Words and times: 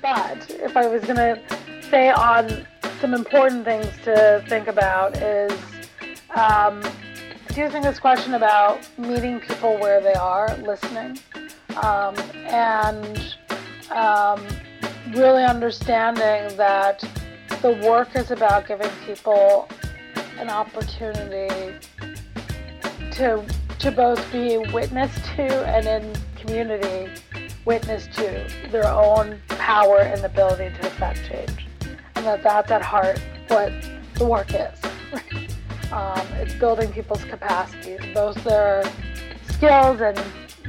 But 0.00 0.50
if 0.50 0.76
I 0.76 0.86
was 0.86 1.02
going 1.04 1.16
to 1.16 1.40
say 1.90 2.10
on 2.10 2.66
some 3.00 3.14
important 3.14 3.64
things 3.64 3.86
to 4.04 4.44
think 4.48 4.66
about 4.66 5.16
is 5.16 5.52
um, 6.34 6.82
think 7.54 7.82
this 7.82 7.98
question 7.98 8.34
about 8.34 8.86
meeting 8.98 9.40
people 9.40 9.78
where 9.78 10.00
they 10.00 10.14
are, 10.14 10.56
listening, 10.58 11.18
um, 11.82 12.14
and 12.46 13.36
um, 13.90 14.46
really 15.14 15.44
understanding 15.44 16.56
that 16.56 17.00
the 17.60 17.72
work 17.86 18.16
is 18.16 18.30
about 18.30 18.66
giving 18.66 18.90
people 19.06 19.68
an 20.42 20.50
opportunity 20.50 21.78
to 23.12 23.44
to 23.78 23.92
both 23.92 24.20
be 24.32 24.58
witness 24.72 25.14
to 25.36 25.42
and 25.42 25.86
in 25.86 26.12
community 26.34 27.08
witness 27.64 28.08
to 28.08 28.48
their 28.72 28.88
own 28.88 29.40
power 29.46 30.00
and 30.00 30.24
ability 30.24 30.74
to 30.80 30.86
affect 30.88 31.20
change, 31.28 31.68
and 32.16 32.26
that 32.26 32.42
that's 32.42 32.72
at 32.72 32.82
heart 32.82 33.20
what 33.46 33.72
the 34.16 34.26
work 34.26 34.52
is. 34.52 34.76
um, 35.92 36.26
it's 36.40 36.54
building 36.54 36.92
people's 36.92 37.24
capacities, 37.24 38.00
both 38.12 38.42
their 38.42 38.82
skills 39.48 40.00
and 40.00 40.20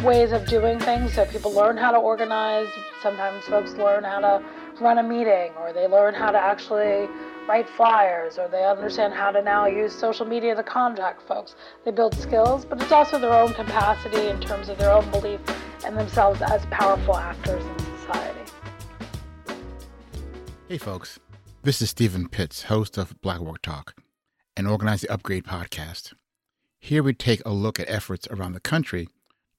ways 0.05 0.31
of 0.31 0.45
doing 0.45 0.79
things, 0.79 1.13
so 1.13 1.25
people 1.25 1.51
learn 1.51 1.77
how 1.77 1.91
to 1.91 1.97
organize. 1.97 2.67
Sometimes 3.01 3.43
folks 3.45 3.73
learn 3.73 4.03
how 4.03 4.19
to 4.19 4.43
run 4.79 4.99
a 4.99 5.03
meeting, 5.03 5.51
or 5.57 5.73
they 5.73 5.87
learn 5.87 6.13
how 6.13 6.29
to 6.29 6.37
actually 6.37 7.07
write 7.47 7.69
flyers, 7.69 8.37
or 8.37 8.47
they 8.47 8.63
understand 8.65 9.13
how 9.13 9.31
to 9.31 9.41
now 9.41 9.65
use 9.65 9.93
social 9.93 10.25
media 10.25 10.55
to 10.55 10.63
contact 10.63 11.21
folks. 11.27 11.55
They 11.83 11.91
build 11.91 12.15
skills, 12.15 12.65
but 12.65 12.81
it's 12.81 12.91
also 12.91 13.19
their 13.19 13.33
own 13.33 13.53
capacity 13.53 14.27
in 14.27 14.39
terms 14.39 14.69
of 14.69 14.77
their 14.77 14.91
own 14.91 15.09
belief 15.11 15.39
and 15.85 15.97
themselves 15.97 16.41
as 16.41 16.65
powerful 16.67 17.17
actors 17.17 17.63
in 17.63 17.79
society. 17.97 18.39
Hey, 20.69 20.77
folks. 20.77 21.19
This 21.63 21.81
is 21.81 21.89
Stephen 21.89 22.27
Pitts, 22.27 22.63
host 22.63 22.97
of 22.97 23.21
Black 23.21 23.39
Work 23.39 23.61
Talk, 23.61 23.95
and 24.57 24.67
Organizing 24.67 25.09
Upgrade 25.09 25.45
podcast. 25.45 26.13
Here 26.77 27.01
we 27.01 27.13
take 27.13 27.41
a 27.45 27.51
look 27.51 27.79
at 27.79 27.89
efforts 27.89 28.27
around 28.29 28.51
the 28.51 28.59
country 28.59 29.07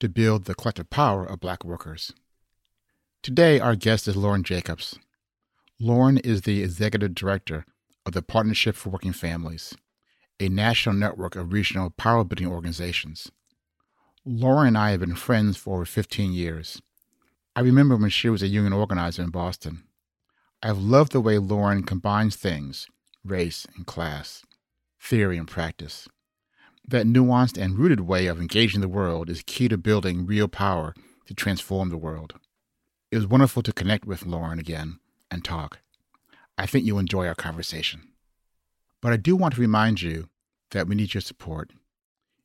to 0.00 0.08
build 0.10 0.44
the 0.44 0.54
collective 0.54 0.90
power 0.90 1.24
of 1.24 1.40
black 1.40 1.64
workers. 1.64 2.12
Today, 3.22 3.58
our 3.58 3.74
guest 3.74 4.06
is 4.06 4.16
Lauren 4.16 4.42
Jacobs. 4.42 4.98
Lauren 5.80 6.18
is 6.18 6.42
the 6.42 6.62
executive 6.62 7.14
director 7.14 7.64
of 8.06 8.12
the 8.12 8.22
Partnership 8.22 8.76
for 8.76 8.90
Working 8.90 9.12
Families, 9.12 9.74
a 10.38 10.48
national 10.48 10.94
network 10.94 11.36
of 11.36 11.52
regional 11.52 11.90
power 11.90 12.24
building 12.24 12.46
organizations. 12.46 13.30
Lauren 14.24 14.68
and 14.68 14.78
I 14.78 14.90
have 14.90 15.00
been 15.00 15.14
friends 15.14 15.56
for 15.56 15.76
over 15.76 15.84
15 15.84 16.32
years. 16.32 16.80
I 17.56 17.60
remember 17.60 17.96
when 17.96 18.10
she 18.10 18.28
was 18.28 18.42
a 18.42 18.48
union 18.48 18.72
organizer 18.72 19.22
in 19.22 19.30
Boston. 19.30 19.84
I've 20.62 20.78
loved 20.78 21.12
the 21.12 21.20
way 21.20 21.38
Lauren 21.38 21.82
combines 21.82 22.36
things 22.36 22.86
race 23.24 23.66
and 23.76 23.86
class, 23.86 24.42
theory 25.00 25.38
and 25.38 25.48
practice. 25.48 26.08
That 26.86 27.06
nuanced 27.06 27.56
and 27.56 27.78
rooted 27.78 28.00
way 28.00 28.26
of 28.26 28.40
engaging 28.40 28.80
the 28.80 28.88
world 28.88 29.30
is 29.30 29.42
key 29.46 29.68
to 29.68 29.78
building 29.78 30.26
real 30.26 30.48
power 30.48 30.94
to 31.26 31.34
transform 31.34 31.88
the 31.88 31.96
world. 31.96 32.34
It 33.10 33.16
was 33.16 33.26
wonderful 33.26 33.62
to 33.62 33.72
connect 33.72 34.06
with 34.06 34.26
Lauren 34.26 34.58
again 34.58 34.98
and 35.30 35.44
talk. 35.44 35.80
I 36.56 36.66
think 36.66 36.86
you'll 36.86 36.98
enjoy 36.98 37.26
our 37.26 37.34
conversation. 37.34 38.08
But 39.00 39.12
I 39.12 39.16
do 39.16 39.36
want 39.36 39.54
to 39.54 39.60
remind 39.60 40.02
you 40.02 40.28
that 40.70 40.86
we 40.86 40.94
need 40.94 41.14
your 41.14 41.20
support. 41.20 41.72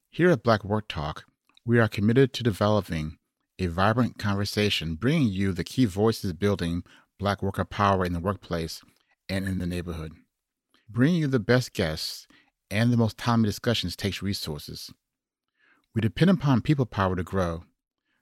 Here 0.09 0.29
at 0.29 0.43
Black 0.43 0.63
Work 0.63 0.87
Talk, 0.87 1.25
we 1.65 1.79
are 1.79 1.87
committed 1.87 2.33
to 2.33 2.43
developing 2.43 3.17
a 3.59 3.67
vibrant 3.67 4.17
conversation, 4.17 4.95
bringing 4.95 5.27
you 5.29 5.51
the 5.51 5.63
key 5.63 5.85
voices 5.85 6.33
building 6.33 6.83
Black 7.19 7.43
worker 7.43 7.65
power 7.65 8.05
in 8.05 8.13
the 8.13 8.19
workplace 8.19 8.81
and 9.27 9.47
in 9.47 9.59
the 9.59 9.67
neighborhood. 9.67 10.13
Bringing 10.89 11.21
you 11.21 11.27
the 11.27 11.39
best 11.39 11.73
guests 11.73 12.27
and 12.71 12.91
the 12.91 12.97
most 12.97 13.17
timely 13.17 13.47
discussions 13.47 13.95
takes 13.95 14.21
resources. 14.21 14.91
We 15.93 16.01
depend 16.01 16.31
upon 16.31 16.61
people 16.61 16.85
power 16.85 17.15
to 17.15 17.23
grow, 17.23 17.63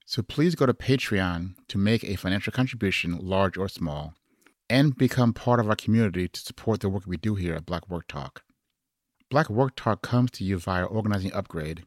so 0.05 0.21
please 0.21 0.55
go 0.55 0.65
to 0.65 0.73
Patreon 0.73 1.55
to 1.67 1.77
make 1.77 2.03
a 2.03 2.15
financial 2.15 2.51
contribution, 2.51 3.19
large 3.21 3.57
or 3.57 3.67
small, 3.67 4.13
and 4.69 4.97
become 4.97 5.33
part 5.33 5.59
of 5.59 5.69
our 5.69 5.75
community 5.75 6.27
to 6.27 6.39
support 6.39 6.81
the 6.81 6.89
work 6.89 7.03
we 7.05 7.17
do 7.17 7.35
here 7.35 7.55
at 7.55 7.65
Black 7.65 7.89
Work 7.89 8.07
Talk. 8.07 8.43
Black 9.29 9.49
Work 9.49 9.75
Talk 9.75 10.01
comes 10.01 10.31
to 10.31 10.43
you 10.43 10.57
via 10.57 10.85
Organizing 10.85 11.33
Upgrade, 11.33 11.85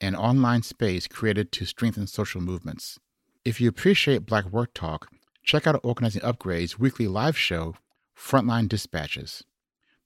an 0.00 0.14
online 0.14 0.62
space 0.62 1.06
created 1.06 1.52
to 1.52 1.64
strengthen 1.64 2.06
social 2.06 2.40
movements. 2.40 2.98
If 3.44 3.60
you 3.60 3.68
appreciate 3.68 4.26
Black 4.26 4.46
Work 4.46 4.74
Talk, 4.74 5.08
check 5.42 5.66
out 5.66 5.80
Organizing 5.82 6.22
Upgrade's 6.22 6.78
weekly 6.78 7.08
live 7.08 7.36
show, 7.36 7.74
Frontline 8.16 8.68
Dispatches. 8.68 9.44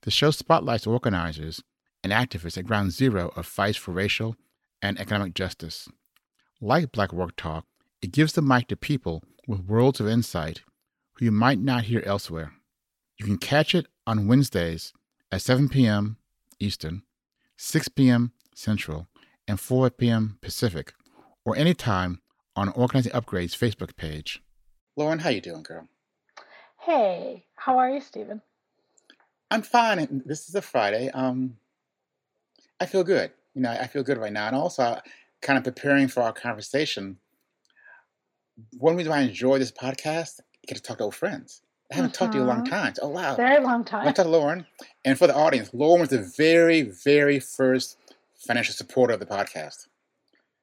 The 0.02 0.10
show 0.10 0.30
spotlights 0.30 0.86
organizers 0.86 1.62
and 2.02 2.12
activists 2.12 2.58
at 2.58 2.66
ground 2.66 2.92
zero 2.92 3.32
of 3.34 3.46
fights 3.46 3.78
for 3.78 3.92
racial 3.92 4.36
and 4.82 4.98
economic 5.00 5.34
justice. 5.34 5.88
Like 6.60 6.92
Black 6.92 7.12
Work 7.12 7.36
Talk, 7.36 7.66
it 8.02 8.12
gives 8.12 8.34
the 8.34 8.42
mic 8.42 8.68
to 8.68 8.76
people 8.76 9.22
with 9.48 9.64
worlds 9.66 10.00
of 10.00 10.08
insight 10.08 10.62
who 11.14 11.24
you 11.24 11.32
might 11.32 11.58
not 11.58 11.84
hear 11.84 12.02
elsewhere. 12.04 12.52
You 13.18 13.26
can 13.26 13.38
catch 13.38 13.74
it 13.74 13.86
on 14.06 14.26
Wednesdays 14.26 14.92
at 15.30 15.42
7 15.42 15.68
p.m. 15.68 16.16
Eastern, 16.58 17.02
6 17.56 17.88
p.m. 17.88 18.32
Central, 18.54 19.08
and 19.46 19.58
4 19.60 19.90
p.m. 19.90 20.38
Pacific, 20.40 20.94
or 21.44 21.56
anytime 21.56 22.20
on 22.56 22.68
Organizing 22.70 23.12
Upgrade's 23.12 23.56
Facebook 23.56 23.96
page. 23.96 24.42
Lauren, 24.96 25.18
how 25.18 25.30
you 25.30 25.40
doing, 25.40 25.62
girl? 25.62 25.88
Hey, 26.80 27.46
how 27.56 27.78
are 27.78 27.90
you, 27.90 28.00
Stephen? 28.00 28.42
I'm 29.50 29.62
fine. 29.62 30.22
This 30.24 30.48
is 30.48 30.54
a 30.54 30.62
Friday. 30.62 31.10
Um, 31.12 31.56
I 32.80 32.86
feel 32.86 33.04
good. 33.04 33.30
You 33.54 33.62
know, 33.62 33.70
I 33.70 33.86
feel 33.86 34.02
good 34.02 34.18
right 34.18 34.32
now, 34.32 34.46
and 34.48 34.56
also 34.56 35.00
kind 35.40 35.56
of 35.56 35.64
preparing 35.64 36.08
for 36.08 36.22
our 36.22 36.32
conversation. 36.32 37.18
One 38.78 38.96
reason 38.96 39.10
why 39.10 39.18
I 39.18 39.22
enjoy 39.22 39.58
this 39.58 39.72
podcast, 39.72 40.40
I 40.40 40.44
get 40.66 40.76
to 40.76 40.82
talk 40.82 40.98
to 40.98 41.04
old 41.04 41.14
friends. 41.14 41.62
I 41.92 41.96
haven't 41.96 42.14
talked 42.14 42.32
to 42.32 42.38
you 42.38 42.44
in 42.44 42.48
a 42.48 42.52
long 42.52 42.64
Mhm. 42.64 42.70
time. 42.70 42.94
Oh 43.02 43.08
wow, 43.08 43.34
Very 43.36 43.62
long 43.62 43.84
time. 43.84 44.02
I 44.02 44.12
talked 44.12 44.26
to 44.26 44.28
Lauren, 44.28 44.66
and 45.04 45.18
for 45.18 45.26
the 45.26 45.34
audience, 45.34 45.70
Lauren 45.74 46.00
was 46.00 46.08
the 46.10 46.22
very, 46.36 46.82
very 46.82 47.38
first 47.38 47.98
financial 48.36 48.74
supporter 48.74 49.14
of 49.14 49.20
the 49.20 49.26
podcast. 49.26 49.88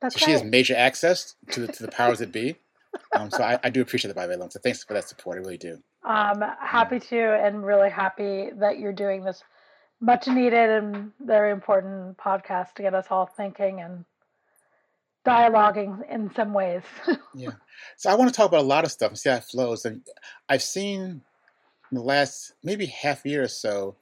That's 0.01 0.16
So 0.16 0.25
she 0.25 0.31
has 0.31 0.44
major 0.44 0.75
access 0.75 1.35
to 1.51 1.62
the, 1.62 1.72
to 1.73 1.84
the 1.84 1.91
powers 1.91 2.19
that 2.19 2.31
be. 2.31 2.56
Um, 3.13 3.29
so 3.31 3.41
I, 3.44 3.57
I 3.63 3.69
do 3.69 3.81
appreciate 3.81 4.12
it, 4.12 4.16
by 4.16 4.25
the 4.25 4.31
way, 4.31 4.35
Lauren. 4.35 4.51
So 4.51 4.59
thanks 4.62 4.84
for 4.84 4.94
that 4.94 5.07
support. 5.07 5.38
I 5.38 5.39
really 5.39 5.57
do. 5.57 5.81
Um, 6.03 6.44
happy 6.59 7.00
to, 7.00 7.18
and 7.18 7.66
really 7.66 7.89
happy 7.89 8.50
that 8.56 8.79
you're 8.79 8.91
doing 8.91 9.23
this 9.23 9.41
much 10.01 10.28
needed 10.28 10.69
and 10.69 11.12
very 11.22 11.51
important 11.51 12.18
podcast 12.18 12.73
to 12.75 12.81
get 12.81 12.94
us 12.94 13.07
all 13.09 13.25
thinking 13.25 13.79
and 13.79 14.03
dialoguing 15.26 16.00
in 16.09 16.32
some 16.36 16.54
ways. 16.54 16.82
Yeah. 17.34 17.52
So 17.96 18.09
I 18.09 18.16
want 18.16 18.30
to 18.30 18.36
talk 18.36 18.50
about 18.50 18.59
a 18.62 18.68
lot 18.68 18.84
of 18.84 18.92
stuff 18.92 19.09
and 19.09 19.18
see 19.18 19.30
how 19.30 19.38
it 19.38 19.46
flows. 19.46 19.86
And 19.86 20.02
I've 20.50 20.62
seen 20.62 21.00
in 21.90 21.96
the 21.98 22.02
last 22.02 22.54
maybe 22.62 22.88
half 22.88 23.26
year 23.26 23.44
or 23.44 23.48
so 23.48 23.96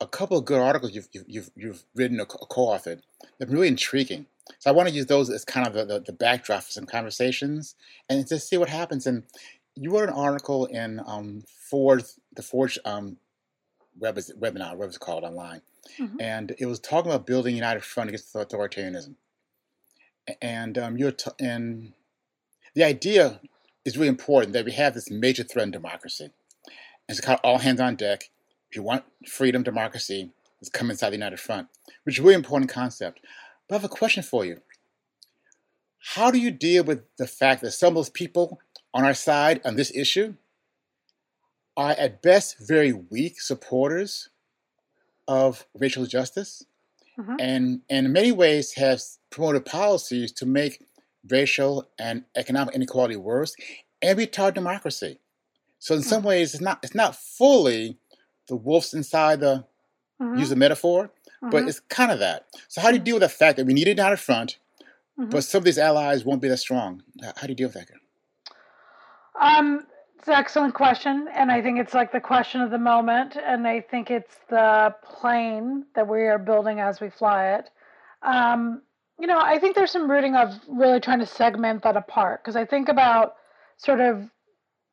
a 0.00 0.06
couple 0.06 0.36
of 0.36 0.44
good 0.44 0.60
articles 0.60 0.94
you've 0.94 1.08
you've 1.26 1.50
you've, 1.56 1.84
written 1.94 2.20
or 2.20 2.26
co- 2.26 2.44
co-authored. 2.46 3.00
They're 3.38 3.48
really 3.48 3.68
intriguing. 3.68 4.26
So 4.58 4.68
I 4.68 4.74
want 4.74 4.88
to 4.90 4.94
use 4.94 5.06
those 5.06 5.30
as 5.30 5.46
kind 5.46 5.66
of 5.66 5.72
the, 5.72 5.84
the, 5.86 6.00
the 6.00 6.12
backdrop 6.12 6.64
for 6.64 6.72
some 6.72 6.84
conversations 6.84 7.74
and 8.10 8.28
just 8.28 8.48
see 8.50 8.58
what 8.58 8.68
happens. 8.68 9.06
And 9.06 9.22
you 9.74 9.90
wrote 9.90 10.10
an 10.10 10.14
article 10.14 10.66
in 10.66 11.00
um, 11.06 11.42
Forge, 11.70 12.04
the 12.36 12.42
Forge 12.42 12.78
um, 12.84 13.16
web 13.98 14.16
webinar, 14.16 14.72
whatever 14.76 14.84
it's 14.84 14.98
called 14.98 15.24
online, 15.24 15.62
Mhm. 15.98 16.16
and 16.20 16.54
it 16.58 16.66
was 16.66 16.80
talking 16.80 17.10
about 17.10 17.26
building 17.26 17.54
united 17.54 17.82
front 17.82 18.08
against 18.10 18.34
authoritarianism. 18.34 19.14
And 20.40 20.78
um, 20.78 20.96
you're 20.96 21.12
t- 21.12 21.30
and 21.38 21.92
the 22.74 22.84
idea 22.84 23.40
is 23.84 23.96
really 23.96 24.08
important 24.08 24.52
that 24.54 24.64
we 24.64 24.72
have 24.72 24.94
this 24.94 25.10
major 25.10 25.42
threat 25.42 25.66
in 25.66 25.70
democracy. 25.70 26.30
It's 27.08 27.20
called 27.20 27.40
all 27.44 27.58
hands 27.58 27.80
on 27.80 27.96
deck. 27.96 28.30
If 28.70 28.76
you 28.76 28.82
want 28.82 29.04
freedom, 29.28 29.62
democracy, 29.62 30.30
it's 30.60 30.70
come 30.70 30.90
inside 30.90 31.10
the 31.10 31.16
United 31.16 31.38
Front, 31.40 31.68
which 32.04 32.16
is 32.16 32.20
a 32.20 32.22
really 32.22 32.34
important 32.34 32.70
concept. 32.70 33.20
But 33.68 33.74
I 33.74 33.78
have 33.78 33.84
a 33.84 33.88
question 33.88 34.22
for 34.22 34.44
you. 34.44 34.62
How 35.98 36.30
do 36.30 36.38
you 36.38 36.50
deal 36.50 36.84
with 36.84 37.02
the 37.16 37.26
fact 37.26 37.62
that 37.62 37.72
some 37.72 37.88
of 37.88 37.94
those 37.94 38.10
people 38.10 38.60
on 38.92 39.04
our 39.04 39.14
side 39.14 39.60
on 39.64 39.76
this 39.76 39.94
issue 39.94 40.34
are 41.76 41.92
at 41.92 42.22
best 42.22 42.56
very 42.58 42.92
weak 42.92 43.40
supporters 43.40 44.28
of 45.26 45.66
racial 45.78 46.06
justice 46.06 46.64
Mhm. 47.18 47.36
and, 47.40 47.80
and 47.88 48.06
in 48.06 48.12
many 48.12 48.32
ways 48.32 48.74
have 48.74 49.00
promoted 49.30 49.64
policies 49.64 50.32
to 50.32 50.46
make 50.46 50.84
racial 51.28 51.88
and 51.98 52.24
economic 52.36 52.74
inequality 52.74 53.16
worse 53.16 53.54
and 54.02 54.18
retard 54.18 54.54
democracy. 54.54 55.18
So 55.78 55.94
in 55.94 56.02
some 56.02 56.22
ways, 56.22 56.54
it's 56.54 56.62
not 56.62 56.80
it's 56.82 56.94
not 56.94 57.14
fully 57.16 57.98
the 58.48 58.56
wolves 58.56 58.94
inside 58.94 59.40
the 59.40 59.64
Mhm. 60.20 60.38
use 60.38 60.52
a 60.52 60.56
metaphor, 60.56 61.08
mm-hmm. 61.08 61.50
but 61.50 61.68
it's 61.68 61.80
kind 61.80 62.12
of 62.12 62.18
that. 62.20 62.46
So 62.68 62.80
how 62.80 62.90
do 62.90 62.96
you 62.96 63.02
deal 63.02 63.16
with 63.16 63.22
the 63.22 63.28
fact 63.28 63.56
that 63.56 63.66
we 63.66 63.74
need 63.74 63.88
it 63.88 63.94
down 63.96 64.12
at 64.12 64.18
front, 64.20 64.58
mm-hmm. 65.18 65.30
but 65.30 65.42
some 65.44 65.58
of 65.58 65.64
these 65.64 65.78
allies 65.78 66.24
won't 66.24 66.40
be 66.40 66.48
that 66.48 66.58
strong? 66.58 67.02
How 67.36 67.46
do 67.46 67.48
you 67.48 67.54
deal 67.54 67.68
with 67.68 67.74
that? 67.74 67.88
Um, 69.40 69.86
it's 70.24 70.30
an 70.30 70.36
excellent 70.36 70.72
question, 70.72 71.28
and 71.34 71.52
I 71.52 71.60
think 71.60 71.78
it's 71.78 71.92
like 71.92 72.10
the 72.10 72.18
question 72.18 72.62
of 72.62 72.70
the 72.70 72.78
moment, 72.78 73.36
and 73.36 73.66
I 73.66 73.82
think 73.82 74.10
it's 74.10 74.34
the 74.48 74.94
plane 75.04 75.84
that 75.94 76.08
we 76.08 76.22
are 76.22 76.38
building 76.38 76.80
as 76.80 76.98
we 76.98 77.10
fly 77.10 77.56
it. 77.56 77.68
Um, 78.22 78.80
you 79.20 79.26
know, 79.26 79.38
I 79.38 79.58
think 79.58 79.74
there's 79.74 79.90
some 79.90 80.10
rooting 80.10 80.34
of 80.34 80.58
really 80.66 80.98
trying 80.98 81.18
to 81.18 81.26
segment 81.26 81.82
that 81.82 81.98
apart 81.98 82.42
because 82.42 82.56
I 82.56 82.64
think 82.64 82.88
about 82.88 83.34
sort 83.76 84.00
of 84.00 84.30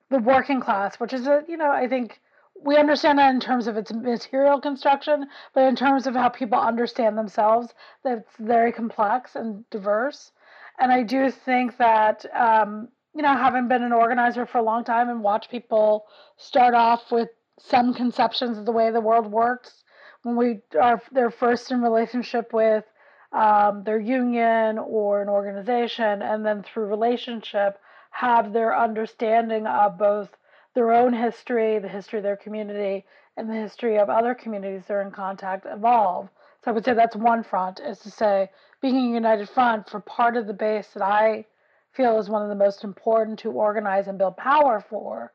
the 0.10 0.20
working 0.20 0.60
class, 0.60 1.00
which 1.00 1.14
is 1.14 1.26
a, 1.28 1.46
you 1.48 1.56
know, 1.56 1.72
I 1.72 1.88
think 1.88 2.20
we 2.62 2.76
understand 2.76 3.18
that 3.18 3.34
in 3.34 3.40
terms 3.40 3.68
of 3.68 3.78
its 3.78 3.94
material 3.94 4.60
construction, 4.60 5.28
but 5.54 5.64
in 5.64 5.78
terms 5.78 6.08
of 6.08 6.14
how 6.14 6.28
people 6.28 6.60
understand 6.60 7.18
themselves, 7.18 7.70
that's 8.04 8.28
very 8.38 8.74
complex 8.74 9.38
and 9.38 9.64
diverse. 9.70 10.34
And 10.78 10.92
I 10.92 11.04
do 11.04 11.32
think 11.32 11.78
that, 11.78 12.26
um, 12.36 12.90
you 13.16 13.22
know, 13.22 13.36
having 13.36 13.68
been 13.68 13.84
an 13.84 13.94
organizer 13.94 14.46
for 14.46 14.60
a 14.60 14.64
long 14.64 14.84
time 14.84 15.10
and 15.10 15.24
watch 15.24 15.50
people 15.50 16.06
start 16.38 16.74
off 16.74 17.12
with 17.12 17.30
some 17.60 17.94
conceptions 17.94 18.58
of 18.58 18.66
the 18.66 18.72
way 18.72 18.90
the 18.92 19.02
world 19.02 19.32
works 19.32 19.84
when 20.24 20.36
we 20.36 20.60
are 20.80 21.02
they're 21.12 21.32
first 21.32 21.72
in 21.72 21.82
relationship 21.82 22.54
with 22.54 22.86
um, 23.32 23.84
their 23.84 24.00
union 24.00 24.78
or 24.78 25.22
an 25.22 25.30
organization, 25.30 26.22
and 26.22 26.46
then 26.46 26.64
through 26.64 26.86
relationship 26.86 27.80
have 28.12 28.52
their 28.52 28.78
understanding 28.78 29.66
of 29.66 29.98
both 29.98 30.30
their 30.76 30.92
own 30.92 31.14
history, 31.14 31.80
the 31.80 31.88
history 31.88 32.20
of 32.20 32.24
their 32.24 32.36
community, 32.36 33.06
and 33.38 33.50
the 33.50 33.56
history 33.56 33.98
of 33.98 34.10
other 34.10 34.36
communities 34.36 34.84
they're 34.88 35.02
in 35.02 35.12
contact 35.12 35.66
evolve. 35.66 36.30
So 36.64 36.72
I 36.72 36.74
would 36.74 36.86
say 36.86 36.94
that's 36.94 37.16
one 37.16 37.44
front, 37.44 37.80
is 37.80 38.00
to 38.00 38.12
say 38.12 38.50
being 38.82 38.98
a 38.98 39.14
united 39.14 39.50
front 39.50 39.90
for 39.90 40.00
part 40.02 40.36
of 40.36 40.46
the 40.46 40.54
base 40.54 40.88
that 40.94 41.04
I 41.04 41.46
feel 41.94 42.20
is 42.20 42.30
one 42.30 42.42
of 42.42 42.50
the 42.50 42.56
most 42.56 42.84
important 42.84 43.40
to 43.40 43.52
organize 43.52 44.08
and 44.08 44.18
build 44.18 44.38
power 44.38 44.84
for. 44.90 45.32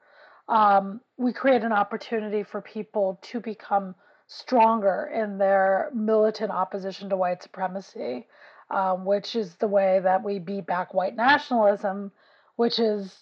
Um, 0.49 1.00
we 1.17 1.32
create 1.32 1.62
an 1.62 1.73
opportunity 1.73 2.43
for 2.43 2.61
people 2.61 3.19
to 3.23 3.41
become 3.41 3.94
stronger 4.29 5.11
in 5.12 5.38
their 5.38 5.91
militant 5.94 6.50
opposition 6.50 7.08
to 7.11 7.17
white 7.17 7.43
supremacy, 7.43 8.26
um, 8.70 9.05
which 9.05 9.37
is 9.37 9.55
the 9.56 9.69
way 9.69 10.00
that 10.03 10.25
we 10.25 10.38
beat 10.38 10.67
back 10.67 10.94
white 10.94 11.17
nationalism, 11.17 12.11
which 12.56 12.79
is 12.79 13.17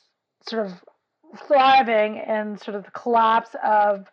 sort 0.49 0.67
of 0.67 0.73
thriving 1.47 2.17
in 2.17 2.57
sort 2.59 2.77
of 2.77 2.85
the 2.85 2.91
collapse 2.91 3.55
of 3.63 4.07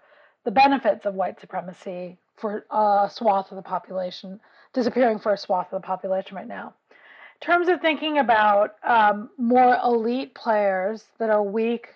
the 0.44 0.52
benefits 0.52 1.06
of 1.06 1.14
white 1.14 1.40
supremacy 1.40 2.18
for 2.38 2.66
a 2.72 3.10
swath 3.14 3.52
of 3.52 3.56
the 3.56 3.62
population, 3.62 4.40
disappearing 4.74 5.20
for 5.20 5.34
a 5.34 5.38
swath 5.38 5.72
of 5.72 5.82
the 5.82 5.86
population 5.86 6.36
right 6.36 6.48
now. 6.48 6.74
Terms 7.42 7.70
of 7.70 7.82
thinking 7.82 8.20
about 8.20 8.76
um, 8.84 9.30
more 9.38 9.78
elite 9.84 10.36
players 10.36 11.06
that 11.18 11.32
are 11.32 11.44
weak, 11.44 11.88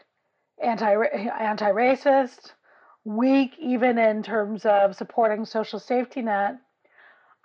anti 0.61 0.91
anti 1.39 1.69
racist, 1.71 2.53
weak 3.03 3.51
even 3.59 3.99
in 3.99 4.23
terms 4.23 4.65
of 4.65 4.95
supporting 4.95 5.45
social 5.45 5.79
safety 5.79 6.23
net. 6.23 6.57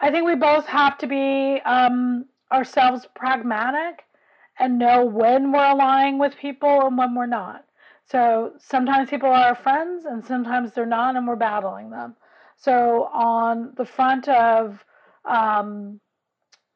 I 0.00 0.11
think 0.11 0.25
we 0.26 0.35
both 0.35 0.64
have 0.67 0.97
to 0.99 1.06
be 1.06 1.61
um, 1.67 2.25
ourselves 2.50 3.06
pragmatic 3.14 4.05
and 4.58 4.79
know 4.79 5.05
when 5.05 5.53
we're 5.53 5.70
aligning 5.70 6.19
with 6.19 6.37
people 6.37 6.87
and 6.87 6.96
when 6.96 7.14
we're 7.14 7.26
not. 7.26 7.64
So 8.06 8.53
sometimes 8.58 9.11
people 9.11 9.29
are 9.29 9.49
our 9.49 9.55
friends 9.55 10.06
and 10.06 10.25
sometimes 10.25 10.73
they're 10.73 10.87
not, 10.87 11.17
and 11.17 11.29
we're 11.29 11.37
battling 11.37 11.91
them. 11.91 12.17
So 12.56 13.11
on 13.12 13.73
the 13.76 13.85
front 13.85 14.26
of, 14.29 14.85
um, 15.25 16.00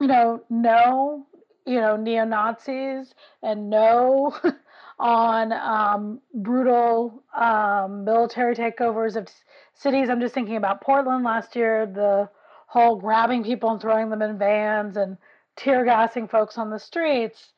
you 0.05 0.09
know, 0.09 0.45
no, 0.51 1.27
you 1.65 1.81
know, 1.81 1.97
neo 1.97 2.27
Nazis 2.27 3.15
and 3.43 3.71
no 3.71 4.37
on 4.99 5.51
um, 5.51 6.21
brutal 6.35 7.23
um, 7.35 8.05
military 8.05 8.55
takeovers 8.55 9.17
of 9.17 9.29
cities. 9.73 10.11
I'm 10.11 10.21
just 10.21 10.35
thinking 10.35 10.57
about 10.57 10.83
Portland 10.83 11.25
last 11.25 11.57
year, 11.57 11.87
the 11.87 12.29
whole 12.67 12.97
grabbing 12.97 13.45
people 13.45 13.71
and 13.71 13.81
throwing 13.81 14.11
them 14.11 14.21
in 14.21 14.37
vans 14.37 14.99
and 14.99 15.17
tear 15.57 15.87
gassing 15.87 16.29
folks 16.29 16.59
on 16.59 16.69
the 16.69 16.79
streets. 16.79 17.55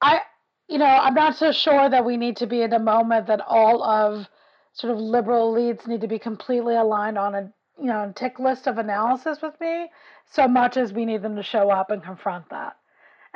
I, 0.00 0.20
you 0.68 0.78
know, 0.78 0.84
I'm 0.84 1.14
not 1.14 1.34
so 1.34 1.50
sure 1.50 1.90
that 1.90 2.04
we 2.04 2.16
need 2.16 2.36
to 2.36 2.46
be 2.46 2.62
in 2.62 2.72
a 2.74 2.78
moment 2.78 3.26
that 3.26 3.40
all 3.40 3.82
of 3.82 4.28
sort 4.72 4.92
of 4.92 5.00
liberal 5.00 5.52
elites 5.52 5.88
need 5.88 6.02
to 6.02 6.06
be 6.06 6.20
completely 6.20 6.76
aligned 6.76 7.18
on 7.18 7.34
a 7.34 7.52
you 7.78 7.86
know 7.86 8.12
tick 8.14 8.38
list 8.38 8.66
of 8.66 8.78
analysis 8.78 9.38
with 9.42 9.58
me 9.60 9.90
so 10.32 10.48
much 10.48 10.76
as 10.76 10.92
we 10.92 11.04
need 11.04 11.22
them 11.22 11.36
to 11.36 11.42
show 11.42 11.70
up 11.70 11.90
and 11.90 12.02
confront 12.02 12.48
that 12.50 12.76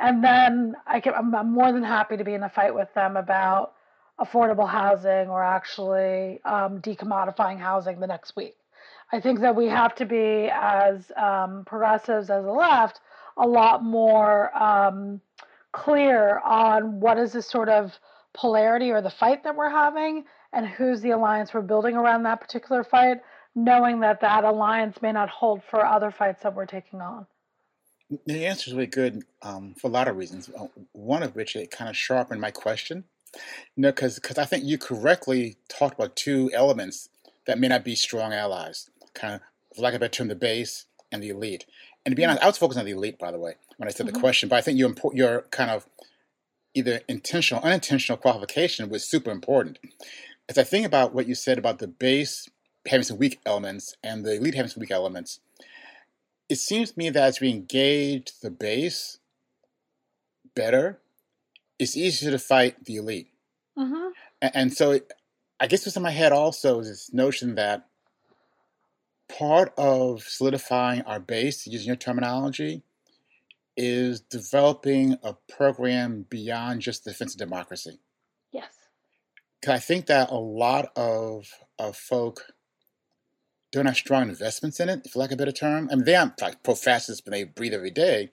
and 0.01 0.23
then 0.23 0.75
I 0.87 0.99
can, 0.99 1.13
I'm, 1.13 1.33
I'm, 1.35 1.51
more 1.51 1.71
than 1.71 1.83
happy 1.83 2.17
to 2.17 2.23
be 2.23 2.33
in 2.33 2.41
a 2.41 2.49
fight 2.49 2.73
with 2.73 2.91
them 2.95 3.15
about 3.15 3.73
affordable 4.19 4.67
housing 4.67 5.29
or 5.29 5.43
actually 5.43 6.41
um, 6.43 6.81
decommodifying 6.81 7.59
housing 7.59 7.99
the 7.99 8.07
next 8.07 8.35
week. 8.35 8.55
I 9.11 9.19
think 9.19 9.41
that 9.41 9.55
we 9.55 9.67
have 9.67 9.93
to 9.95 10.05
be, 10.05 10.49
as 10.51 11.11
um, 11.15 11.65
progressives, 11.65 12.31
as 12.31 12.43
the 12.43 12.51
left, 12.51 12.99
a 13.37 13.47
lot 13.47 13.83
more 13.83 14.55
um, 14.57 15.21
clear 15.71 16.39
on 16.39 16.99
what 16.99 17.19
is 17.19 17.33
the 17.33 17.41
sort 17.41 17.69
of 17.69 17.93
polarity 18.33 18.89
or 18.91 19.01
the 19.01 19.09
fight 19.09 19.43
that 19.43 19.55
we're 19.55 19.69
having 19.69 20.23
and 20.53 20.65
who's 20.65 21.01
the 21.01 21.11
alliance 21.11 21.53
we're 21.53 21.61
building 21.61 21.95
around 21.95 22.23
that 22.23 22.41
particular 22.41 22.83
fight, 22.83 23.21
knowing 23.55 23.99
that 24.01 24.21
that 24.21 24.43
alliance 24.43 25.01
may 25.01 25.11
not 25.11 25.29
hold 25.29 25.61
for 25.69 25.85
other 25.85 26.11
fights 26.11 26.43
that 26.43 26.55
we're 26.55 26.65
taking 26.65 27.01
on. 27.01 27.25
The 28.25 28.45
answer 28.45 28.69
is 28.69 28.73
really 28.73 28.87
good 28.87 29.23
um, 29.41 29.73
for 29.79 29.87
a 29.87 29.91
lot 29.91 30.07
of 30.07 30.17
reasons. 30.17 30.49
Uh, 30.49 30.67
one 30.91 31.23
of 31.23 31.35
which 31.35 31.55
it 31.55 31.71
kind 31.71 31.89
of 31.89 31.95
sharpened 31.95 32.41
my 32.41 32.51
question. 32.51 33.05
You 33.75 33.83
know, 33.83 33.91
because 33.91 34.19
I 34.37 34.45
think 34.45 34.65
you 34.65 34.77
correctly 34.77 35.55
talked 35.69 35.95
about 35.95 36.17
two 36.17 36.51
elements 36.53 37.09
that 37.47 37.57
may 37.57 37.69
not 37.69 37.85
be 37.85 37.95
strong 37.95 38.33
allies. 38.33 38.89
Kind 39.13 39.35
of, 39.35 39.41
for 39.75 39.81
lack 39.81 39.93
of 39.93 39.97
a 39.97 39.99
better 40.01 40.11
term, 40.11 40.27
the 40.27 40.35
base 40.35 40.85
and 41.11 41.23
the 41.23 41.29
elite. 41.29 41.65
And 42.05 42.11
to 42.11 42.15
be 42.15 42.25
honest, 42.25 42.43
I 42.43 42.47
was 42.47 42.57
focused 42.57 42.79
on 42.79 42.85
the 42.85 42.91
elite, 42.91 43.17
by 43.17 43.31
the 43.31 43.39
way, 43.39 43.55
when 43.77 43.87
I 43.87 43.91
said 43.91 44.05
mm-hmm. 44.05 44.15
the 44.15 44.19
question. 44.19 44.49
But 44.49 44.57
I 44.57 44.61
think 44.61 44.77
your 44.77 44.93
your 45.13 45.43
kind 45.51 45.71
of 45.71 45.87
either 46.73 47.01
intentional, 47.07 47.63
unintentional 47.63 48.17
qualification 48.17 48.89
was 48.89 49.09
super 49.09 49.31
important. 49.31 49.79
As 50.49 50.57
I 50.57 50.63
think 50.63 50.85
about 50.85 51.13
what 51.13 51.27
you 51.27 51.35
said 51.35 51.57
about 51.57 51.79
the 51.79 51.87
base 51.87 52.49
having 52.87 53.03
some 53.03 53.17
weak 53.17 53.39
elements 53.45 53.95
and 54.03 54.25
the 54.25 54.35
elite 54.35 54.55
having 54.55 54.69
some 54.69 54.81
weak 54.81 54.91
elements, 54.91 55.39
it 56.49 56.57
seems 56.57 56.91
to 56.91 56.99
me 56.99 57.09
that 57.09 57.23
as 57.23 57.39
we 57.39 57.49
engage 57.49 58.39
the 58.41 58.51
base 58.51 59.19
better, 60.55 60.99
it's 61.79 61.95
easier 61.95 62.31
to 62.31 62.39
fight 62.39 62.85
the 62.85 62.97
elite. 62.97 63.29
Mm-hmm. 63.77 64.09
And, 64.41 64.51
and, 64.53 64.73
so 64.73 64.91
it, 64.91 65.11
I 65.59 65.67
guess 65.67 65.85
what's 65.85 65.95
in 65.95 66.03
my 66.03 66.11
head 66.11 66.31
also 66.31 66.79
is 66.79 66.89
this 66.89 67.13
notion 67.13 67.55
that 67.55 67.87
part 69.29 69.73
of 69.77 70.23
solidifying 70.23 71.01
our 71.03 71.19
base, 71.19 71.65
using 71.65 71.87
your 71.87 71.95
terminology, 71.95 72.83
is 73.77 74.19
developing 74.21 75.17
a 75.23 75.35
program 75.49 76.25
beyond 76.29 76.81
just 76.81 77.05
defense 77.05 77.33
of 77.33 77.39
democracy. 77.39 77.99
Yes. 78.51 78.73
Because 79.59 79.75
I 79.75 79.79
think 79.79 80.07
that 80.07 80.31
a 80.31 80.35
lot 80.35 80.91
of, 80.95 81.47
of 81.79 81.95
folk 81.95 82.53
don't 83.71 83.85
have 83.85 83.95
strong 83.95 84.29
investments 84.29 84.79
in 84.79 84.89
it, 84.89 85.09
for 85.09 85.19
lack 85.19 85.31
of 85.31 85.35
a 85.35 85.37
better 85.37 85.51
term. 85.51 85.89
I 85.91 85.95
mean, 85.95 86.05
they 86.05 86.15
aren't 86.15 86.41
like 86.41 86.63
pro-fascists, 86.63 87.21
but 87.21 87.31
they 87.31 87.43
breathe 87.45 87.73
every 87.73 87.91
day. 87.91 88.31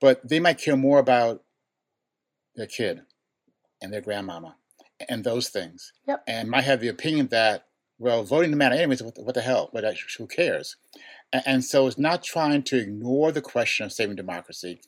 But 0.00 0.28
they 0.28 0.40
might 0.40 0.58
care 0.58 0.76
more 0.76 0.98
about 0.98 1.42
their 2.54 2.66
kid 2.66 3.02
and 3.82 3.92
their 3.92 4.00
grandmama 4.00 4.56
and 5.08 5.24
those 5.24 5.48
things. 5.48 5.92
Yep. 6.06 6.22
And 6.26 6.50
might 6.50 6.64
have 6.64 6.80
the 6.80 6.88
opinion 6.88 7.28
that, 7.28 7.66
well, 7.98 8.22
voting 8.22 8.50
doesn't 8.50 8.58
matter 8.58 8.74
anyways. 8.74 9.02
What 9.02 9.34
the, 9.34 9.42
hell? 9.42 9.68
What, 9.72 9.84
who 10.18 10.26
cares? 10.26 10.76
And, 11.32 11.64
so 11.64 11.86
it's 11.86 11.98
not 11.98 12.22
trying 12.22 12.62
to 12.64 12.78
ignore 12.78 13.32
the 13.32 13.42
question 13.42 13.86
of 13.86 13.92
saving 13.92 14.16
democracy. 14.16 14.80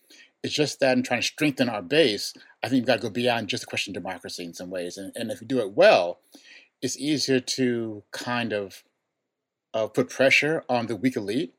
It's 0.43 0.55
just 0.55 0.79
that 0.81 0.97
in 0.97 1.03
trying 1.03 1.21
to 1.21 1.27
strengthen 1.27 1.69
our 1.69 1.83
base, 1.83 2.33
I 2.63 2.69
think 2.69 2.83
we've 2.83 2.87
got 2.87 2.97
to 2.97 3.03
go 3.03 3.11
beyond 3.11 3.49
just 3.49 3.63
the 3.63 3.67
question 3.67 3.91
of 3.91 4.03
democracy 4.03 4.45
in 4.45 4.55
some 4.55 4.71
ways. 4.71 4.97
And, 4.97 5.13
and 5.17 5.31
if 5.31 5.41
we 5.41 5.47
do 5.47 5.59
it 5.59 5.73
well, 5.73 6.21
it's 6.81 6.97
easier 6.97 7.41
to 7.41 8.05
kind 8.13 8.53
of 8.53 8.85
uh, 9.75 9.87
put 9.87 10.11
pressure 10.11 10.65
on 10.69 10.87
the 10.87 10.97
weak 10.97 11.17
elite, 11.17 11.55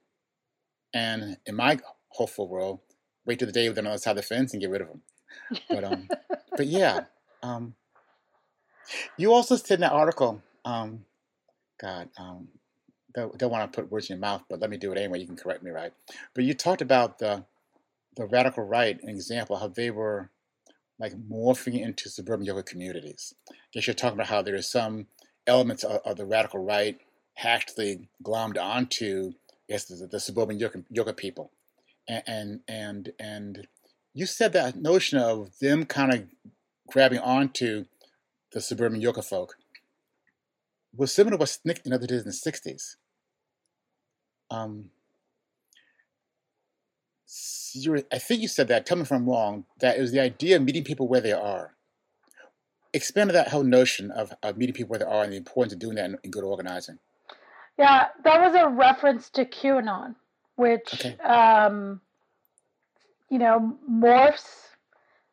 and 0.93 1.37
in 1.45 1.55
my 1.55 1.79
hopeful 2.09 2.47
world, 2.47 2.79
wait 3.25 3.39
till 3.39 3.45
the 3.45 3.51
day 3.51 3.67
they're 3.67 3.79
on 3.79 3.83
the 3.85 3.89
other 3.91 3.99
side 3.99 4.11
of 4.11 4.17
the 4.17 4.23
fence 4.23 4.53
and 4.53 4.61
get 4.61 4.69
rid 4.69 4.81
of 4.81 4.87
them. 4.87 5.01
But 5.69 5.83
um, 5.83 6.09
but 6.57 6.67
yeah, 6.67 7.05
um, 7.43 7.75
you 9.17 9.33
also 9.33 9.55
said 9.55 9.75
in 9.75 9.81
that 9.81 9.91
article, 9.91 10.41
um, 10.65 11.05
God, 11.79 12.09
um, 12.17 12.47
don't, 13.13 13.37
don't 13.37 13.51
want 13.51 13.71
to 13.71 13.81
put 13.81 13.91
words 13.91 14.09
in 14.09 14.15
your 14.15 14.21
mouth, 14.21 14.43
but 14.49 14.59
let 14.59 14.69
me 14.69 14.77
do 14.77 14.91
it 14.91 14.97
anyway. 14.97 15.19
You 15.19 15.27
can 15.27 15.35
correct 15.35 15.63
me, 15.63 15.71
right? 15.71 15.93
But 16.33 16.43
you 16.43 16.53
talked 16.53 16.81
about 16.81 17.19
the 17.19 17.45
the 18.15 18.25
radical 18.25 18.63
right, 18.63 19.01
an 19.01 19.09
example 19.09 19.57
how 19.57 19.67
they 19.67 19.91
were 19.91 20.31
like 20.99 21.13
morphing 21.13 21.79
into 21.81 22.09
suburban 22.09 22.45
yoga 22.45 22.63
communities. 22.63 23.33
I 23.49 23.55
guess 23.73 23.87
you're 23.87 23.93
talking 23.93 24.17
about 24.17 24.27
how 24.27 24.41
there 24.41 24.55
is 24.55 24.69
some 24.69 25.07
elements 25.47 25.83
of, 25.83 26.01
of 26.05 26.17
the 26.17 26.25
radical 26.25 26.63
right 26.63 26.99
actually 27.47 28.09
glommed 28.23 28.61
onto 28.61 29.33
yes, 29.69 29.85
the, 29.85 30.07
the 30.07 30.19
suburban 30.19 30.59
yoga, 30.59 30.83
yoga 30.89 31.13
people, 31.13 31.51
and, 32.07 32.23
and 32.27 32.59
and 32.67 33.13
and 33.19 33.67
you 34.13 34.25
said 34.25 34.51
that 34.53 34.75
notion 34.75 35.19
of 35.19 35.57
them 35.59 35.85
kind 35.85 36.13
of 36.13 36.27
grabbing 36.87 37.19
onto 37.19 37.85
the 38.51 38.59
suburban 38.59 38.99
yoga 38.99 39.21
folk 39.21 39.55
was 40.95 41.13
similar 41.13 41.37
to 41.37 41.39
what 41.39 41.49
SNCC 41.49 41.85
and 41.85 41.93
others 41.93 42.07
did 42.07 42.19
in 42.19 42.25
the 42.25 42.31
'60s. 42.31 42.95
Um, 44.51 44.89
I 48.11 48.17
think 48.17 48.41
you 48.41 48.47
said 48.47 48.67
that. 48.69 48.87
Tell 48.87 48.97
me 48.97 49.03
if 49.03 49.11
I'm 49.11 49.29
wrong. 49.29 49.65
That 49.79 49.97
it 49.97 50.01
was 50.01 50.11
the 50.11 50.19
idea 50.19 50.55
of 50.55 50.63
meeting 50.63 50.83
people 50.83 51.07
where 51.07 51.21
they 51.21 51.31
are. 51.31 51.75
Expand 52.91 53.29
that 53.29 53.49
whole 53.49 53.63
notion 53.63 54.09
of, 54.09 54.33
of 54.41 54.57
meeting 54.57 54.73
people 54.73 54.89
where 54.89 54.99
they 54.99 55.05
are 55.05 55.23
and 55.23 55.31
the 55.31 55.37
importance 55.37 55.73
of 55.73 55.79
doing 55.79 55.95
that 55.95 56.05
in, 56.05 56.17
in 56.23 56.31
good 56.31 56.43
organizing. 56.43 56.97
Yeah, 57.79 58.07
that 58.23 58.41
was 58.41 58.53
a 58.53 58.69
reference 58.69 59.31
to 59.31 59.45
QAnon, 59.45 60.15
which 60.55 60.93
okay. 60.93 61.17
um, 61.21 62.01
you 63.29 63.39
know 63.39 63.75
morphs 63.89 64.45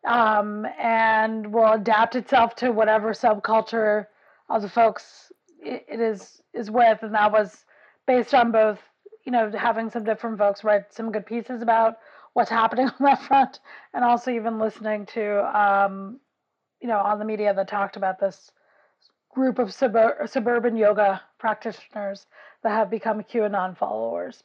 um, 0.06 0.66
and 0.78 1.52
will 1.52 1.72
adapt 1.72 2.16
itself 2.16 2.54
to 2.56 2.70
whatever 2.70 3.12
subculture 3.12 4.06
of 4.48 4.62
the 4.62 4.68
folks 4.68 5.30
it, 5.60 5.84
it 5.88 6.00
is 6.00 6.40
is 6.54 6.70
with, 6.70 7.02
and 7.02 7.14
that 7.14 7.32
was 7.32 7.64
based 8.06 8.32
on 8.32 8.52
both 8.52 8.78
you 9.26 9.32
know, 9.32 9.50
having 9.50 9.90
some 9.90 10.04
different 10.04 10.38
folks 10.38 10.64
write 10.64 10.94
some 10.94 11.10
good 11.10 11.26
pieces 11.26 11.60
about 11.60 11.98
what's 12.32 12.48
happening 12.48 12.86
on 12.88 12.94
that 13.00 13.20
front, 13.22 13.58
and 13.92 14.04
also 14.04 14.30
even 14.30 14.58
listening 14.58 15.04
to, 15.06 15.58
um, 15.58 16.18
you 16.80 16.88
know, 16.88 16.98
on 16.98 17.18
the 17.18 17.24
media 17.24 17.52
that 17.52 17.68
talked 17.68 17.96
about 17.96 18.20
this 18.20 18.52
group 19.34 19.58
of 19.58 19.68
subur- 19.68 20.28
suburban 20.28 20.76
yoga 20.76 21.20
practitioners 21.38 22.26
that 22.62 22.70
have 22.70 22.90
become 22.90 23.22
QAnon 23.22 23.76
followers. 23.76 24.42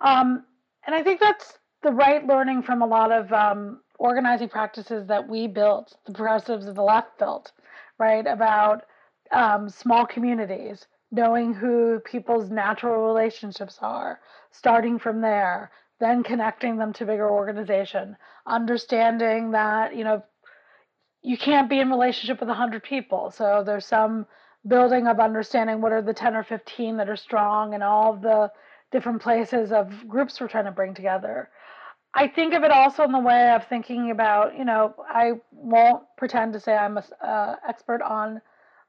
Um, 0.00 0.44
and 0.86 0.94
I 0.94 1.02
think 1.02 1.20
that's 1.20 1.58
the 1.82 1.92
right 1.92 2.26
learning 2.26 2.62
from 2.62 2.82
a 2.82 2.86
lot 2.86 3.12
of 3.12 3.32
um, 3.32 3.80
organizing 3.98 4.48
practices 4.48 5.06
that 5.08 5.28
we 5.28 5.46
built, 5.46 5.96
the 6.06 6.12
progressives 6.12 6.66
of 6.66 6.74
the 6.74 6.82
left 6.82 7.18
built, 7.18 7.52
right? 7.98 8.26
About 8.26 8.84
um, 9.32 9.68
small 9.68 10.06
communities, 10.06 10.86
knowing 11.10 11.52
who 11.54 12.00
people's 12.00 12.50
natural 12.50 13.06
relationships 13.06 13.78
are, 13.80 14.20
starting 14.50 14.98
from 14.98 15.20
there, 15.20 15.70
then 16.00 16.22
connecting 16.22 16.76
them 16.76 16.92
to 16.92 17.04
bigger 17.04 17.28
organization, 17.28 18.16
understanding 18.46 19.50
that, 19.50 19.96
you 19.96 20.04
know, 20.04 20.22
you 21.22 21.36
can't 21.36 21.68
be 21.68 21.80
in 21.80 21.90
relationship 21.90 22.38
with 22.40 22.48
100 22.48 22.82
people. 22.82 23.30
So 23.30 23.62
there's 23.66 23.86
some 23.86 24.26
building 24.66 25.06
of 25.06 25.20
understanding 25.20 25.80
what 25.80 25.92
are 25.92 26.02
the 26.02 26.12
10 26.12 26.34
or 26.34 26.42
15 26.42 26.96
that 26.96 27.08
are 27.08 27.16
strong 27.16 27.74
and 27.74 27.82
all 27.82 28.14
the 28.14 28.50
different 28.90 29.22
places 29.22 29.72
of 29.72 30.08
groups 30.08 30.40
we're 30.40 30.48
trying 30.48 30.64
to 30.64 30.70
bring 30.70 30.94
together. 30.94 31.50
I 32.14 32.26
think 32.26 32.54
of 32.54 32.64
it 32.64 32.70
also 32.70 33.04
in 33.04 33.12
the 33.12 33.18
way 33.18 33.50
of 33.50 33.66
thinking 33.68 34.10
about, 34.10 34.56
you 34.56 34.64
know, 34.64 34.94
I 35.08 35.32
won't 35.52 36.04
pretend 36.16 36.54
to 36.54 36.60
say 36.60 36.74
I'm 36.74 36.96
an 36.96 37.04
uh, 37.22 37.56
expert 37.68 38.02
on 38.02 38.40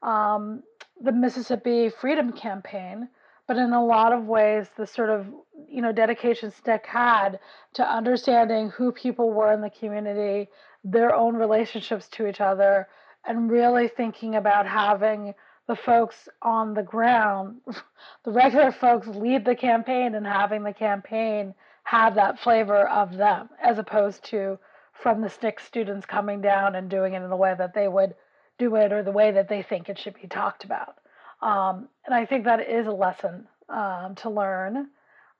um, 0.02 0.62
the 1.00 1.12
Mississippi 1.12 1.90
Freedom 1.90 2.32
Campaign, 2.32 3.08
but 3.46 3.56
in 3.56 3.72
a 3.72 3.84
lot 3.84 4.12
of 4.12 4.26
ways, 4.26 4.68
the 4.76 4.86
sort 4.86 5.10
of 5.10 5.26
you 5.68 5.82
know 5.82 5.92
dedication 5.92 6.50
SNCC 6.50 6.86
had 6.86 7.40
to 7.74 7.82
understanding 7.82 8.70
who 8.70 8.92
people 8.92 9.30
were 9.30 9.52
in 9.52 9.60
the 9.60 9.70
community, 9.70 10.48
their 10.84 11.14
own 11.14 11.36
relationships 11.36 12.08
to 12.08 12.26
each 12.26 12.40
other, 12.40 12.88
and 13.24 13.50
really 13.50 13.88
thinking 13.88 14.36
about 14.36 14.66
having 14.66 15.34
the 15.70 15.76
folks 15.76 16.28
on 16.42 16.74
the 16.74 16.82
ground, 16.82 17.60
the 18.24 18.32
regular 18.32 18.72
folks, 18.72 19.06
lead 19.06 19.44
the 19.44 19.54
campaign 19.54 20.16
and 20.16 20.26
having 20.26 20.64
the 20.64 20.72
campaign 20.72 21.54
have 21.84 22.16
that 22.16 22.40
flavor 22.40 22.88
of 22.88 23.16
them, 23.16 23.48
as 23.62 23.78
opposed 23.78 24.24
to 24.24 24.58
from 25.00 25.20
the 25.20 25.28
SNCC 25.28 25.60
students 25.60 26.06
coming 26.06 26.40
down 26.40 26.74
and 26.74 26.90
doing 26.90 27.14
it 27.14 27.22
in 27.22 27.30
a 27.30 27.36
way 27.36 27.54
that 27.56 27.72
they 27.72 27.86
would 27.86 28.14
do 28.58 28.74
it 28.74 28.92
or 28.92 29.04
the 29.04 29.12
way 29.12 29.30
that 29.30 29.48
they 29.48 29.62
think 29.62 29.88
it 29.88 29.96
should 29.96 30.20
be 30.20 30.26
talked 30.26 30.64
about. 30.64 30.96
Um, 31.40 31.88
and 32.04 32.16
I 32.16 32.26
think 32.26 32.46
that 32.46 32.68
is 32.68 32.88
a 32.88 32.92
lesson 32.92 33.46
um, 33.68 34.16
to 34.16 34.28
learn. 34.28 34.88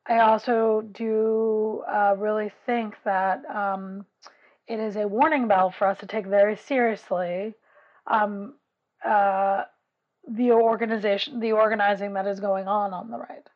I 0.07 0.21
also 0.21 0.83
do 0.93 1.83
uh, 1.93 2.15
really 2.17 2.53
think 2.67 2.95
that 3.05 3.45
um, 3.47 4.07
it 4.69 4.79
is 4.79 4.95
a 4.95 5.09
warning 5.09 5.49
bell 5.49 5.75
for 5.77 5.89
us 5.89 5.99
to 5.99 6.07
take 6.07 6.27
very 6.27 6.57
seriously 6.57 7.55
um, 8.07 8.55
uh, 9.05 9.65
the 10.29 10.53
organization, 10.53 11.41
the 11.41 11.53
organizing 11.53 12.15
that 12.15 12.27
is 12.27 12.41
going 12.41 12.69
on 12.69 12.93
on 12.93 13.11
the 13.11 13.19
right. 13.19 13.49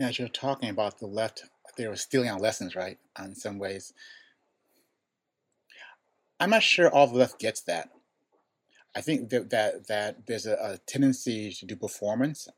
As 0.00 0.18
you're 0.18 0.28
talking 0.28 0.70
about 0.70 0.98
the 0.98 1.06
left, 1.06 1.44
they 1.76 1.88
were 1.88 1.96
stealing 1.96 2.28
our 2.28 2.38
lessons, 2.38 2.76
right? 2.76 2.98
In 3.22 3.34
some 3.34 3.58
ways, 3.58 3.92
I'm 6.38 6.50
not 6.50 6.62
sure 6.62 6.90
all 6.90 7.06
the 7.06 7.18
left 7.18 7.40
gets 7.40 7.60
that. 7.62 7.90
I 8.94 9.00
think 9.00 9.30
that 9.30 9.50
that, 9.50 9.88
that 9.88 10.26
there's 10.26 10.46
a, 10.46 10.54
a 10.54 10.78
tendency 10.86 11.52
to 11.52 11.66
do 11.66 11.76
performance 11.76 12.48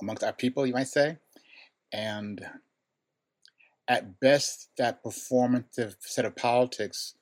amongst 0.00 0.24
our 0.24 0.32
people, 0.32 0.66
you 0.66 0.72
might 0.72 0.88
say, 0.88 1.18
and 1.92 2.44
at 3.86 4.18
best, 4.18 4.70
that 4.78 5.02
performative 5.04 5.96
set 6.00 6.24
of 6.24 6.36
politics 6.36 7.14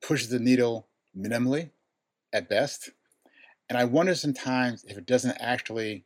pushes 0.00 0.30
the 0.30 0.38
needle 0.38 0.86
minimally, 1.16 1.70
at 2.32 2.48
best. 2.48 2.90
And 3.68 3.78
I 3.78 3.84
wonder 3.84 4.14
sometimes 4.14 4.84
if 4.84 4.98
it 4.98 5.06
doesn't 5.06 5.36
actually 5.40 6.04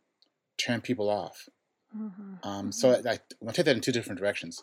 turn 0.58 0.80
people 0.80 1.08
off. 1.08 1.48
Mm-hmm. 1.96 2.48
Um, 2.48 2.72
so. 2.72 2.90
I, 2.90 3.12
I 3.12 3.18
want 3.40 3.54
to 3.54 3.62
take 3.62 3.66
that 3.66 3.76
in 3.76 3.80
two 3.80 3.92
different 3.92 4.18
directions. 4.18 4.62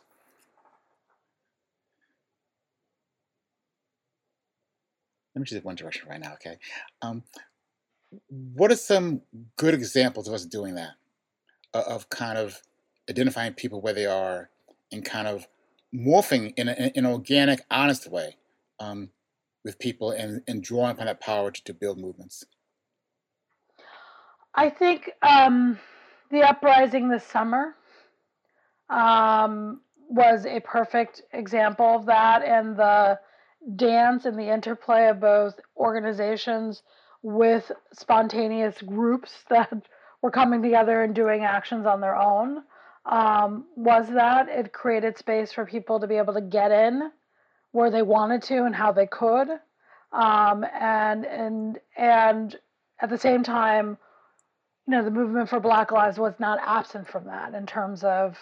let 5.36 5.40
me 5.40 5.46
choose 5.46 5.64
one 5.64 5.76
direction 5.76 6.08
right 6.10 6.20
now, 6.20 6.34
okay? 6.34 6.58
Um, 7.02 7.24
what 8.30 8.72
are 8.72 8.76
some 8.76 9.22
good 9.58 9.74
examples 9.74 10.28
of 10.28 10.34
us 10.34 10.46
doing 10.46 10.76
that? 10.76 10.92
Of 11.74 12.10
kind 12.10 12.38
of 12.38 12.62
identifying 13.10 13.54
people 13.54 13.82
where 13.82 13.94
they 13.94 14.06
are 14.06 14.50
and 14.92 15.04
kind 15.04 15.28
of 15.28 15.48
morphing 15.94 16.54
in, 16.56 16.70
a, 16.70 16.92
in 16.96 17.06
an 17.06 17.12
organic, 17.12 17.62
honest 17.72 18.10
way 18.10 18.38
um, 18.80 19.10
with 19.64 19.80
people 19.80 20.12
and, 20.12 20.42
and 20.48 20.64
drawing 20.64 20.92
upon 20.92 21.06
that 21.06 21.22
power 21.22 21.52
to, 21.52 21.64
to 21.64 21.74
build 21.74 22.00
movements? 22.00 22.46
I 24.56 24.70
think 24.70 25.10
um, 25.22 25.80
the 26.30 26.42
uprising 26.42 27.10
this 27.10 27.26
summer 27.26 27.76
um, 28.90 29.82
was 30.10 30.46
a 30.46 30.60
perfect 30.60 31.24
example 31.32 31.96
of 31.96 32.06
that, 32.06 32.44
and 32.44 32.78
the 32.78 33.20
dance 33.76 34.26
and 34.26 34.38
the 34.38 34.54
interplay 34.54 35.08
of 35.08 35.20
both 35.20 35.60
organizations 35.78 36.84
with 37.24 37.72
spontaneous 37.94 38.82
groups 38.82 39.44
that 39.50 39.72
were 40.22 40.32
coming 40.32 40.62
together 40.62 41.04
and 41.04 41.16
doing 41.16 41.44
actions 41.44 41.86
on 41.86 42.02
their 42.02 42.16
own 42.16 42.64
um, 43.06 43.66
was 43.76 44.08
that 44.10 44.48
it 44.48 44.72
created 44.72 45.18
space 45.18 45.52
for 45.52 45.66
people 45.66 46.00
to 46.00 46.08
be 46.08 46.16
able 46.16 46.34
to 46.34 46.42
get 46.42 46.72
in 46.72 47.12
where 47.74 47.92
they 47.92 48.02
wanted 48.02 48.42
to 48.42 48.64
and 48.64 48.76
how 48.76 48.92
they 48.92 49.08
could 49.08 49.50
um, 50.14 50.66
and 50.74 51.26
and 51.26 51.80
and 51.98 52.56
at 53.02 53.10
the 53.10 53.18
same 53.18 53.44
time 53.44 53.98
you 54.88 54.92
know 54.92 55.04
the 55.04 55.12
movement 55.12 55.50
for 55.50 55.60
black 55.60 55.92
lives 55.92 56.18
was 56.18 56.34
not 56.40 56.60
absent 56.66 57.08
from 57.08 57.26
that 57.26 57.54
in 57.54 57.66
terms 57.66 58.04
of 58.04 58.38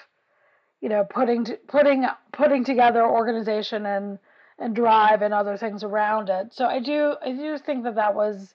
you 0.80 0.90
know 0.90 1.04
putting 1.04 1.46
putting 1.68 2.06
putting 2.32 2.64
together 2.64 3.04
organization 3.04 3.86
and 3.86 4.20
and 4.62 4.76
drive 4.76 5.22
and 5.22 5.34
other 5.34 5.58
things 5.58 5.84
around 5.84 6.30
it. 6.30 6.54
So 6.54 6.66
I 6.66 6.80
do 6.80 7.16
I 7.26 7.32
do 7.32 7.58
think 7.58 7.84
that 7.84 7.96
that 7.96 8.16
was, 8.16 8.54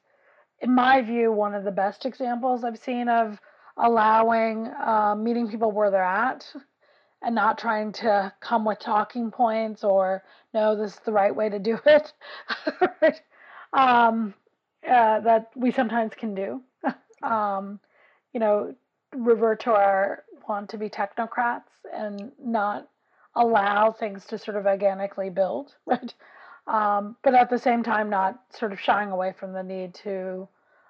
in 0.60 0.74
my 0.74 1.02
view, 1.02 1.32
one 1.32 1.54
of 1.54 1.64
the 1.64 1.72
best 1.72 2.06
examples 2.06 2.64
I've 2.64 2.78
seen 2.78 3.08
of 3.08 3.38
allowing 3.76 4.68
uh, 4.68 5.14
meeting 5.16 5.48
people 5.50 5.72
where 5.72 5.90
they're 5.90 6.02
at 6.02 6.46
and 7.22 7.34
not 7.34 7.58
trying 7.58 7.92
to 7.92 8.32
come 8.40 8.64
with 8.64 8.78
talking 8.78 9.30
points 9.30 9.84
or 9.84 10.22
no 10.54 10.76
this 10.76 10.94
is 10.94 11.00
the 11.00 11.12
right 11.12 11.34
way 11.34 11.48
to 11.48 11.58
do 11.58 11.78
it 11.86 12.12
um, 13.72 14.34
uh, 14.88 15.20
that 15.20 15.50
we 15.56 15.70
sometimes 15.70 16.12
can 16.14 16.34
do 16.34 16.60
um, 17.22 17.80
you 18.32 18.40
know 18.40 18.74
revert 19.14 19.60
to 19.60 19.72
our 19.72 20.24
want 20.48 20.70
to 20.70 20.78
be 20.78 20.88
technocrats 20.88 21.70
and 21.92 22.32
not 22.42 22.88
allow 23.34 23.92
things 23.92 24.24
to 24.26 24.38
sort 24.38 24.56
of 24.56 24.66
organically 24.66 25.30
build, 25.30 25.74
right? 25.86 26.14
Um, 26.66 27.16
but 27.22 27.34
at 27.34 27.50
the 27.50 27.58
same 27.58 27.82
time, 27.82 28.10
not 28.10 28.40
sort 28.50 28.72
of 28.72 28.80
shying 28.80 29.10
away 29.10 29.32
from 29.38 29.52
the 29.52 29.62
need 29.62 29.94
to 29.94 30.48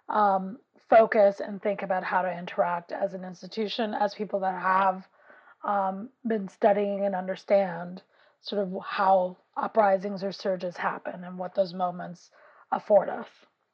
um, 0.09 0.59
focus 0.89 1.41
and 1.41 1.61
think 1.61 1.83
about 1.83 2.05
how 2.05 2.23
to 2.23 2.39
interact 2.39 2.93
as 2.93 3.13
an 3.13 3.25
institution, 3.25 3.93
as 3.93 4.15
people 4.15 4.41
that 4.41 4.61
have 4.61 5.07
um, 5.67 6.09
been 6.27 6.49
studying 6.49 7.05
and 7.05 7.15
understand 7.15 8.03
sort 8.41 8.63
of 8.63 8.73
how 8.87 9.37
uprisings 9.57 10.23
or 10.23 10.33
surges 10.33 10.77
happen 10.77 11.25
and 11.25 11.39
what 11.39 11.55
those 11.55 11.75
moments 11.75 12.31
afford 12.73 13.09
us. 13.09 13.27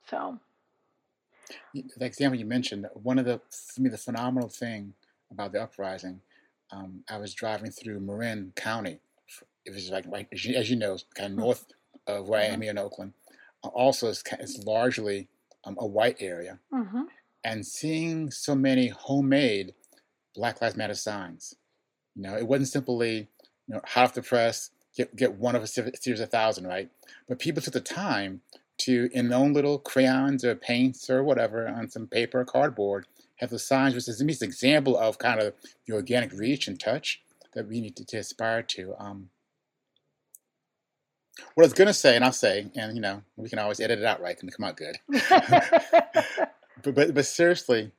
So, 0.08 0.38
the 1.74 2.06
example 2.06 2.38
you 2.38 2.46
mentioned, 2.46 2.86
one 2.94 3.18
of 3.18 3.26
the 3.26 3.40
for 3.50 3.82
me 3.82 3.90
the 3.90 3.98
phenomenal 3.98 4.48
thing 4.48 4.94
about 5.30 5.52
the 5.52 5.62
uprising, 5.62 6.20
um, 6.70 7.04
I 7.08 7.18
was 7.18 7.34
driving 7.34 7.70
through 7.70 8.00
Marin 8.00 8.52
County. 8.56 9.00
It 9.66 9.74
was 9.74 9.90
like 9.90 10.06
right 10.08 10.28
as 10.32 10.44
you, 10.44 10.56
as 10.56 10.70
you 10.70 10.76
know, 10.76 10.96
kind 11.14 11.32
of 11.34 11.38
north 11.38 11.66
of 12.06 12.28
where 12.28 12.40
I 12.40 12.44
am 12.46 12.62
here 12.62 12.70
in 12.70 12.78
Oakland. 12.78 13.12
Uh, 13.64 13.68
also, 13.68 14.08
it's, 14.08 14.22
it's 14.40 14.64
largely 14.64 15.28
um, 15.64 15.76
a 15.78 15.86
white 15.86 16.16
area, 16.20 16.58
Mm-hmm. 16.72 17.02
and 17.44 17.66
seeing 17.66 18.30
so 18.30 18.54
many 18.54 18.88
homemade 18.88 19.74
Black 20.34 20.60
Lives 20.62 20.76
Matter 20.76 20.94
signs. 20.94 21.54
You 22.14 22.22
know, 22.22 22.36
it 22.36 22.46
wasn't 22.46 22.68
simply 22.68 23.28
you 23.66 23.74
know 23.74 23.80
hot 23.84 24.04
off 24.04 24.14
the 24.14 24.22
press, 24.22 24.70
get 24.96 25.14
get 25.16 25.34
one 25.34 25.56
of 25.56 25.62
a 25.62 25.66
series 25.66 26.20
of 26.20 26.30
thousand, 26.30 26.66
right? 26.66 26.90
But 27.28 27.38
people 27.38 27.62
took 27.62 27.74
the 27.74 27.80
time 27.80 28.42
to, 28.78 29.08
in 29.12 29.28
their 29.28 29.38
own 29.38 29.52
little 29.52 29.78
crayons 29.78 30.44
or 30.44 30.54
paints 30.54 31.08
or 31.08 31.22
whatever, 31.22 31.68
on 31.68 31.88
some 31.88 32.06
paper 32.06 32.40
or 32.40 32.44
cardboard, 32.44 33.06
have 33.36 33.50
the 33.50 33.58
signs, 33.58 33.94
which 33.94 34.08
is 34.08 34.18
to 34.18 34.24
me 34.24 34.32
an 34.40 34.44
example 34.46 34.96
of 34.96 35.18
kind 35.18 35.40
of 35.40 35.54
the 35.86 35.94
organic 35.94 36.32
reach 36.32 36.66
and 36.66 36.80
touch 36.80 37.22
that 37.54 37.68
we 37.68 37.80
need 37.80 37.96
to, 37.96 38.04
to 38.04 38.18
aspire 38.18 38.62
to. 38.62 38.94
Um, 38.98 39.28
what 41.54 41.64
I 41.64 41.66
was 41.66 41.72
gonna 41.72 41.94
say, 41.94 42.16
and 42.16 42.24
I'll 42.24 42.32
say, 42.32 42.70
and 42.76 42.94
you 42.94 43.00
know, 43.00 43.22
we 43.36 43.48
can 43.48 43.58
always 43.58 43.80
edit 43.80 43.98
it 43.98 44.04
out, 44.04 44.20
right? 44.20 44.36
Can 44.36 44.50
come 44.50 44.64
out 44.64 44.76
good. 44.76 44.98
But 46.82 46.94
but, 46.94 47.14
but 47.14 47.26
seriously, 47.26 47.92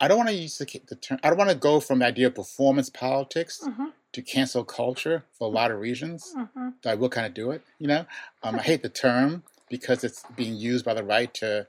I 0.00 0.08
don't 0.08 0.18
want 0.18 0.28
to 0.28 0.34
use 0.34 0.58
the, 0.58 0.80
the 0.88 0.96
term. 0.96 1.18
I 1.22 1.28
don't 1.28 1.38
want 1.38 1.50
to 1.50 1.56
go 1.56 1.80
from 1.80 2.00
the 2.00 2.06
idea 2.06 2.26
of 2.26 2.34
performance 2.34 2.90
politics 2.90 3.60
mm-hmm. 3.64 3.86
to 4.12 4.22
cancel 4.22 4.64
culture 4.64 5.24
for 5.32 5.46
a 5.46 5.50
lot 5.50 5.70
of 5.70 5.78
reasons. 5.78 6.34
Mm-hmm. 6.36 6.68
Though 6.82 6.90
I 6.90 6.94
will 6.94 7.08
kind 7.08 7.26
of 7.26 7.34
do 7.34 7.50
it. 7.52 7.62
You 7.78 7.88
know, 7.88 8.06
um, 8.42 8.56
I 8.56 8.62
hate 8.62 8.82
the 8.82 8.88
term 8.88 9.44
because 9.68 10.04
it's 10.04 10.24
being 10.36 10.56
used 10.56 10.84
by 10.84 10.94
the 10.94 11.04
right 11.04 11.32
to 11.34 11.66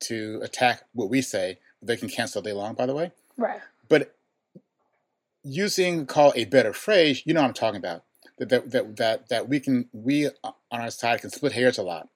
to 0.00 0.40
attack 0.42 0.84
what 0.92 1.08
we 1.08 1.22
say. 1.22 1.58
They 1.82 1.96
can 1.96 2.08
cancel 2.08 2.42
day 2.42 2.52
long, 2.52 2.74
by 2.74 2.86
the 2.86 2.94
way. 2.94 3.12
Right. 3.36 3.60
But 3.88 4.14
using 5.42 6.06
call 6.06 6.32
a 6.36 6.44
better 6.44 6.72
phrase, 6.72 7.22
you 7.24 7.34
know 7.34 7.40
what 7.40 7.48
I'm 7.48 7.54
talking 7.54 7.78
about. 7.78 8.04
That 8.38 8.48
that 8.48 8.70
that 8.70 8.96
that, 8.96 9.28
that 9.28 9.48
we 9.48 9.60
can 9.60 9.88
we 9.92 10.26
on 10.28 10.54
our 10.70 10.90
side 10.90 11.20
can 11.20 11.30
split 11.30 11.52
hairs 11.52 11.78
a 11.78 11.82
lot, 11.82 12.08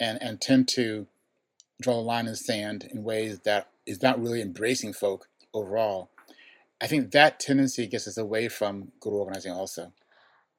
and 0.00 0.20
and 0.20 0.40
tend 0.40 0.68
to 0.68 1.06
draw 1.80 1.94
the 1.94 2.00
line 2.00 2.26
in 2.26 2.32
the 2.32 2.36
sand 2.36 2.88
in 2.92 3.04
ways 3.04 3.40
that 3.40 3.68
is 3.86 4.02
not 4.02 4.20
really 4.20 4.40
embracing 4.40 4.92
folk 4.92 5.28
overall. 5.54 6.10
I 6.80 6.86
think 6.86 7.12
that 7.12 7.38
tendency 7.38 7.86
gets 7.86 8.08
us 8.08 8.18
away 8.18 8.48
from 8.48 8.92
good 9.00 9.12
organizing 9.12 9.52
also. 9.52 9.92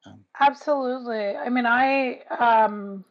Um, 0.06 0.26
Absolutely. 0.40 1.36
I 1.36 1.50
mean, 1.50 1.66
I 1.66 2.22
um, 2.40 3.04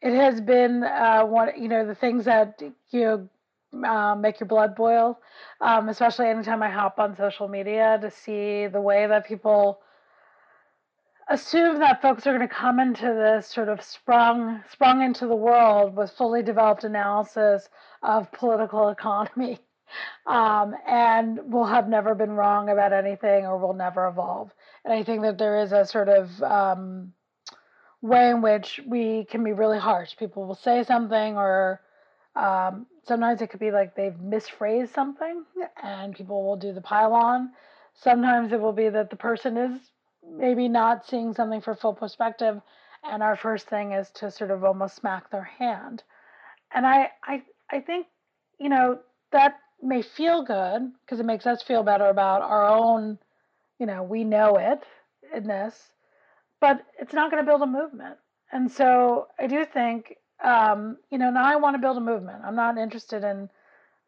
it 0.00 0.14
has 0.14 0.40
been 0.40 0.82
uh, 0.82 1.24
one 1.24 1.50
you 1.60 1.68
know 1.68 1.86
the 1.86 1.94
things 1.94 2.24
that 2.24 2.60
you 2.90 3.28
uh, 3.84 4.14
make 4.16 4.40
your 4.40 4.48
blood 4.48 4.74
boil, 4.74 5.18
um, 5.60 5.88
especially 5.88 6.26
anytime 6.26 6.62
I 6.62 6.70
hop 6.70 6.98
on 6.98 7.16
social 7.16 7.48
media 7.48 7.98
to 8.00 8.10
see 8.10 8.66
the 8.66 8.80
way 8.80 9.06
that 9.06 9.26
people 9.26 9.80
assume 11.30 11.78
that 11.78 12.02
folks 12.02 12.26
are 12.26 12.36
going 12.36 12.46
to 12.46 12.54
come 12.54 12.80
into 12.80 13.06
this 13.06 13.46
sort 13.46 13.68
of 13.68 13.82
sprung 13.82 14.62
sprung 14.70 15.00
into 15.00 15.26
the 15.26 15.34
world 15.34 15.96
with 15.96 16.10
fully 16.10 16.42
developed 16.42 16.84
analysis 16.84 17.68
of 18.02 18.30
political 18.32 18.88
economy. 18.88 19.58
Um, 20.24 20.76
and 20.86 21.52
will 21.52 21.66
have 21.66 21.88
never 21.88 22.14
been 22.14 22.30
wrong 22.30 22.68
about 22.68 22.92
anything 22.92 23.44
or 23.44 23.58
will 23.58 23.72
never 23.74 24.06
evolve. 24.06 24.54
And 24.84 24.94
i 24.94 25.02
think 25.02 25.22
that 25.22 25.36
there 25.36 25.58
is 25.58 25.72
a 25.72 25.84
sort 25.84 26.08
of 26.08 26.40
um, 26.44 27.12
way 28.00 28.30
in 28.30 28.40
which 28.40 28.78
we 28.86 29.24
can 29.24 29.42
be 29.42 29.52
really 29.52 29.80
harsh. 29.80 30.16
People 30.16 30.46
will 30.46 30.54
say 30.54 30.84
something 30.84 31.36
or 31.36 31.80
um, 32.36 32.86
sometimes 33.08 33.42
it 33.42 33.50
could 33.50 33.58
be 33.58 33.72
like 33.72 33.96
they've 33.96 34.14
misphrased 34.14 34.94
something 34.94 35.44
and 35.82 36.14
people 36.14 36.44
will 36.44 36.56
do 36.56 36.72
the 36.72 36.80
pile-on 36.80 37.50
sometimes 37.94 38.52
it 38.52 38.60
will 38.60 38.72
be 38.72 38.88
that 38.88 39.10
the 39.10 39.16
person 39.16 39.56
is 39.56 39.80
maybe 40.30 40.68
not 40.68 41.06
seeing 41.06 41.34
something 41.34 41.60
for 41.60 41.74
full 41.74 41.94
perspective 41.94 42.60
and 43.02 43.22
our 43.22 43.36
first 43.36 43.66
thing 43.68 43.92
is 43.92 44.10
to 44.10 44.30
sort 44.30 44.50
of 44.50 44.64
almost 44.64 44.96
smack 44.96 45.30
their 45.30 45.44
hand. 45.44 46.02
And 46.72 46.86
i 46.86 47.10
i 47.24 47.42
i 47.70 47.80
think 47.80 48.06
you 48.58 48.68
know 48.68 49.00
that 49.32 49.58
may 49.82 50.02
feel 50.02 50.44
good 50.44 50.92
because 51.00 51.20
it 51.20 51.26
makes 51.26 51.46
us 51.46 51.62
feel 51.62 51.82
better 51.82 52.06
about 52.06 52.42
our 52.42 52.68
own 52.68 53.18
you 53.78 53.86
know 53.86 54.02
we 54.02 54.24
know 54.24 54.56
it 54.56 54.84
in 55.34 55.44
this 55.44 55.92
but 56.60 56.84
it's 56.98 57.14
not 57.14 57.30
going 57.30 57.42
to 57.42 57.50
build 57.50 57.62
a 57.62 57.66
movement. 57.66 58.18
And 58.52 58.70
so 58.70 59.28
i 59.38 59.46
do 59.46 59.64
think 59.64 60.16
um, 60.44 60.96
you 61.10 61.18
know 61.18 61.30
now 61.30 61.44
i 61.44 61.56
want 61.56 61.74
to 61.74 61.80
build 61.80 61.96
a 61.96 62.00
movement. 62.00 62.42
I'm 62.44 62.56
not 62.56 62.78
interested 62.78 63.24
in 63.24 63.48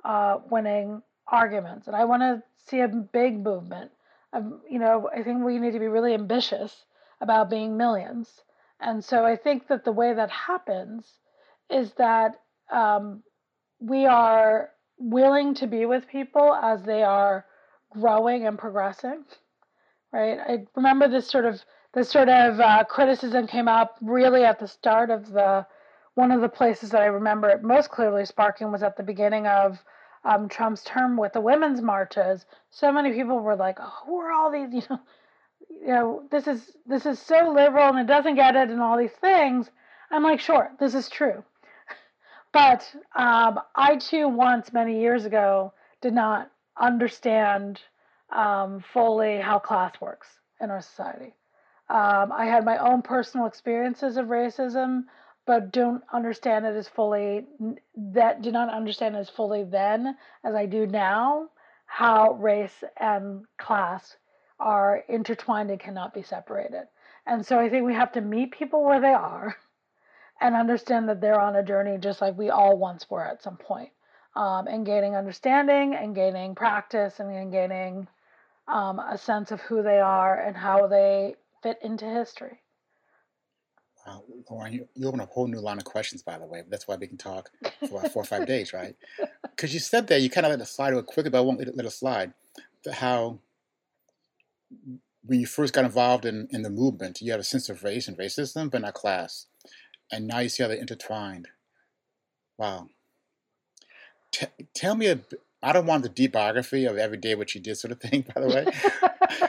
uh, 0.05 0.39
winning 0.51 1.03
arguments 1.29 1.87
and 1.87 1.97
i 1.97 2.05
want 2.05 2.21
to 2.23 2.43
see 2.69 2.81
a 2.81 2.89
big 2.89 3.39
movement 3.39 3.91
you 4.69 4.79
know, 4.79 5.09
I 5.15 5.23
think 5.23 5.45
we 5.45 5.59
need 5.59 5.73
to 5.73 5.79
be 5.79 5.89
really 5.89 6.15
ambitious 6.15 6.85
about 7.21 7.51
being 7.51 7.77
millions. 7.77 8.29
And 8.81 9.05
so 9.05 9.25
I 9.25 9.37
think 9.37 9.69
that 9.69 9.85
the 9.85 9.93
way 9.93 10.13
that 10.13 10.31
happens 10.31 11.07
is 11.71 11.93
that 11.95 12.41
um, 12.71 13.23
we 13.81 14.07
are 14.07 14.71
willing 14.99 15.55
to 15.55 15.67
be 15.67 15.87
with 15.87 16.09
people 16.09 16.55
as 16.55 16.83
they 16.83 17.03
are 17.03 17.45
growing 17.91 18.47
and 18.47 18.59
progressing, 18.59 19.25
right? 20.13 20.39
I 20.39 20.65
remember 20.75 21.09
this 21.09 21.29
sort 21.29 21.45
of 21.45 21.63
this 21.95 22.09
sort 22.09 22.29
of 22.29 22.59
uh, 22.59 22.85
criticism 22.85 23.47
came 23.47 23.69
up 23.69 23.97
really 24.01 24.45
at 24.45 24.59
the 24.59 24.69
start 24.69 25.11
of 25.11 25.31
the 25.31 25.67
one 26.15 26.31
of 26.31 26.41
the 26.41 26.49
places 26.49 26.91
that 26.91 27.03
I 27.03 27.07
remember 27.07 27.49
it 27.51 27.63
most 27.63 27.91
clearly 27.91 28.25
sparking 28.25 28.73
was 28.73 28.83
at 28.83 28.97
the 28.97 29.03
beginning 29.03 29.47
of 29.47 29.79
um, 30.25 30.49
Trump's 30.49 30.85
term 30.85 31.17
with 31.17 31.33
the 31.33 31.41
women's 31.41 31.81
marches, 31.81 32.45
so 32.71 32.93
many 32.93 33.13
people 33.13 33.41
were 33.41 33.57
like, 33.57 33.79
"Oh, 33.81 33.93
who 34.07 34.17
are 34.19 34.33
all 34.33 34.51
these? 34.51 34.69
You 34.73 34.83
know, 34.91 35.01
you 35.81 35.87
know, 35.89 36.23
this 36.31 36.47
is 36.47 36.77
this 36.87 37.07
is 37.07 37.19
so 37.19 37.53
liberal 37.53 37.89
and 37.89 37.99
it 37.99 38.07
doesn't 38.07 38.35
get 38.35 38.57
it 38.57 38.71
and 38.71 38.81
all 38.81 38.99
these 38.99 39.19
things." 39.21 39.71
I'm 40.11 40.23
like, 40.23 40.41
"Sure, 40.41 40.71
this 40.79 40.95
is 40.95 41.09
true," 41.09 41.43
but 42.53 42.89
um, 43.17 43.61
I 43.75 43.97
too 43.97 44.29
once 44.29 44.73
many 44.73 45.01
years 45.01 45.25
ago 45.25 45.73
did 46.01 46.15
not 46.15 46.51
understand 46.77 47.81
um, 48.31 48.85
fully 48.93 49.39
how 49.39 49.59
class 49.59 50.01
works 50.01 50.29
in 50.61 50.71
our 50.71 50.81
society. 50.81 51.35
Um, 51.89 52.33
I 52.33 52.47
had 52.47 52.65
my 52.65 52.79
own 52.79 53.03
personal 53.03 53.47
experiences 53.47 54.17
of 54.17 54.27
racism 54.27 55.05
but 55.47 55.73
don't 55.73 56.03
understand 56.13 56.65
it 56.65 56.77
as 56.77 56.89
fully 56.89 57.45
that 57.97 58.43
do 58.43 58.53
not 58.53 58.73
understand 58.73 59.17
as 59.17 59.29
fully 59.29 59.65
then 59.65 60.17
as 60.45 60.55
I 60.55 60.67
do 60.67 60.87
now 60.87 61.49
how 61.87 62.33
race 62.35 62.85
and 62.97 63.45
class 63.59 64.17
are 64.59 65.05
intertwined 65.09 65.71
and 65.71 65.81
cannot 65.81 66.15
be 66.15 66.23
separated. 66.23 66.87
And 67.27 67.45
so 67.45 67.59
I 67.59 67.69
think 67.69 67.85
we 67.85 67.95
have 67.95 68.13
to 68.13 68.21
meet 68.21 68.53
people 68.53 68.85
where 68.85 69.01
they 69.01 69.13
are 69.13 69.57
and 70.41 70.55
understand 70.55 71.09
that 71.09 71.21
they're 71.21 71.41
on 71.41 71.57
a 71.57 71.63
journey 71.63 71.99
just 71.99 72.21
like 72.21 72.39
we 72.39 72.51
all 72.51 72.79
once 72.79 73.11
were 73.11 73.25
at 73.25 73.43
some 73.43 73.57
point. 73.57 73.91
Um, 74.35 74.67
and 74.67 74.87
gaining 74.87 75.15
understanding 75.15 75.95
and 75.95 76.15
gaining 76.15 76.55
practice 76.55 77.21
and 77.21 77.53
gaining 77.53 78.09
um, 78.67 78.99
a 78.99 79.19
sense 79.19 79.51
of 79.51 79.61
who 79.61 79.83
they 79.83 80.01
are 80.01 80.41
and 80.41 80.57
how 80.57 80.87
they 80.87 81.35
fit 81.63 81.79
into 81.83 82.07
history. 82.07 82.62
Uh, 84.05 84.19
Lauren, 84.51 84.73
you, 84.73 84.89
you 84.95 85.07
open 85.07 85.21
up 85.21 85.31
a 85.31 85.33
whole 85.33 85.47
new 85.47 85.61
line 85.61 85.79
of 85.79 85.85
questions, 85.85 86.23
by 86.23 86.37
the 86.37 86.45
way. 86.45 86.63
That's 86.69 86.89
why 86.89 86.97
we 86.97 87.07
can 87.07 87.17
talk 87.17 87.51
for 87.89 88.01
about 88.01 88.13
four 88.13 88.23
or 88.23 88.27
five 88.27 88.47
days, 88.47 88.73
right? 88.73 88.97
Because 89.55 89.75
you 89.75 89.81
said 89.81 90.09
that 90.09 90.23
you 90.23 90.31
kind 90.31 90.45
of 90.45 90.51
let 90.51 90.61
it 90.61 90.67
slide 90.67 90.89
real 90.89 91.03
quickly, 91.03 91.31
but 91.31 91.39
I 91.39 91.43
won't 91.43 91.59
let 91.59 91.69
it, 91.69 91.77
let 91.77 91.87
it 91.87 91.91
slide. 91.91 92.33
How 92.95 93.39
when 95.25 95.41
you 95.41 95.47
first 95.47 95.73
got 95.73 95.85
involved 95.85 96.25
in, 96.25 96.49
in 96.51 96.63
the 96.63 96.71
movement, 96.71 97.21
you 97.21 97.31
had 97.31 97.41
a 97.41 97.45
sense 97.45 97.69
of 97.69 97.85
race 97.85 98.09
and 98.09 98.19
racism, 98.19 98.71
but 98.71 98.81
not 98.81 98.95
class. 98.95 99.47
And 100.11 100.27
now 100.27 100.41
you 100.41 100.49
see 100.49 100.63
how 100.63 100.69
they're 100.69 100.79
intertwined. 100.79 101.49
Wow. 102.59 102.89
T- 104.33 104.47
tell 104.75 104.95
me, 104.95 105.07
a, 105.07 105.21
I 105.63 105.73
don't 105.73 105.87
want 105.87 106.03
the 106.03 106.09
deep 106.09 106.33
biography 106.33 106.85
of 106.87 106.97
every 106.97 107.19
day 107.19 107.35
what 107.35 107.55
you 107.55 107.61
did 107.61 107.77
sort 107.77 107.93
of 107.93 108.01
thing, 108.01 108.25
by 108.35 108.41
the 108.41 108.49
way. 108.49 109.49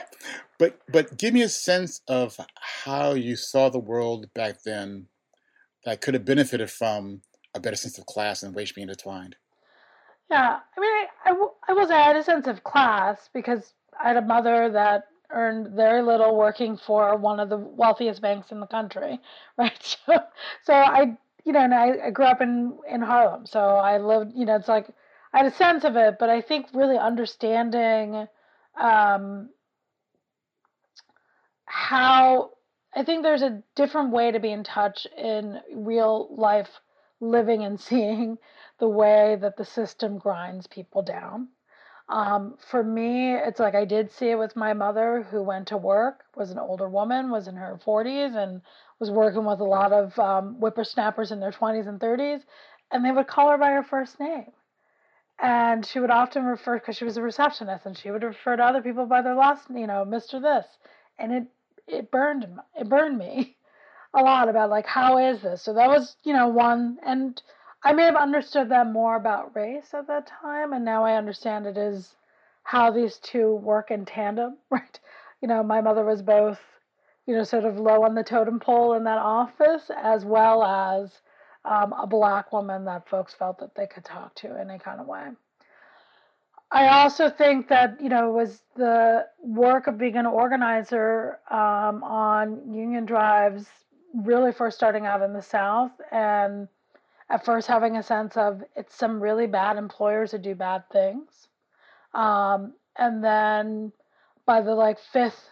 but 0.58 0.78
but 0.90 1.18
give 1.18 1.34
me 1.34 1.42
a 1.42 1.48
sense 1.48 2.00
of 2.08 2.38
how 2.84 3.12
you 3.12 3.36
saw 3.36 3.68
the 3.68 3.78
world 3.78 4.32
back 4.34 4.62
then 4.64 5.06
that 5.84 6.00
could 6.00 6.14
have 6.14 6.24
benefited 6.24 6.70
from 6.70 7.22
a 7.54 7.60
better 7.60 7.76
sense 7.76 7.98
of 7.98 8.06
class 8.06 8.42
and 8.42 8.54
race 8.56 8.72
being 8.72 8.88
intertwined. 8.88 9.36
Yeah, 10.30 10.58
I 10.76 10.80
mean, 10.80 11.06
I, 11.24 11.30
I, 11.68 11.72
was 11.74 11.90
I 11.90 11.98
had 11.98 12.16
a 12.16 12.24
sense 12.24 12.46
of 12.46 12.64
class 12.64 13.28
because 13.32 13.74
I 14.02 14.08
had 14.08 14.16
a 14.16 14.22
mother 14.22 14.70
that 14.70 15.04
earned 15.30 15.74
very 15.74 16.02
little 16.02 16.36
working 16.36 16.76
for 16.76 17.16
one 17.16 17.40
of 17.40 17.50
the 17.50 17.58
wealthiest 17.58 18.22
banks 18.22 18.50
in 18.50 18.60
the 18.60 18.66
country, 18.66 19.20
right? 19.58 19.96
So, 20.06 20.18
so 20.64 20.72
I, 20.72 21.16
you 21.44 21.52
know, 21.52 21.60
and 21.60 21.74
I, 21.74 22.06
I 22.06 22.10
grew 22.10 22.24
up 22.24 22.40
in 22.40 22.78
in 22.88 23.02
Harlem, 23.02 23.46
so 23.46 23.60
I 23.60 23.98
lived, 23.98 24.32
you 24.34 24.46
know, 24.46 24.56
it's 24.56 24.68
like 24.68 24.88
I 25.32 25.38
had 25.38 25.46
a 25.46 25.54
sense 25.54 25.84
of 25.84 25.96
it, 25.96 26.16
but 26.18 26.30
I 26.30 26.40
think 26.40 26.66
really 26.72 26.96
understanding 26.96 28.26
um, 28.80 29.50
how 31.74 32.52
I 32.94 33.02
think 33.02 33.24
there's 33.24 33.42
a 33.42 33.60
different 33.74 34.12
way 34.12 34.30
to 34.30 34.38
be 34.38 34.52
in 34.52 34.62
touch 34.62 35.08
in 35.18 35.60
real 35.74 36.32
life 36.36 36.70
living 37.20 37.64
and 37.64 37.80
seeing 37.80 38.38
the 38.78 38.88
way 38.88 39.36
that 39.40 39.56
the 39.56 39.64
system 39.64 40.18
grinds 40.18 40.68
people 40.68 41.02
down. 41.02 41.48
Um, 42.08 42.56
for 42.70 42.84
me, 42.84 43.34
it's 43.34 43.58
like 43.58 43.74
I 43.74 43.86
did 43.86 44.12
see 44.12 44.28
it 44.30 44.38
with 44.38 44.54
my 44.54 44.72
mother 44.72 45.26
who 45.30 45.42
went 45.42 45.68
to 45.68 45.76
work, 45.76 46.22
was 46.36 46.52
an 46.52 46.60
older 46.60 46.88
woman, 46.88 47.30
was 47.30 47.48
in 47.48 47.56
her 47.56 47.80
40s, 47.84 48.36
and 48.36 48.62
was 49.00 49.10
working 49.10 49.44
with 49.44 49.58
a 49.58 49.64
lot 49.64 49.92
of 49.92 50.16
um, 50.18 50.54
whippersnappers 50.60 51.32
in 51.32 51.40
their 51.40 51.50
20s 51.50 51.88
and 51.88 51.98
30s, 51.98 52.42
and 52.92 53.04
they 53.04 53.10
would 53.10 53.26
call 53.26 53.50
her 53.50 53.58
by 53.58 53.70
her 53.72 53.82
first 53.82 54.20
name. 54.20 54.52
And 55.40 55.84
she 55.84 55.98
would 55.98 56.10
often 56.10 56.44
refer, 56.44 56.78
because 56.78 56.96
she 56.96 57.04
was 57.04 57.16
a 57.16 57.22
receptionist, 57.22 57.84
and 57.84 57.98
she 57.98 58.12
would 58.12 58.22
refer 58.22 58.54
to 58.54 58.62
other 58.62 58.82
people 58.82 59.06
by 59.06 59.22
their 59.22 59.34
last, 59.34 59.68
you 59.70 59.88
know, 59.88 60.04
Mr. 60.06 60.40
This. 60.40 60.66
And 61.18 61.32
it, 61.32 61.44
it 61.86 62.10
burned, 62.10 62.46
it 62.78 62.88
burned 62.88 63.18
me 63.18 63.56
a 64.14 64.22
lot 64.22 64.48
about 64.48 64.70
like, 64.70 64.86
how 64.86 65.18
is 65.18 65.42
this? 65.42 65.62
So 65.62 65.74
that 65.74 65.88
was, 65.88 66.16
you 66.24 66.32
know, 66.32 66.48
one, 66.48 66.98
and 67.04 67.40
I 67.82 67.92
may 67.92 68.04
have 68.04 68.16
understood 68.16 68.70
that 68.70 68.90
more 68.90 69.16
about 69.16 69.54
race 69.54 69.92
at 69.92 70.06
that 70.06 70.26
time, 70.26 70.72
and 70.72 70.84
now 70.84 71.04
I 71.04 71.16
understand 71.16 71.66
it 71.66 71.76
is 71.76 72.14
how 72.62 72.90
these 72.90 73.18
two 73.18 73.56
work 73.56 73.90
in 73.90 74.06
tandem, 74.06 74.56
right? 74.70 74.98
You 75.42 75.48
know, 75.48 75.62
my 75.62 75.80
mother 75.80 76.04
was 76.04 76.22
both, 76.22 76.60
you 77.26 77.34
know, 77.34 77.44
sort 77.44 77.64
of 77.64 77.78
low 77.78 78.04
on 78.04 78.14
the 78.14 78.24
totem 78.24 78.60
pole 78.60 78.94
in 78.94 79.04
that 79.04 79.18
office, 79.18 79.90
as 79.94 80.24
well 80.24 80.64
as 80.64 81.12
um, 81.64 81.92
a 81.92 82.06
black 82.06 82.52
woman 82.52 82.84
that 82.86 83.08
folks 83.08 83.34
felt 83.34 83.58
that 83.58 83.74
they 83.74 83.86
could 83.86 84.04
talk 84.04 84.34
to 84.36 84.60
in 84.60 84.70
a 84.70 84.78
kind 84.78 85.00
of 85.00 85.06
way. 85.06 85.28
I 86.70 86.88
also 87.02 87.30
think 87.30 87.68
that 87.68 88.00
you 88.00 88.08
know 88.08 88.30
was 88.30 88.62
the 88.76 89.26
work 89.42 89.86
of 89.86 89.98
being 89.98 90.16
an 90.16 90.26
organizer 90.26 91.38
um, 91.50 92.02
on 92.02 92.72
union 92.74 93.06
drives, 93.06 93.66
really 94.14 94.52
first 94.52 94.76
starting 94.76 95.06
out 95.06 95.22
in 95.22 95.32
the 95.32 95.42
South, 95.42 95.92
and 96.10 96.68
at 97.30 97.44
first 97.44 97.68
having 97.68 97.96
a 97.96 98.02
sense 98.02 98.36
of 98.36 98.62
it's 98.76 98.94
some 98.94 99.20
really 99.20 99.46
bad 99.46 99.76
employers 99.76 100.32
who 100.32 100.38
do 100.38 100.54
bad 100.54 100.84
things. 100.90 101.48
Um, 102.12 102.74
and 102.96 103.22
then 103.22 103.92
by 104.46 104.60
the 104.60 104.74
like 104.74 104.98
fifth 105.12 105.48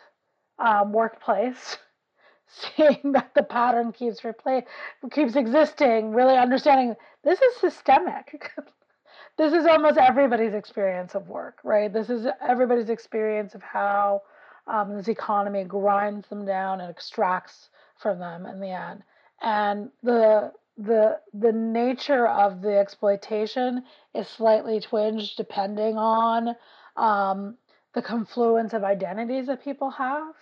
um, 0.59 0.93
workplace, 0.93 1.79
seeing 2.49 3.13
that 3.13 3.33
the 3.35 3.43
pattern 3.43 3.93
keeps 3.93 4.21
replay 4.21 4.65
keeps 5.11 5.37
existing, 5.37 6.13
really 6.13 6.37
understanding 6.37 6.97
this 7.25 7.41
is 7.41 7.57
systemic. 7.57 8.51
this 9.39 9.53
is 9.53 9.67
almost 9.67 9.99
everybody's 9.99 10.55
experience 10.55 11.15
of 11.15 11.29
work, 11.29 11.59
right? 11.65 11.93
This 11.93 12.11
is 12.11 12.27
everybody's 12.47 12.91
experience 12.91 13.55
of 13.55 13.63
how 13.63 14.23
um, 14.67 14.95
this 14.97 15.09
economy 15.09 15.65
grinds 15.65 16.29
them 16.29 16.45
down 16.45 16.81
and 16.81 16.91
extracts 16.91 17.69
from 17.99 18.19
them 18.19 18.47
in 18.47 18.61
the 18.61 18.71
end. 18.71 19.03
And 19.41 19.91
the 20.03 20.53
the 20.79 21.19
the 21.35 21.53
nature 21.53 22.27
of 22.27 22.63
the 22.63 22.79
exploitation 22.79 23.85
is 24.15 24.29
slightly 24.29 24.81
twinged 24.81 25.37
depending 25.37 25.97
on 25.99 26.57
um, 26.97 27.57
the 27.95 28.03
confluence 28.03 28.73
of 28.73 28.85
identities 28.85 29.47
that 29.47 29.65
people 29.65 29.91
have, 29.91 30.35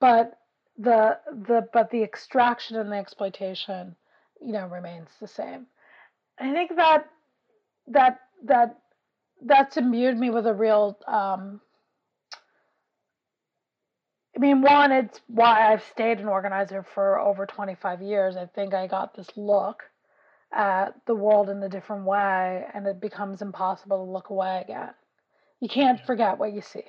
but 0.00 0.38
the 0.78 1.18
the 1.46 1.68
but 1.72 1.90
the 1.90 2.02
extraction 2.02 2.76
and 2.76 2.90
the 2.90 2.96
exploitation, 2.96 3.96
you 4.40 4.52
know, 4.52 4.66
remains 4.66 5.08
the 5.20 5.28
same. 5.28 5.66
I 6.38 6.52
think 6.52 6.76
that 6.76 7.08
that 7.88 8.20
that 8.44 8.78
that's 9.44 9.76
imbued 9.76 10.18
me 10.18 10.30
with 10.30 10.46
a 10.46 10.54
real 10.54 10.98
um, 11.06 11.60
I 14.36 14.40
mean, 14.40 14.62
one, 14.62 14.90
it's 14.90 15.20
why 15.28 15.72
I've 15.72 15.84
stayed 15.84 16.18
an 16.18 16.26
organizer 16.26 16.82
for 16.82 17.20
over 17.20 17.46
25 17.46 18.02
years. 18.02 18.36
I 18.36 18.46
think 18.46 18.74
I 18.74 18.88
got 18.88 19.14
this 19.14 19.28
look 19.36 19.84
at 20.52 20.94
the 21.06 21.14
world 21.14 21.48
in 21.50 21.62
a 21.62 21.68
different 21.68 22.04
way, 22.04 22.64
and 22.74 22.86
it 22.86 23.00
becomes 23.00 23.42
impossible 23.42 24.04
to 24.04 24.10
look 24.10 24.30
away 24.30 24.62
again. 24.64 24.90
You 25.60 25.68
can't 25.68 26.00
yeah. 26.00 26.06
forget 26.06 26.38
what 26.38 26.52
you 26.52 26.62
see. 26.62 26.84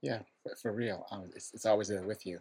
Yeah, 0.00 0.20
for, 0.42 0.56
for 0.56 0.72
real. 0.72 1.06
Um, 1.10 1.30
it's, 1.34 1.52
it's 1.52 1.66
always 1.66 1.88
there 1.88 2.02
with 2.02 2.24
you. 2.24 2.40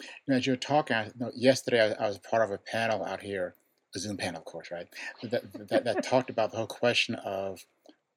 You 0.00 0.06
know, 0.28 0.36
as 0.36 0.46
you're 0.46 0.56
talking, 0.56 0.96
I, 0.96 1.04
you 1.06 1.12
know, 1.18 1.30
yesterday 1.34 1.94
I, 1.98 2.04
I, 2.04 2.08
was 2.08 2.18
part 2.18 2.42
of 2.42 2.50
a 2.50 2.58
panel 2.58 3.04
out 3.04 3.22
here, 3.22 3.54
a 3.96 3.98
Zoom 3.98 4.16
panel, 4.16 4.40
of 4.40 4.44
course, 4.44 4.70
right? 4.70 4.86
That, 5.22 5.68
that, 5.68 5.84
that 5.84 6.04
talked 6.04 6.30
about 6.30 6.50
the 6.50 6.58
whole 6.58 6.66
question 6.66 7.14
of 7.16 7.64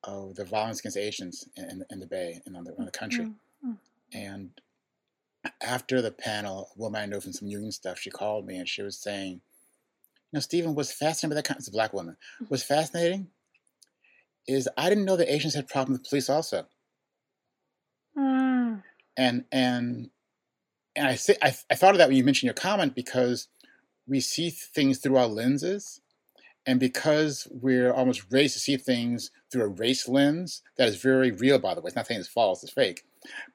of 0.06 0.36
the 0.36 0.46
violence 0.46 0.80
against 0.80 0.98
Asians 0.98 1.46
in, 1.58 1.84
in 1.90 2.00
the 2.00 2.08
Bay 2.08 2.42
and 2.46 2.56
on 2.56 2.64
the, 2.64 2.74
on 2.80 2.86
the 2.86 2.92
country. 2.92 3.26
Mm-hmm. 3.26 3.72
And 4.14 4.52
after 5.62 6.02
the 6.02 6.12
panel, 6.12 6.70
a 6.74 6.80
woman 6.80 7.02
I 7.02 7.06
know 7.06 7.20
from 7.20 7.34
some 7.34 7.50
union 7.50 7.72
stuff, 7.72 8.00
she 8.00 8.10
called 8.10 8.46
me 8.46 8.56
and 8.58 8.68
she 8.68 8.82
was 8.82 8.98
saying, 8.98 9.34
you 9.34 9.42
know, 10.38 10.40
Stephen, 10.40 10.76
what's 10.76 10.94
fascinating 10.94 11.34
about 11.34 11.44
that 11.44 11.54
kind 11.54 11.60
of 11.60 11.74
black 11.74 11.94
woman. 11.94 12.16
Mm-hmm. 12.36 12.46
What's 12.46 12.64
fascinating 12.64 13.28
is 14.48 14.70
I 14.78 14.90
didn't 14.90 15.06
know 15.06 15.16
that 15.18 15.32
Asians 15.32 15.54
had 15.54 15.68
problems 15.68 16.00
with 16.00 16.10
police 16.10 16.30
also. 16.30 16.66
Mm. 18.18 18.84
And 19.18 19.46
and 19.52 20.10
and 20.96 21.08
I 21.08 21.16
say 21.16 21.36
I, 21.42 21.56
I 21.70 21.76
thought 21.76 21.92
of 21.92 21.98
that 21.98 22.08
when 22.08 22.18
you 22.18 22.24
mentioned 22.24 22.48
your 22.48 22.54
comment 22.54 22.96
because 22.96 23.48
we 24.10 24.20
see 24.20 24.50
things 24.50 24.98
through 24.98 25.18
our 25.18 25.28
lenses 25.28 26.02
and 26.66 26.80
because 26.80 27.48
we're 27.50 27.92
almost 27.92 28.32
raised 28.32 28.54
to 28.54 28.60
see 28.60 28.78
things 28.78 29.32
through 29.52 29.64
a 29.64 29.68
race 29.68 30.08
lens 30.08 30.62
that 30.78 30.88
is 30.88 31.02
very 31.02 31.32
real, 31.32 31.58
by 31.58 31.74
the 31.74 31.82
way, 31.82 31.88
it's 31.88 31.96
not 31.96 32.08
saying 32.08 32.20
it's 32.20 32.30
false, 32.30 32.64
it's 32.64 32.72
fake, 32.72 33.06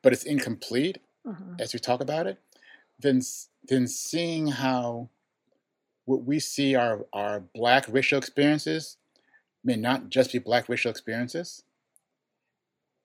but 0.02 0.12
it's 0.12 0.24
incomplete 0.24 0.98
mm-hmm. 1.26 1.54
as 1.60 1.72
we 1.72 1.78
talk 1.78 2.00
about 2.00 2.26
it, 2.26 2.40
then, 2.98 3.20
then 3.68 3.86
seeing 3.86 4.48
how 4.48 5.10
what 6.06 6.24
we 6.24 6.38
see 6.38 6.74
are, 6.74 7.06
are 7.12 7.40
black 7.54 7.86
racial 7.88 8.18
experiences 8.18 8.96
may 9.62 9.76
not 9.76 10.08
just 10.08 10.32
be 10.32 10.38
black 10.38 10.68
racial 10.68 10.90
experiences. 10.90 11.62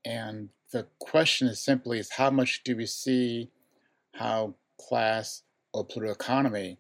And 0.04 0.50
the 0.72 0.88
question 1.00 1.48
is 1.48 1.60
simply 1.60 2.00
is 2.00 2.14
how 2.14 2.30
much 2.30 2.64
do 2.64 2.76
we 2.76 2.86
see 2.86 3.50
how 4.16 4.56
class 4.80 5.44
or 5.74 5.86
political 5.86 6.16
economy 6.16 6.78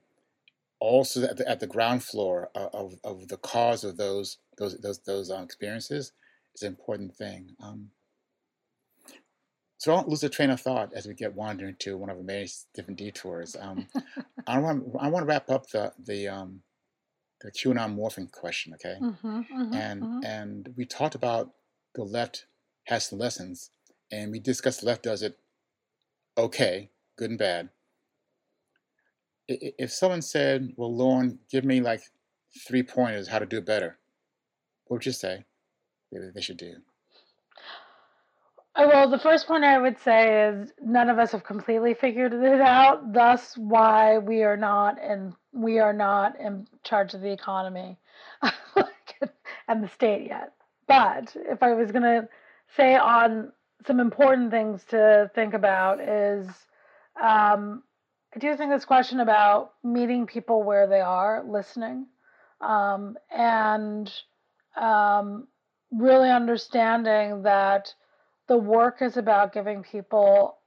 also 0.80 1.24
at 1.24 1.38
the, 1.38 1.48
at 1.50 1.60
the 1.60 1.68
ground 1.68 2.04
floor 2.04 2.50
of, 2.56 2.96
of 3.04 3.28
the 3.28 3.38
cause 3.38 3.84
of 3.84 3.98
those 3.98 4.38
those 4.58 4.78
those 4.80 5.00
those 5.00 5.32
um, 5.32 5.44
experiences 5.44 6.14
is 6.56 6.62
an 6.62 6.70
important 6.70 7.16
thing. 7.16 7.56
Um, 7.62 7.90
so 9.78 9.94
I 9.94 9.96
don't 9.96 10.10
lose 10.10 10.24
a 10.24 10.30
train 10.30 10.50
of 10.50 10.60
thought 10.60 10.92
as 10.94 11.08
we 11.08 11.14
get 11.14 11.36
wandering 11.36 11.76
to 11.80 11.98
one 11.98 12.10
of 12.10 12.18
the 12.18 12.24
many 12.24 12.48
different 12.74 13.00
detours. 13.00 13.56
Um, 13.60 13.88
I 14.48 14.60
want 14.60 14.84
I 15.00 15.10
want 15.10 15.24
to 15.24 15.28
wrap 15.28 15.50
up 15.50 15.70
the 15.70 15.94
the 16.06 16.28
um, 16.28 16.62
the 17.42 17.52
QAnon 17.52 17.96
morphing 17.96 18.32
question, 18.32 18.74
okay? 18.74 18.98
Mm-hmm, 19.02 19.28
mm-hmm, 19.28 19.74
and 19.74 20.04
mm-hmm. 20.04 20.26
and 20.26 20.70
we 20.76 20.86
talked 20.86 21.16
about 21.16 21.52
the 21.96 22.04
left 22.04 22.46
has 22.86 23.08
some 23.08 23.20
lessons, 23.20 23.72
and 24.12 24.32
we 24.32 24.40
discussed 24.40 24.82
the 24.82 24.88
left 24.88 25.04
does 25.04 25.22
it 25.22 25.38
okay, 26.38 26.90
good 27.18 27.30
and 27.30 27.40
bad 27.40 27.70
if 29.50 29.92
someone 29.92 30.22
said, 30.22 30.74
"Well, 30.78 30.96
Lauren, 30.96 31.40
give 31.50 31.66
me 31.66 31.82
like 31.82 32.02
three 32.68 32.84
pointers 32.84 33.28
how 33.28 33.40
to 33.40 33.46
do 33.46 33.58
it 33.58 33.66
better," 33.66 33.98
what 34.86 34.98
would 34.98 35.06
you 35.06 35.12
say 35.12 35.46
they 36.12 36.42
should 36.42 36.58
do? 36.58 36.76
Uh, 38.76 38.88
well, 38.88 39.10
the 39.10 39.20
first 39.20 39.48
point 39.48 39.64
I 39.64 39.78
would 39.78 40.00
say 40.00 40.48
is 40.48 40.72
none 40.82 41.10
of 41.10 41.20
us 41.20 41.32
have 41.32 41.44
completely 41.44 41.94
figured 41.94 42.34
it 42.34 42.62
out. 42.62 43.14
Thus, 43.14 43.58
why 43.58 44.20
we 44.20 44.44
are 44.44 44.58
not 44.58 45.02
in 45.02 45.36
we 45.52 45.80
are 45.80 45.94
not 45.94 46.40
in 46.40 46.68
charge 46.84 47.14
of 47.14 47.22
the 47.22 47.32
economy 47.32 47.98
and 49.68 49.84
the 49.84 49.90
state 49.90 50.28
yet. 50.28 50.54
But 50.88 51.36
if 51.36 51.62
I 51.64 51.74
was 51.74 51.92
going 51.92 52.04
to 52.04 52.30
say 52.76 52.96
on 52.96 53.52
some 53.86 54.00
important 54.00 54.52
things 54.52 54.84
to 54.90 55.30
think 55.34 55.54
about 55.54 56.00
is 56.00 56.48
um, 57.22 57.84
I 58.36 58.40
do 58.40 58.56
think 58.56 58.72
this 58.72 58.86
question 58.86 59.20
about 59.20 59.74
meeting 59.84 60.28
people 60.28 60.64
where 60.64 60.88
they 60.88 61.02
are, 61.02 61.44
listening, 61.48 62.06
um, 62.62 63.18
and 63.32 64.12
um, 64.76 65.48
really 65.92 66.30
understanding 66.30 67.44
that 67.44 67.94
the 68.48 68.58
work 68.58 69.02
is 69.02 69.18
about 69.18 69.54
giving 69.54 69.84
people 69.84 70.58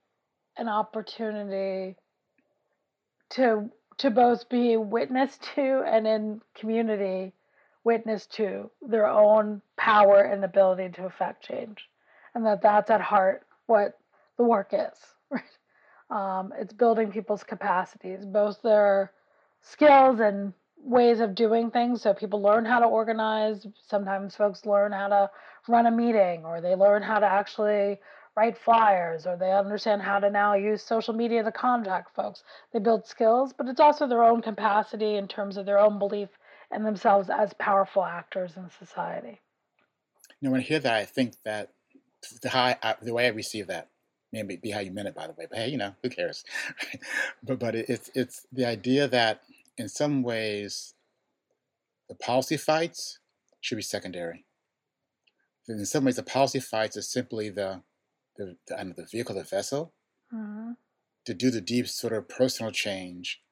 an 0.56 0.68
opportunity 0.68 1.96
to 3.30 3.70
to 3.98 4.10
both 4.10 4.48
be 4.48 4.76
witness 4.76 5.38
to 5.54 5.82
and 5.86 6.06
in 6.06 6.40
community 6.54 7.32
witness 7.84 8.26
to 8.26 8.70
their 8.80 9.06
own 9.06 9.60
power 9.76 10.20
and 10.22 10.44
ability 10.44 10.88
to 10.90 11.04
affect 11.04 11.44
change 11.44 11.88
and 12.34 12.44
that 12.46 12.62
that's 12.62 12.90
at 12.90 13.00
heart 13.00 13.44
what 13.66 13.98
the 14.36 14.44
work 14.44 14.72
is 14.72 14.96
right 15.30 15.42
um, 16.12 16.52
it's 16.58 16.74
building 16.74 17.10
people's 17.10 17.42
capacities, 17.42 18.26
both 18.26 18.60
their 18.62 19.12
skills 19.62 20.20
and 20.20 20.52
ways 20.76 21.20
of 21.20 21.34
doing 21.34 21.70
things. 21.70 22.02
So 22.02 22.12
people 22.12 22.42
learn 22.42 22.66
how 22.66 22.80
to 22.80 22.86
organize. 22.86 23.66
Sometimes 23.88 24.36
folks 24.36 24.66
learn 24.66 24.92
how 24.92 25.08
to 25.08 25.30
run 25.68 25.86
a 25.86 25.90
meeting, 25.90 26.44
or 26.44 26.60
they 26.60 26.74
learn 26.74 27.02
how 27.02 27.18
to 27.18 27.26
actually 27.26 27.98
write 28.36 28.58
flyers, 28.58 29.26
or 29.26 29.36
they 29.36 29.52
understand 29.52 30.02
how 30.02 30.18
to 30.18 30.28
now 30.28 30.54
use 30.54 30.82
social 30.82 31.14
media 31.14 31.42
to 31.42 31.52
contact 31.52 32.14
folks. 32.14 32.44
They 32.72 32.78
build 32.78 33.06
skills, 33.06 33.54
but 33.56 33.68
it's 33.68 33.80
also 33.80 34.06
their 34.06 34.22
own 34.22 34.42
capacity 34.42 35.16
in 35.16 35.28
terms 35.28 35.56
of 35.56 35.64
their 35.64 35.78
own 35.78 35.98
belief 35.98 36.28
in 36.74 36.82
themselves 36.82 37.30
as 37.30 37.54
powerful 37.54 38.04
actors 38.04 38.52
in 38.56 38.68
society. 38.78 39.40
You 40.40 40.48
know, 40.48 40.52
when 40.52 40.60
I 40.60 40.64
hear 40.64 40.78
that, 40.78 40.94
I 40.94 41.04
think 41.04 41.34
that 41.44 41.72
the, 42.42 42.50
how 42.50 42.74
I, 42.82 42.96
the 43.00 43.14
way 43.14 43.26
I 43.26 43.30
receive 43.30 43.68
that 43.68 43.88
may 44.32 44.42
be 44.42 44.70
how 44.70 44.80
you 44.80 44.90
meant 44.90 45.08
it, 45.08 45.14
by 45.14 45.26
the 45.26 45.34
way. 45.34 45.46
But 45.48 45.58
hey, 45.58 45.68
you 45.68 45.76
know, 45.76 45.94
who 46.02 46.08
cares? 46.08 46.44
but 47.42 47.58
but 47.58 47.74
it, 47.74 47.86
it's 47.88 48.10
it's 48.14 48.46
the 48.52 48.66
idea 48.66 49.06
that 49.08 49.42
in 49.76 49.88
some 49.88 50.22
ways 50.22 50.94
the 52.08 52.14
policy 52.14 52.56
fights 52.56 53.18
should 53.60 53.76
be 53.76 53.82
secondary. 53.82 54.44
In 55.68 55.86
some 55.86 56.04
ways, 56.04 56.16
the 56.16 56.22
policy 56.22 56.60
fights 56.60 56.96
are 56.96 57.02
simply 57.02 57.48
the 57.48 57.82
the 58.36 58.56
the, 58.66 58.94
the 58.96 59.06
vehicle, 59.10 59.34
the 59.34 59.44
vessel, 59.44 59.92
mm-hmm. 60.32 60.72
to 61.24 61.34
do 61.34 61.50
the 61.50 61.60
deep 61.60 61.88
sort 61.88 62.12
of 62.12 62.28
personal 62.28 62.72
change 62.72 63.42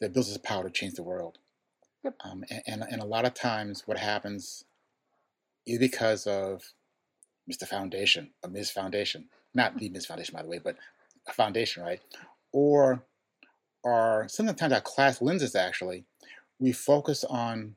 that 0.00 0.12
builds 0.12 0.32
the 0.32 0.38
power 0.40 0.64
to 0.64 0.70
change 0.70 0.94
the 0.94 1.02
world. 1.02 1.38
Yep. 2.02 2.16
Um, 2.22 2.44
and, 2.50 2.62
and, 2.66 2.82
and 2.82 3.02
a 3.02 3.06
lot 3.06 3.24
of 3.24 3.32
times, 3.32 3.84
what 3.86 3.98
happens 3.98 4.64
is 5.66 5.78
because 5.78 6.26
of 6.26 6.74
Mr. 7.50 7.66
Foundation, 7.66 8.30
a 8.42 8.48
Ms. 8.48 8.70
Foundation, 8.70 9.28
not 9.54 9.78
the 9.78 9.88
Ms. 9.88 10.06
Foundation, 10.06 10.34
by 10.34 10.42
the 10.42 10.48
way, 10.48 10.60
but 10.62 10.76
a 11.28 11.32
foundation, 11.32 11.82
right? 11.82 12.00
Or 12.52 13.04
are 13.84 14.26
sometimes 14.28 14.72
our 14.72 14.80
class 14.80 15.20
lenses 15.20 15.54
actually, 15.54 16.04
we 16.58 16.72
focus 16.72 17.24
on 17.24 17.76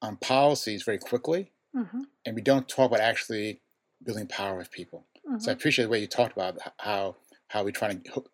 on 0.00 0.16
policies 0.16 0.84
very 0.84 0.98
quickly, 0.98 1.50
mm-hmm. 1.74 2.02
and 2.24 2.36
we 2.36 2.42
don't 2.42 2.68
talk 2.68 2.90
about 2.90 3.00
actually 3.00 3.60
building 4.04 4.28
power 4.28 4.56
with 4.56 4.70
people. 4.70 5.06
Mm-hmm. 5.26 5.38
So 5.38 5.50
I 5.50 5.54
mm-hmm. 5.54 5.58
appreciate 5.58 5.84
the 5.86 5.90
way 5.90 6.00
you 6.00 6.06
talked 6.06 6.32
about 6.32 6.58
how 6.78 7.16
how 7.48 7.64
we 7.64 7.72
try 7.72 7.92
to 7.92 8.10
hook, 8.10 8.30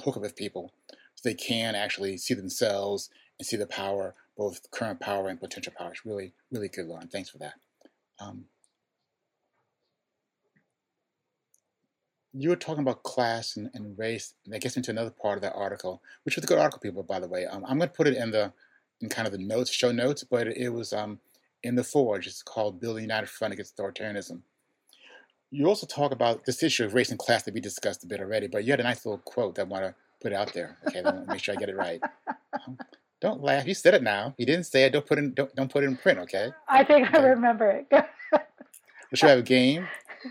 hook 0.00 0.16
up 0.16 0.22
with 0.22 0.36
people 0.36 0.72
so 0.88 1.28
they 1.28 1.34
can 1.34 1.74
actually 1.74 2.16
see 2.16 2.34
themselves 2.34 3.10
and 3.38 3.46
see 3.46 3.56
the 3.56 3.66
power, 3.66 4.14
both 4.36 4.70
current 4.70 5.00
power 5.00 5.28
and 5.28 5.40
potential 5.40 5.72
power. 5.76 5.90
It's 5.90 6.06
really, 6.06 6.32
really 6.50 6.68
good, 6.68 6.86
Lauren. 6.86 7.08
Thanks 7.08 7.30
for 7.30 7.38
that. 7.38 7.54
Um, 8.20 8.44
you 12.34 12.48
were 12.48 12.56
talking 12.56 12.82
about 12.82 13.02
class 13.02 13.56
and, 13.56 13.70
and, 13.74 13.98
race, 13.98 14.34
and 14.44 14.54
that 14.54 14.62
gets 14.62 14.76
into 14.76 14.90
another 14.90 15.10
part 15.10 15.36
of 15.36 15.42
that 15.42 15.54
article, 15.54 16.02
which 16.24 16.36
was 16.36 16.44
a 16.44 16.46
good 16.46 16.58
article, 16.58 16.80
people, 16.80 17.02
by 17.02 17.20
the 17.20 17.28
way. 17.28 17.44
Um, 17.46 17.64
I'm 17.66 17.78
going 17.78 17.90
to 17.90 17.94
put 17.94 18.06
it 18.06 18.16
in 18.16 18.30
the 18.30 18.52
in 19.00 19.08
kind 19.08 19.26
of 19.26 19.32
the 19.32 19.38
notes, 19.38 19.70
show 19.70 19.92
notes, 19.92 20.24
but 20.24 20.46
it, 20.46 20.56
it 20.56 20.68
was 20.70 20.92
um, 20.92 21.18
in 21.62 21.74
the 21.74 21.84
Forge. 21.84 22.26
It's 22.26 22.42
called 22.42 22.80
Building 22.80 23.02
United 23.02 23.28
Front 23.28 23.52
Against 23.52 23.76
Authoritarianism. 23.76 24.40
You 25.50 25.66
also 25.66 25.86
talk 25.86 26.12
about 26.12 26.44
this 26.46 26.62
issue 26.62 26.84
of 26.84 26.94
race 26.94 27.10
and 27.10 27.18
class 27.18 27.42
that 27.42 27.52
we 27.52 27.60
discussed 27.60 28.04
a 28.04 28.06
bit 28.06 28.20
already, 28.20 28.46
but 28.46 28.64
you 28.64 28.72
had 28.72 28.80
a 28.80 28.84
nice 28.84 29.04
little 29.04 29.18
quote 29.18 29.56
that 29.56 29.62
I 29.62 29.64
want 29.64 29.84
to 29.84 29.94
put 30.22 30.32
out 30.32 30.54
there. 30.54 30.78
Okay, 30.88 31.02
let 31.02 31.16
me 31.16 31.24
make 31.26 31.42
sure 31.42 31.54
I 31.54 31.58
get 31.58 31.68
it 31.68 31.76
right. 31.76 32.00
Um, 32.28 32.78
don't 33.20 33.42
laugh. 33.42 33.66
You 33.66 33.74
said 33.74 33.92
it 33.92 34.02
now. 34.02 34.34
You 34.38 34.46
didn't 34.46 34.64
say 34.64 34.84
it. 34.84 34.92
Don't 34.92 35.04
put 35.04 35.18
it. 35.18 35.24
In, 35.24 35.34
don't 35.34 35.54
don't 35.54 35.70
put 35.70 35.84
it 35.84 35.88
in 35.88 35.96
print. 35.96 36.20
Okay. 36.20 36.50
I 36.68 36.84
think 36.84 37.08
okay. 37.08 37.18
I 37.18 37.26
remember 37.26 37.70
it. 37.70 37.86
Should 39.14 39.26
we 39.26 39.30
have 39.30 39.38
a 39.40 39.42
game? 39.42 39.86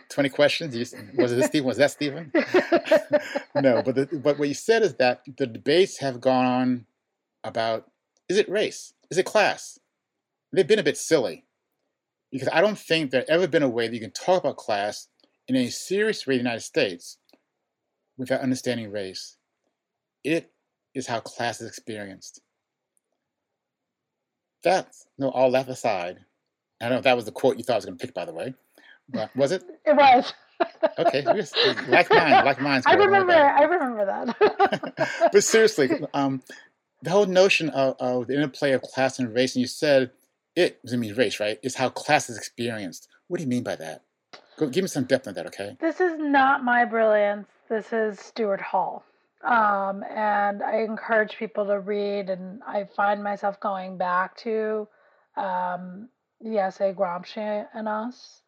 20 0.09 0.29
questions. 0.29 0.75
You, 0.75 0.99
was 1.15 1.31
it 1.31 1.43
Stephen? 1.45 1.67
Was 1.67 1.77
that 1.77 1.91
Stephen? 1.91 2.31
no, 3.55 3.81
but 3.81 3.95
the, 3.95 4.09
but 4.23 4.39
what 4.39 4.47
you 4.47 4.53
said 4.53 4.83
is 4.83 4.95
that 4.95 5.21
the 5.37 5.47
debates 5.47 5.97
have 5.99 6.21
gone 6.21 6.45
on 6.45 6.85
about 7.43 7.89
is 8.29 8.37
it 8.37 8.49
race? 8.49 8.93
Is 9.09 9.17
it 9.17 9.25
class? 9.25 9.79
They've 10.53 10.67
been 10.67 10.79
a 10.79 10.83
bit 10.83 10.97
silly 10.97 11.45
because 12.31 12.49
I 12.51 12.61
don't 12.61 12.77
think 12.77 13.11
there's 13.11 13.29
ever 13.29 13.47
been 13.47 13.63
a 13.63 13.69
way 13.69 13.87
that 13.87 13.93
you 13.93 13.99
can 13.99 14.11
talk 14.11 14.43
about 14.43 14.57
class 14.57 15.07
in 15.47 15.55
a 15.55 15.69
serious 15.69 16.25
way 16.25 16.35
in 16.35 16.39
the 16.39 16.43
United 16.43 16.61
States 16.61 17.17
without 18.17 18.41
understanding 18.41 18.91
race. 18.91 19.37
It 20.23 20.51
is 20.93 21.07
how 21.07 21.19
class 21.19 21.61
is 21.61 21.67
experienced. 21.67 22.41
That's 24.63 25.07
no, 25.17 25.29
all 25.29 25.49
left 25.49 25.69
aside. 25.69 26.19
I 26.79 26.85
don't 26.85 26.93
know 26.93 26.97
if 26.99 27.03
that 27.03 27.15
was 27.15 27.25
the 27.25 27.31
quote 27.31 27.57
you 27.57 27.63
thought 27.63 27.73
I 27.73 27.77
was 27.77 27.85
going 27.85 27.97
to 27.97 28.05
pick, 28.05 28.13
by 28.13 28.25
the 28.25 28.33
way. 28.33 28.53
Was 29.35 29.51
it? 29.51 29.63
It 29.85 29.95
was. 29.95 30.33
okay, 30.99 31.23
like 31.25 32.09
mine, 32.09 32.45
like 32.45 32.61
mine. 32.61 32.83
I 32.85 32.93
remember. 32.93 33.33
I 33.33 33.63
remember 33.63 34.05
that. 34.05 35.29
but 35.33 35.43
seriously, 35.43 35.89
um, 36.13 36.41
the 37.01 37.09
whole 37.09 37.25
notion 37.25 37.69
of, 37.69 37.95
of, 37.99 38.27
the 38.27 38.35
interplay 38.35 38.71
of 38.73 38.81
class 38.81 39.19
and 39.19 39.33
race, 39.33 39.55
and 39.55 39.61
you 39.61 39.67
said 39.67 40.11
it, 40.55 40.79
I 40.91 40.95
mean 40.95 41.15
race, 41.15 41.39
right? 41.39 41.59
Is 41.63 41.75
how 41.75 41.89
class 41.89 42.29
is 42.29 42.37
experienced. 42.37 43.07
What 43.27 43.37
do 43.37 43.43
you 43.43 43.49
mean 43.49 43.63
by 43.63 43.75
that? 43.77 44.03
Go, 44.57 44.67
give 44.67 44.83
me 44.83 44.87
some 44.87 45.05
depth 45.05 45.27
on 45.27 45.33
that, 45.35 45.47
okay? 45.47 45.77
This 45.79 45.99
is 45.99 46.19
not 46.19 46.63
my 46.63 46.85
brilliance. 46.85 47.47
This 47.69 47.91
is 47.93 48.19
Stuart 48.19 48.61
Hall. 48.61 49.03
Um, 49.43 50.03
and 50.03 50.61
I 50.61 50.81
encourage 50.81 51.37
people 51.37 51.65
to 51.65 51.79
read, 51.79 52.29
and 52.29 52.61
I 52.67 52.83
find 52.95 53.23
myself 53.23 53.59
going 53.59 53.97
back 53.97 54.37
to 54.37 54.87
um, 55.37 56.09
the 56.41 56.59
essay 56.59 56.93
Gramsci 56.93 57.65
and 57.73 57.87
Us 57.87 58.40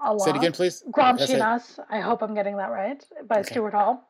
a 0.00 0.12
lot. 0.12 0.24
Say 0.24 0.30
it 0.30 0.36
again, 0.36 0.52
please. 0.52 0.82
Gramsci 0.90 1.40
Us. 1.40 1.78
I 1.90 2.00
hope 2.00 2.22
I'm 2.22 2.34
getting 2.34 2.56
that 2.56 2.70
right 2.70 3.04
by 3.26 3.40
okay. 3.40 3.50
Stuart 3.50 3.74
Hall. 3.74 4.08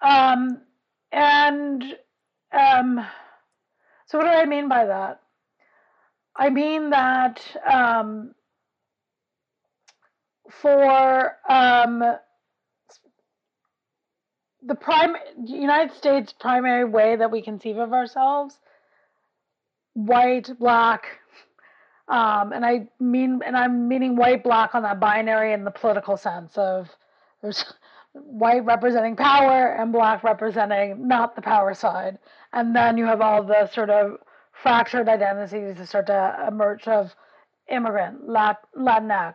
Um, 0.00 0.60
and 1.12 1.82
um, 2.52 3.06
so, 4.06 4.18
what 4.18 4.24
do 4.24 4.30
I 4.30 4.44
mean 4.46 4.68
by 4.68 4.86
that? 4.86 5.20
I 6.36 6.50
mean 6.50 6.90
that 6.90 7.40
um, 7.70 8.34
for 10.50 11.36
um, 11.48 12.04
the 14.62 14.74
prime 14.74 15.16
United 15.44 15.96
States 15.96 16.34
primary 16.38 16.84
way 16.84 17.16
that 17.16 17.30
we 17.30 17.40
conceive 17.40 17.78
of 17.78 17.92
ourselves, 17.92 18.58
white, 19.94 20.50
black, 20.58 21.06
um, 22.08 22.52
and 22.52 22.64
I 22.64 22.88
mean, 23.00 23.40
and 23.44 23.56
I'm 23.56 23.88
meaning 23.88 24.16
white, 24.16 24.44
black 24.44 24.74
on 24.74 24.82
that 24.84 25.00
binary 25.00 25.52
in 25.52 25.64
the 25.64 25.70
political 25.70 26.16
sense 26.16 26.56
of 26.56 26.88
there's 27.42 27.64
white 28.12 28.64
representing 28.64 29.16
power 29.16 29.74
and 29.74 29.92
black 29.92 30.22
representing 30.22 31.08
not 31.08 31.34
the 31.34 31.42
power 31.42 31.74
side. 31.74 32.18
And 32.52 32.74
then 32.74 32.96
you 32.96 33.04
have 33.06 33.20
all 33.20 33.42
the 33.42 33.68
sort 33.72 33.90
of 33.90 34.18
fractured 34.62 35.08
identities 35.08 35.76
that 35.76 35.88
start 35.88 36.06
to 36.06 36.44
emerge 36.48 36.86
of 36.86 37.14
immigrant, 37.68 38.28
Lat- 38.28 38.64
Latinx, 38.76 39.34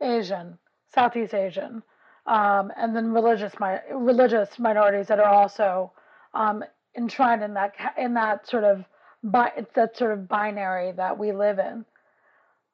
Asian, 0.00 0.58
Southeast 0.94 1.34
Asian, 1.34 1.82
um, 2.26 2.72
and 2.76 2.94
then 2.94 3.12
religious 3.12 3.52
mi- 3.60 3.80
religious 3.92 4.58
minorities 4.60 5.08
that 5.08 5.18
are 5.18 5.28
also 5.28 5.92
um, 6.34 6.62
enshrined 6.96 7.42
in 7.42 7.54
that 7.54 7.74
in 7.98 8.14
that 8.14 8.48
sort 8.48 8.62
of 8.62 8.84
bi- 9.24 9.66
that 9.74 9.96
sort 9.96 10.12
of 10.12 10.28
binary 10.28 10.92
that 10.92 11.18
we 11.18 11.32
live 11.32 11.58
in 11.58 11.84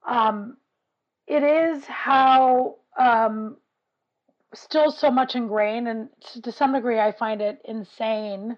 um, 0.09 0.57
it 1.27 1.43
is 1.43 1.85
how 1.85 2.77
um, 2.99 3.59
still 4.55 4.91
so 4.91 5.11
much 5.11 5.37
ingrained, 5.37 5.87
and 5.87 6.09
to 6.43 6.51
some 6.51 6.73
degree, 6.73 6.99
I 6.99 7.13
find 7.13 7.43
it 7.43 7.61
insane 7.65 8.57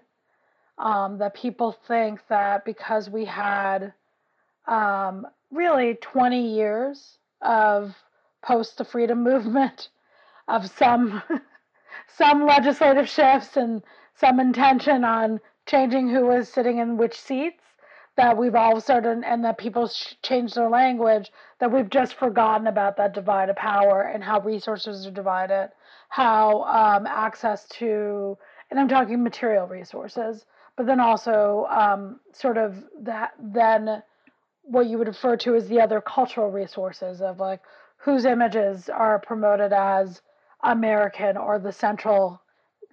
um, 0.77 1.17
that 1.19 1.35
people 1.35 1.75
think 1.87 2.21
that 2.29 2.63
because 2.63 3.09
we 3.09 3.25
had 3.25 3.93
um, 4.67 5.27
really 5.51 5.95
20 5.95 6.55
years 6.55 7.17
of 7.41 7.93
post 8.41 8.77
the 8.77 8.85
freedom 8.85 9.23
movement, 9.23 9.89
of 10.47 10.69
some 10.71 11.21
some 12.17 12.45
legislative 12.45 13.09
shifts 13.09 13.57
and 13.57 13.83
some 14.15 14.39
intention 14.39 15.03
on 15.03 15.39
changing 15.65 16.09
who 16.09 16.25
was 16.25 16.47
sitting 16.47 16.77
in 16.77 16.97
which 16.97 17.19
seats 17.19 17.63
that 18.17 18.37
we've 18.37 18.55
all 18.55 18.77
of 18.77 19.05
and 19.05 19.45
that 19.45 19.57
people 19.57 19.89
change 20.21 20.53
their 20.53 20.69
language, 20.69 21.31
that 21.59 21.71
we've 21.71 21.89
just 21.89 22.15
forgotten 22.15 22.67
about 22.67 22.97
that 22.97 23.13
divide 23.13 23.49
of 23.49 23.55
power 23.55 24.01
and 24.01 24.23
how 24.23 24.39
resources 24.41 25.07
are 25.07 25.11
divided, 25.11 25.71
how 26.09 26.63
um, 26.63 27.07
access 27.07 27.67
to, 27.69 28.37
and 28.69 28.79
I'm 28.79 28.89
talking 28.89 29.23
material 29.23 29.65
resources, 29.67 30.45
but 30.75 30.85
then 30.85 30.99
also 30.99 31.67
um, 31.69 32.19
sort 32.33 32.57
of 32.57 32.83
that, 33.01 33.31
then 33.39 34.03
what 34.63 34.87
you 34.87 34.97
would 34.97 35.07
refer 35.07 35.37
to 35.37 35.55
as 35.55 35.67
the 35.67 35.79
other 35.79 36.01
cultural 36.01 36.51
resources 36.51 37.21
of 37.21 37.39
like 37.39 37.61
whose 37.97 38.25
images 38.25 38.89
are 38.89 39.19
promoted 39.19 39.73
as 39.73 40.21
American 40.63 41.37
or 41.37 41.59
the 41.59 41.71
central 41.71 42.41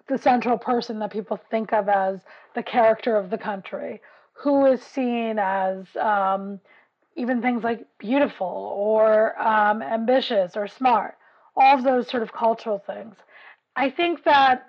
the 0.08 0.16
central 0.16 0.56
person 0.56 0.98
that 1.00 1.12
people 1.12 1.38
think 1.50 1.70
of 1.70 1.86
as 1.86 2.20
the 2.54 2.62
character 2.62 3.14
of 3.14 3.28
the 3.28 3.36
country 3.36 4.00
who 4.42 4.66
is 4.66 4.80
seen 4.82 5.38
as 5.38 5.84
um, 6.00 6.60
even 7.16 7.42
things 7.42 7.64
like 7.64 7.86
beautiful 7.98 8.72
or 8.76 9.40
um, 9.40 9.82
ambitious 9.82 10.56
or 10.56 10.68
smart, 10.68 11.16
all 11.56 11.76
of 11.76 11.84
those 11.84 12.08
sort 12.08 12.22
of 12.22 12.32
cultural 12.32 12.78
things. 12.86 13.16
I 13.74 13.90
think 13.90 14.24
that 14.24 14.66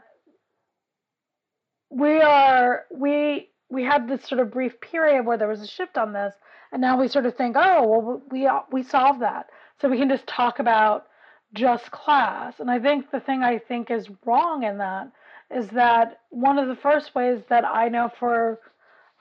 we 1.89 2.21
are 2.21 2.85
we 2.95 3.49
we 3.69 3.83
had 3.83 4.07
this 4.07 4.23
sort 4.23 4.41
of 4.41 4.51
brief 4.51 4.79
period 4.81 5.25
where 5.25 5.37
there 5.37 5.47
was 5.47 5.61
a 5.61 5.67
shift 5.67 5.97
on 5.97 6.13
this, 6.13 6.33
and 6.71 6.81
now 6.81 6.99
we 6.99 7.07
sort 7.07 7.25
of 7.25 7.35
think, 7.35 7.55
oh 7.57 7.87
well, 7.87 8.21
we 8.31 8.49
we 8.71 8.83
solved 8.83 9.21
that, 9.21 9.47
so 9.79 9.87
we 9.87 9.97
can 9.97 10.09
just 10.09 10.25
talk 10.25 10.59
about 10.59 11.05
just 11.53 11.91
class. 11.91 12.59
And 12.59 12.69
I 12.69 12.79
think 12.79 13.11
the 13.11 13.19
thing 13.19 13.43
I 13.43 13.59
think 13.59 13.91
is 13.91 14.07
wrong 14.25 14.63
in 14.63 14.79
that 14.79 15.11
is 15.51 15.67
that 15.69 16.21
one 16.29 16.59
of 16.59 16.67
the 16.67 16.75
first 16.75 17.15
ways 17.15 17.41
that 17.49 17.65
I 17.65 17.89
know 17.89 18.11
for 18.19 18.59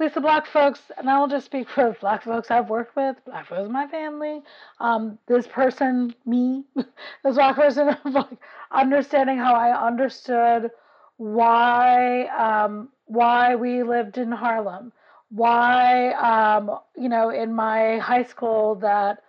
Lisa, 0.00 0.20
black 0.20 0.46
folks, 0.46 0.80
and 0.96 1.10
I'll 1.10 1.26
just 1.26 1.46
speak 1.46 1.68
for 1.68 1.96
black 2.00 2.22
folks 2.22 2.52
I've 2.52 2.70
worked 2.70 2.94
with, 2.94 3.16
black 3.24 3.48
folks 3.48 3.66
in 3.66 3.72
my 3.72 3.88
family. 3.88 4.42
Um, 4.78 5.18
this 5.26 5.48
person, 5.48 6.14
me, 6.24 6.64
this 6.76 7.34
black 7.34 7.56
person, 7.56 7.96
like 8.04 8.38
understanding 8.70 9.38
how 9.38 9.54
I 9.54 9.86
understood 9.86 10.70
why 11.16 12.26
um, 12.26 12.90
why 13.06 13.56
we 13.56 13.82
lived 13.82 14.18
in 14.18 14.30
Harlem, 14.30 14.92
why 15.30 16.12
um, 16.12 16.78
you 16.96 17.08
know 17.08 17.30
in 17.30 17.52
my 17.52 17.98
high 17.98 18.22
school 18.22 18.76
that 18.76 19.24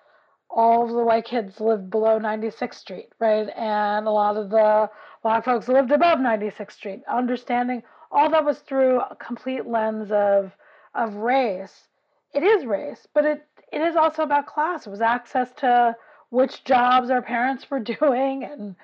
all 0.52 0.84
of 0.84 0.90
the 0.92 1.04
white 1.04 1.26
kids 1.26 1.60
lived 1.60 1.90
below 1.90 2.20
96th 2.20 2.76
Street, 2.76 3.10
right, 3.20 3.50
and 3.56 4.06
a 4.08 4.12
lot 4.12 4.38
of 4.38 4.52
the 4.52 4.90
black 5.24 5.46
folks 5.46 5.68
lived 5.68 5.92
above 5.92 6.20
96th 6.20 6.74
Street. 6.74 7.02
Understanding 7.08 7.82
all 8.12 8.30
that 8.30 8.46
was 8.46 8.60
through 8.60 9.00
a 9.00 9.16
complete 9.16 9.66
lens 9.66 10.12
of 10.12 10.52
of 10.94 11.16
race. 11.16 11.88
It 12.34 12.44
is 12.44 12.66
race, 12.66 13.08
but 13.14 13.26
it 13.26 13.46
it 13.72 13.82
is 13.82 13.96
also 13.96 14.24
about 14.24 14.48
class. 14.48 14.88
It 14.88 14.90
was 14.90 15.02
access 15.02 15.52
to 15.58 15.96
which 16.30 16.64
jobs 16.64 17.10
our 17.10 17.22
parents 17.22 17.70
were 17.70 17.80
doing 18.00 18.44
and 18.44 18.76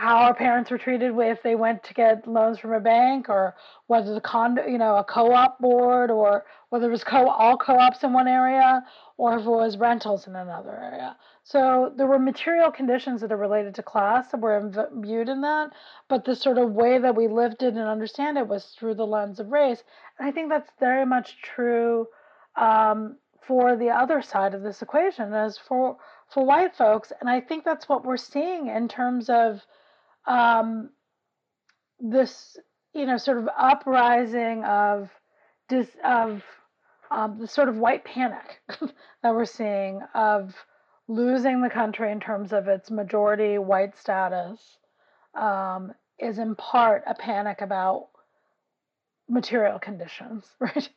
how 0.00 0.16
our 0.16 0.34
parents 0.34 0.70
were 0.70 0.78
treated 0.78 1.12
if 1.18 1.42
they 1.42 1.54
went 1.54 1.84
to 1.84 1.92
get 1.92 2.26
loans 2.26 2.58
from 2.58 2.72
a 2.72 2.80
bank 2.80 3.28
or 3.28 3.54
whether 3.86 4.14
the 4.14 4.20
condo 4.20 4.66
you 4.66 4.78
know 4.78 4.96
a 4.96 5.04
co-op 5.04 5.58
board 5.58 6.10
or 6.10 6.46
whether 6.70 6.88
it 6.88 6.90
was 6.90 7.04
co 7.04 7.28
all 7.28 7.58
co-ops 7.58 8.02
in 8.02 8.14
one 8.14 8.26
area 8.26 8.82
or 9.18 9.38
if 9.38 9.44
it 9.44 9.50
was 9.50 9.76
rentals 9.76 10.26
in 10.26 10.34
another 10.34 10.70
area. 10.70 11.14
So 11.44 11.92
there 11.94 12.06
were 12.06 12.18
material 12.18 12.70
conditions 12.70 13.20
that 13.20 13.30
are 13.30 13.36
related 13.36 13.74
to 13.74 13.82
class 13.82 14.30
that 14.30 14.40
were 14.40 14.56
imbued 14.56 15.28
in 15.28 15.42
that 15.42 15.72
but 16.08 16.24
the 16.24 16.34
sort 16.34 16.56
of 16.56 16.72
way 16.72 16.96
that 16.96 17.14
we 17.14 17.28
lived 17.28 17.62
it 17.62 17.74
and 17.74 17.80
understand 17.80 18.38
it 18.38 18.48
was 18.48 18.74
through 18.78 18.94
the 18.94 19.06
lens 19.06 19.38
of 19.38 19.52
race. 19.52 19.82
And 20.18 20.26
i 20.26 20.32
think 20.32 20.48
that's 20.48 20.70
very 20.80 21.04
much 21.04 21.42
true 21.42 22.08
um, 22.56 23.16
for 23.42 23.76
the 23.76 23.90
other 23.90 24.22
side 24.22 24.54
of 24.54 24.62
this 24.62 24.80
equation 24.80 25.34
as 25.34 25.58
for 25.58 25.98
for 26.30 26.42
white 26.42 26.74
folks. 26.74 27.12
And 27.20 27.28
i 27.28 27.38
think 27.38 27.64
that's 27.66 27.86
what 27.86 28.06
we're 28.06 28.16
seeing 28.16 28.68
in 28.68 28.88
terms 28.88 29.28
of 29.28 29.60
um, 30.26 30.90
this 31.98 32.56
you 32.94 33.06
know 33.06 33.16
sort 33.16 33.38
of 33.38 33.48
uprising 33.56 34.64
of 34.64 35.10
dis, 35.68 35.88
of 36.04 36.42
um, 37.10 37.38
the 37.40 37.46
sort 37.48 37.68
of 37.68 37.76
white 37.76 38.04
panic 38.04 38.60
that 39.22 39.34
we're 39.34 39.44
seeing 39.44 40.00
of 40.14 40.54
losing 41.08 41.60
the 41.60 41.70
country 41.70 42.12
in 42.12 42.20
terms 42.20 42.52
of 42.52 42.68
its 42.68 42.90
majority 42.90 43.58
white 43.58 43.98
status 43.98 44.78
um, 45.34 45.92
is 46.18 46.38
in 46.38 46.54
part 46.54 47.02
a 47.06 47.14
panic 47.14 47.60
about 47.60 48.08
material 49.28 49.78
conditions, 49.78 50.44
right? 50.60 50.88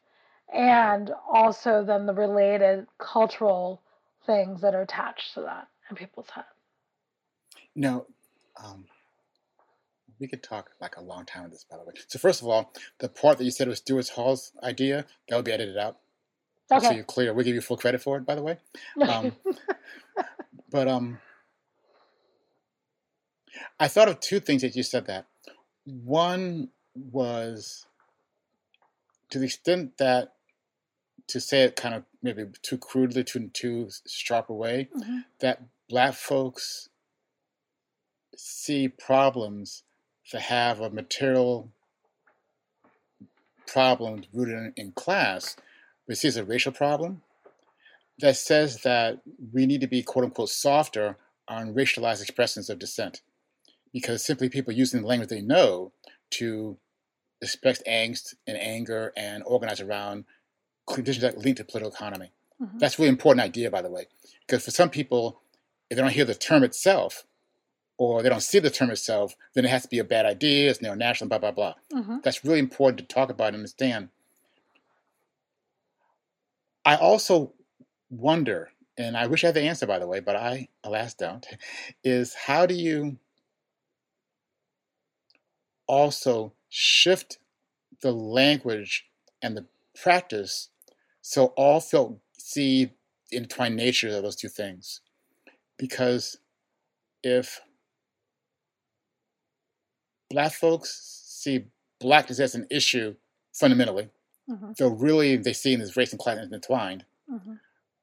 And 0.53 1.11
also 1.31 1.83
then 1.83 2.05
the 2.05 2.13
related 2.13 2.85
cultural 2.99 3.81
things 4.25 4.61
that 4.61 4.75
are 4.75 4.81
attached 4.81 5.33
to 5.33 5.41
that 5.41 5.67
in 5.89 5.95
people's 5.95 6.29
head. 6.29 6.45
Now, 7.75 8.05
um, 8.63 8.85
we 10.19 10.27
could 10.27 10.43
talk 10.43 10.71
like 10.79 10.97
a 10.97 11.01
long 11.01 11.25
time 11.25 11.43
on 11.43 11.49
this, 11.49 11.65
by 11.69 11.77
the 11.77 11.83
way. 11.83 11.93
So 12.07 12.19
first 12.19 12.41
of 12.41 12.47
all, 12.47 12.71
the 12.99 13.09
part 13.09 13.37
that 13.37 13.43
you 13.43 13.51
said 13.51 13.67
was 13.67 13.79
Stuart 13.79 14.09
Hall's 14.09 14.51
idea 14.63 15.05
that 15.27 15.35
would 15.35 15.45
be 15.45 15.51
edited 15.51 15.77
out. 15.77 15.97
Okay. 16.71 16.87
So 16.87 16.91
you're 16.93 17.03
clear. 17.03 17.33
We 17.33 17.43
give 17.43 17.55
you 17.55 17.61
full 17.61 17.77
credit 17.77 18.01
for 18.01 18.17
it, 18.17 18.25
by 18.25 18.35
the 18.35 18.41
way. 18.41 18.57
Um, 19.01 19.33
but 20.71 20.87
um, 20.87 21.19
I 23.79 23.87
thought 23.87 24.09
of 24.09 24.19
two 24.19 24.39
things 24.39 24.61
that 24.61 24.75
you 24.75 24.83
said 24.83 25.05
that. 25.07 25.27
One 25.85 26.69
was 26.95 27.85
to 29.29 29.39
the 29.39 29.45
extent 29.45 29.97
that 29.97 30.33
to 31.27 31.39
say 31.39 31.63
it 31.63 31.75
kind 31.75 31.95
of 31.95 32.03
maybe 32.21 32.45
too 32.61 32.77
crudely, 32.77 33.23
too 33.23 33.49
too 33.49 33.89
sharp 34.07 34.49
a 34.49 34.53
way, 34.53 34.89
mm-hmm. 34.95 35.19
that 35.39 35.63
black 35.89 36.13
folks 36.13 36.89
see 38.35 38.87
problems 38.87 39.83
to 40.33 40.39
have 40.39 40.79
a 40.79 40.89
material 40.89 41.69
problem 43.67 44.23
rooted 44.33 44.73
in, 44.75 44.91
class, 44.93 45.55
but 46.07 46.17
sees 46.17 46.37
a 46.37 46.43
racial 46.43 46.71
problem 46.71 47.21
that 48.17 48.35
says 48.35 48.81
that 48.81 49.21
we 49.53 49.67
need 49.67 49.79
to 49.79 49.85
be 49.85 50.01
quote 50.01 50.25
unquote 50.25 50.49
softer 50.49 51.17
on 51.47 51.75
racialized 51.75 52.23
expressions 52.23 52.67
of 52.67 52.79
dissent 52.79 53.21
because 53.91 54.25
simply 54.25 54.49
people 54.49 54.73
using 54.73 55.01
the 55.01 55.07
language 55.07 55.29
they 55.29 55.39
know 55.39 55.91
to 56.31 56.77
express 57.39 57.83
angst 57.83 58.33
and 58.47 58.57
anger 58.57 59.13
and 59.15 59.43
organize 59.45 59.81
around 59.81 60.25
conditions 60.87 61.21
that 61.21 61.37
link 61.37 61.57
to 61.57 61.63
political 61.63 61.93
economy. 61.93 62.31
Mm-hmm. 62.59 62.79
That's 62.79 62.97
a 62.97 63.03
really 63.03 63.09
important 63.09 63.45
idea, 63.45 63.69
by 63.69 63.83
the 63.83 63.91
way, 63.91 64.07
because 64.47 64.65
for 64.65 64.71
some 64.71 64.89
people, 64.89 65.41
if 65.91 65.95
they 65.95 66.01
don't 66.01 66.11
hear 66.11 66.25
the 66.25 66.33
term 66.33 66.63
itself, 66.63 67.23
or 67.97 68.23
they 68.23 68.29
don't 68.29 68.41
see 68.41 68.59
the 68.59 68.69
term 68.69 68.89
itself, 68.89 69.35
then 69.53 69.65
it 69.65 69.69
has 69.69 69.83
to 69.83 69.89
be 69.89 69.99
a 69.99 70.03
bad 70.03 70.25
idea, 70.25 70.69
it's 70.69 70.81
neo-national, 70.81 71.29
blah, 71.29 71.37
blah, 71.37 71.51
blah. 71.51 71.73
Mm-hmm. 71.93 72.17
That's 72.23 72.43
really 72.43 72.59
important 72.59 72.97
to 72.99 73.13
talk 73.13 73.29
about 73.29 73.49
and 73.49 73.57
understand. 73.57 74.09
I 76.85 76.95
also 76.95 77.53
wonder, 78.09 78.71
and 78.97 79.15
I 79.15 79.27
wish 79.27 79.43
I 79.43 79.47
had 79.47 79.55
the 79.55 79.61
answer, 79.61 79.85
by 79.85 79.99
the 79.99 80.07
way, 80.07 80.19
but 80.19 80.35
I, 80.35 80.69
alas, 80.83 81.13
don't, 81.13 81.45
is 82.03 82.33
how 82.33 82.65
do 82.65 82.73
you 82.73 83.17
also 85.87 86.53
shift 86.69 87.37
the 88.01 88.11
language 88.11 89.05
and 89.41 89.55
the 89.55 89.65
practice 90.01 90.69
so 91.21 91.47
all 91.55 91.79
felt 91.79 92.17
see 92.33 92.91
the 93.29 93.37
entwined 93.37 93.75
nature 93.75 94.09
of 94.09 94.23
those 94.23 94.35
two 94.35 94.49
things? 94.49 95.01
Because 95.77 96.37
if 97.23 97.61
black 100.33 100.51
folks 100.51 101.21
see 101.27 101.65
blackness 101.99 102.39
as 102.39 102.55
an 102.55 102.65
issue 102.71 103.15
fundamentally, 103.53 104.09
mm-hmm. 104.49 104.71
though 104.77 104.89
really 104.89 105.37
they 105.37 105.53
see 105.53 105.75
as 105.75 105.95
race 105.95 106.11
and 106.11 106.19
class 106.19 106.39
intertwined. 106.39 107.05
Mm-hmm. 107.31 107.53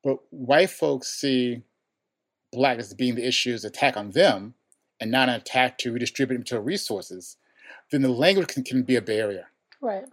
But 0.05 0.19
white 0.31 0.71
folks 0.71 1.09
see 1.09 1.63
blackness 2.53 2.89
as 2.89 2.95
being 2.95 3.17
the 3.17 3.27
issue's 3.27 3.65
attack 3.65 3.97
on 3.97 4.13
them 4.13 4.55
and 5.01 5.11
not 5.11 5.29
an 5.29 5.35
attack 5.35 5.77
to 5.79 5.93
redistribute 5.93 6.39
material 6.39 6.65
resources, 6.65 7.37
then 7.91 8.03
the 8.03 8.09
language 8.09 8.49
can, 8.49 8.63
can 8.63 8.83
be 8.83 8.97
a 8.97 9.03
barrier. 9.03 9.47
Right. 9.81 10.05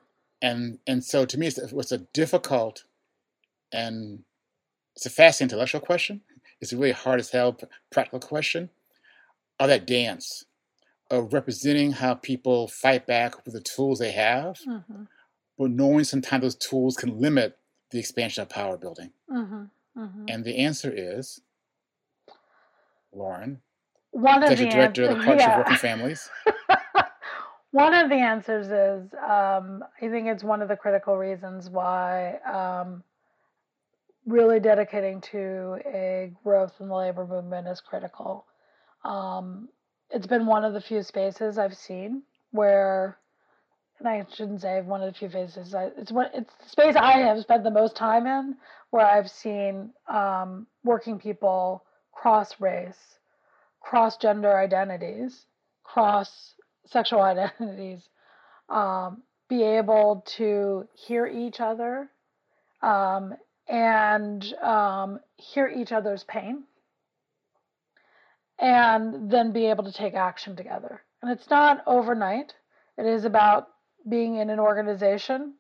And 0.41 0.79
and 0.87 1.03
so 1.03 1.25
to 1.25 1.37
me, 1.37 1.47
it's, 1.47 1.57
it's 1.57 1.91
a 1.91 1.99
difficult 1.99 2.83
and 3.71 4.23
it's 4.95 5.05
a 5.05 5.09
fascinating 5.11 5.53
intellectual 5.53 5.81
question. 5.81 6.21
It's 6.61 6.73
a 6.73 6.77
really 6.77 6.93
hard 6.93 7.19
as 7.19 7.29
hell 7.29 7.57
practical 7.91 8.19
question. 8.19 8.71
Of 9.59 9.69
that 9.69 9.87
dance 9.87 10.45
of 11.09 11.33
representing 11.33 11.91
how 11.93 12.15
people 12.15 12.67
fight 12.67 13.07
back 13.07 13.45
with 13.45 13.53
the 13.53 13.61
tools 13.61 13.99
they 13.99 14.11
have, 14.11 14.59
mm-hmm. 14.67 15.03
but 15.57 15.71
knowing 15.71 16.03
sometimes 16.03 16.41
those 16.41 16.55
tools 16.55 16.97
can 16.97 17.19
limit 17.19 17.57
the 17.91 17.99
expansion 17.99 18.41
of 18.41 18.49
power 18.49 18.77
building. 18.77 19.11
Mm-hmm. 19.31 19.63
Mm-hmm. 19.97 20.25
And 20.27 20.43
the 20.43 20.57
answer 20.57 20.93
is, 20.95 21.41
Lauren, 23.13 23.61
one 24.11 24.43
of 24.43 24.49
the 24.49 24.55
director 24.55 25.03
answers, 25.03 25.09
of 25.09 25.17
the 25.17 25.23
Partnership 25.23 25.39
yeah. 25.39 25.51
of 25.53 25.57
Working 25.59 25.77
Families. 25.77 26.29
one 27.71 27.93
of 27.93 28.09
the 28.09 28.15
answers 28.15 28.67
is 28.67 29.13
um, 29.13 29.83
I 30.01 30.09
think 30.09 30.27
it's 30.27 30.43
one 30.43 30.61
of 30.61 30.67
the 30.67 30.75
critical 30.75 31.17
reasons 31.17 31.69
why 31.69 32.37
um, 32.51 33.03
really 34.25 34.59
dedicating 34.59 35.21
to 35.21 35.79
a 35.85 36.31
growth 36.43 36.73
in 36.79 36.89
the 36.89 36.95
labor 36.95 37.25
movement 37.25 37.67
is 37.67 37.81
critical. 37.81 38.45
Um, 39.03 39.69
it's 40.09 40.27
been 40.27 40.45
one 40.45 40.63
of 40.63 40.73
the 40.73 40.81
few 40.81 41.03
spaces 41.03 41.57
I've 41.57 41.75
seen 41.75 42.23
where, 42.51 43.17
and 43.99 44.07
I 44.07 44.25
shouldn't 44.33 44.61
say 44.61 44.81
one 44.81 45.01
of 45.01 45.11
the 45.11 45.17
few 45.17 45.29
spaces. 45.29 45.73
It's 45.97 46.11
one. 46.11 46.29
It's 46.33 46.53
the 46.63 46.69
space 46.69 46.95
I 46.95 47.19
have 47.19 47.39
spent 47.39 47.63
the 47.63 47.71
most 47.71 47.95
time 47.95 48.25
in, 48.27 48.55
where 48.91 49.05
I've 49.05 49.29
seen 49.29 49.91
um, 50.07 50.67
working 50.83 51.19
people 51.19 51.83
cross 52.11 52.59
race, 52.59 52.97
cross 53.81 54.17
gender 54.17 54.57
identities, 54.57 55.45
cross 55.83 56.53
sexual 56.85 57.21
identities, 57.23 58.07
um, 58.69 59.23
be 59.49 59.63
able 59.63 60.23
to 60.37 60.87
hear 60.93 61.25
each 61.25 61.59
other 61.59 62.09
um, 62.81 63.33
and 63.67 64.53
um, 64.61 65.19
hear 65.37 65.67
each 65.67 65.91
other's 65.91 66.23
pain 66.23 66.63
and 68.59 69.29
then 69.29 69.51
be 69.51 69.67
able 69.67 69.83
to 69.83 69.91
take 69.91 70.13
action 70.13 70.55
together. 70.55 71.01
And 71.21 71.31
it's 71.31 71.49
not 71.49 71.83
overnight. 71.85 72.53
It 72.97 73.05
is 73.05 73.25
about 73.25 73.67
being 74.07 74.35
in 74.35 74.49
an 74.49 74.59
organization, 74.59 75.53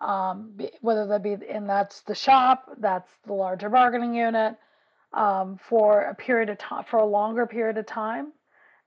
um, 0.00 0.56
whether 0.80 1.06
that 1.06 1.22
be 1.22 1.36
in 1.48 1.66
that's 1.66 2.02
the 2.02 2.14
shop, 2.14 2.68
that's 2.78 3.10
the 3.26 3.32
larger 3.32 3.68
bargaining 3.68 4.14
unit, 4.14 4.56
um, 5.12 5.58
for 5.68 6.02
a 6.02 6.14
period 6.14 6.48
of 6.48 6.58
time, 6.58 6.84
for 6.88 6.98
a 6.98 7.06
longer 7.06 7.46
period 7.46 7.78
of 7.78 7.86
time, 7.86 8.32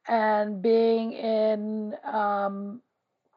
and 0.07 0.61
being 0.61 1.13
in 1.13 1.93
um, 2.05 2.81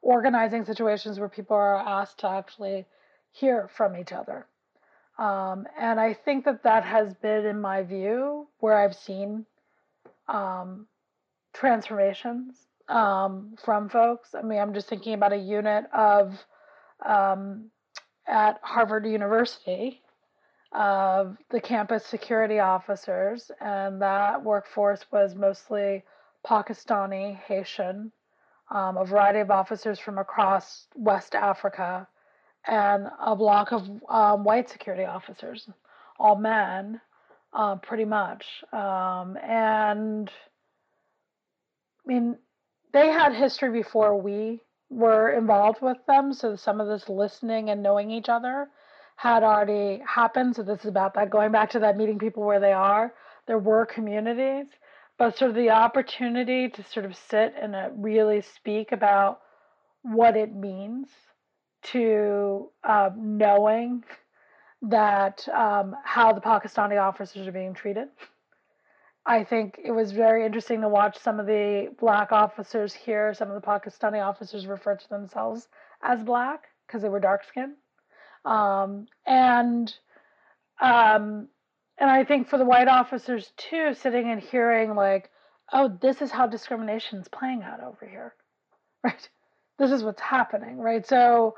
organizing 0.03 0.65
situations 0.65 1.19
where 1.19 1.29
people 1.29 1.57
are 1.57 1.77
asked 1.77 2.19
to 2.19 2.29
actually 2.29 2.85
hear 3.33 3.69
from 3.77 3.97
each 3.97 4.13
other. 4.13 4.47
Um, 5.19 5.67
and 5.79 5.99
I 5.99 6.13
think 6.13 6.45
that 6.45 6.65
that 6.65 6.85
has 6.85 7.15
been, 7.15 7.47
in 7.47 7.61
my 7.61 7.83
view, 7.83 8.49
where 8.59 8.77
I've 8.77 8.97
seen 8.97 9.47
um, 10.29 10.87
transformations 11.53 12.67
um, 12.89 13.57
from 13.65 13.89
folks. 13.89 14.35
I 14.35 14.43
mean, 14.43 14.59
I'm 14.59 14.75
just 14.75 14.89
thinking 14.89 15.15
about 15.15 15.33
a 15.33 15.37
unit 15.37 15.85
of 15.93 16.35
um, 17.05 17.71
at 18.27 18.59
Harvard 18.63 19.07
University 19.07 20.03
of 20.73 21.37
the 21.51 21.61
campus 21.61 22.05
security 22.05 22.59
officers, 22.59 23.51
and 23.61 24.03
that 24.03 24.43
workforce 24.43 25.05
was 25.13 25.35
mostly 25.35 26.03
Pakistani, 26.45 27.37
Haitian, 27.47 28.11
um, 28.71 28.97
a 28.97 29.05
variety 29.05 29.39
of 29.39 29.51
officers 29.51 29.99
from 29.99 30.19
across 30.19 30.87
West 30.97 31.35
Africa, 31.35 32.09
and 32.67 33.09
a 33.25 33.37
block 33.37 33.73
of 33.73 33.89
um, 34.09 34.43
white 34.43 34.69
security 34.69 35.05
officers, 35.05 35.69
all 36.19 36.37
men, 36.37 37.01
uh, 37.55 37.77
pretty 37.77 38.05
much. 38.05 38.45
Um, 38.73 39.37
and 39.43 40.31
I 42.05 42.09
mean, 42.09 42.37
they 42.93 43.09
had 43.09 43.33
history 43.35 43.71
before 43.71 44.21
we 44.21 44.61
were 44.91 45.31
involved 45.31 45.81
with 45.81 45.99
them, 46.07 46.33
so 46.33 46.57
some 46.57 46.81
of 46.81 46.89
this 46.89 47.09
listening 47.09 47.71
and 47.71 47.83
knowing 47.83 48.11
each 48.11 48.29
other 48.29 48.69
had 49.17 49.43
already 49.43 50.03
happened. 50.07 50.57
So 50.57 50.63
this 50.63 50.81
is 50.81 50.87
about 50.87 51.15
that 51.15 51.31
going 51.31 51.53
back 51.53 51.71
to 51.71 51.79
that 51.81 51.97
meeting 51.97 52.19
people 52.19 52.43
where 52.43 52.61
they 52.61 52.73
are. 52.73 53.13
There 53.47 53.59
were 53.59 53.87
communities, 53.87 54.67
but 55.19 55.37
sort 55.37 55.51
of 55.51 55.57
the 55.57 55.71
opportunity 55.71 56.69
to 56.69 56.85
sort 56.85 57.07
of 57.07 57.17
sit 57.17 57.55
and 57.61 57.75
uh, 57.75 57.91
really 57.97 58.43
speak 58.43 58.93
about 58.93 59.41
what 60.03 60.37
it 60.37 60.55
means 60.55 61.09
to 61.83 62.71
um, 62.83 63.37
knowing 63.39 64.03
that 64.89 65.47
um, 65.49 65.97
how 66.05 66.33
the 66.33 66.41
Pakistani 66.41 67.01
officers 67.01 67.47
are 67.47 67.53
being 67.53 67.75
treated. 67.75 68.09
I 69.27 69.45
think 69.45 69.81
it 69.83 69.93
was 69.93 70.13
very 70.13 70.45
interesting 70.45 70.83
to 70.83 70.89
watch 70.89 71.19
some 71.19 71.41
of 71.41 71.47
the 71.47 71.89
black 71.99 72.31
officers 72.31 72.93
here. 72.93 73.33
Some 73.33 73.51
of 73.51 73.61
the 73.61 73.67
Pakistani 73.67 74.23
officers 74.23 74.67
refer 74.67 74.97
to 74.97 75.09
themselves 75.09 75.69
as 76.03 76.23
black 76.23 76.65
because 76.87 77.01
they 77.01 77.09
were 77.09 77.21
dark 77.21 77.45
skinned. 77.45 77.75
Um, 78.45 79.07
and 79.27 79.93
um, 80.81 81.49
and 81.99 82.11
I 82.11 82.25
think 82.25 82.49
for 82.49 82.59
the 82.59 82.65
white 82.65 82.89
officers 82.89 83.53
too, 83.57 83.95
sitting 83.95 84.31
and 84.31 84.41
hearing 84.41 84.95
like, 84.95 85.31
oh, 85.73 85.97
this 86.03 86.21
is 86.21 86.31
how 86.31 86.47
discrimination 86.47 87.21
is 87.21 87.29
playing 87.29 87.63
out 87.63 87.83
over 87.83 88.07
here, 88.07 88.35
right? 89.05 89.29
This 89.79 89.91
is 89.91 90.03
what's 90.03 90.21
happening, 90.21 90.79
right? 90.79 91.07
So 91.07 91.55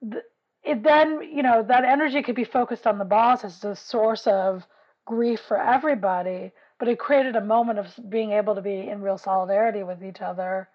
th- 0.00 0.24
it 0.64 0.82
then, 0.82 1.22
you 1.22 1.42
know, 1.42 1.62
that 1.62 1.84
energy 1.84 2.22
could 2.22 2.36
be 2.36 2.44
focused 2.44 2.86
on 2.86 2.98
the 2.98 3.04
boss 3.04 3.44
as 3.44 3.64
a 3.64 3.74
source 3.74 4.26
of 4.26 4.66
grief 5.04 5.40
for 5.40 5.56
everybody, 5.60 6.52
but 6.78 6.88
it 6.88 6.98
created 6.98 7.36
a 7.36 7.40
moment 7.40 7.78
of 7.78 7.88
being 8.08 8.32
able 8.32 8.54
to 8.54 8.62
be 8.62 8.88
in 8.88 9.02
real 9.02 9.18
solidarity 9.18 9.82
with 9.82 10.04
each 10.04 10.20
other 10.20 10.68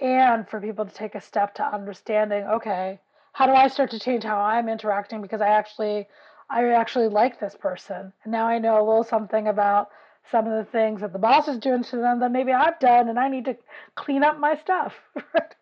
and 0.00 0.48
for 0.48 0.60
people 0.60 0.84
to 0.84 0.94
take 0.94 1.14
a 1.14 1.20
step 1.20 1.54
to 1.54 1.64
understanding, 1.64 2.44
okay, 2.44 3.00
how 3.32 3.46
do 3.46 3.52
I 3.52 3.68
start 3.68 3.90
to 3.92 3.98
change 4.00 4.24
how 4.24 4.38
I'm 4.40 4.68
interacting 4.68 5.22
because 5.22 5.40
I 5.40 5.48
actually 5.48 6.06
I 6.50 6.64
actually 6.70 7.08
like 7.08 7.38
this 7.38 7.54
person. 7.54 8.12
And 8.24 8.32
now 8.32 8.46
I 8.46 8.58
know 8.58 8.76
a 8.76 8.84
little 8.86 9.04
something 9.04 9.48
about 9.48 9.90
some 10.30 10.46
of 10.46 10.52
the 10.52 10.70
things 10.70 11.02
that 11.02 11.12
the 11.12 11.18
boss 11.18 11.46
is 11.46 11.58
doing 11.58 11.84
to 11.84 11.96
them 11.96 12.20
that 12.20 12.32
maybe 12.32 12.52
I've 12.52 12.78
done 12.80 13.08
and 13.08 13.18
I 13.18 13.28
need 13.28 13.44
to 13.46 13.56
clean 13.94 14.24
up 14.24 14.38
my 14.38 14.56
stuff. 14.56 14.94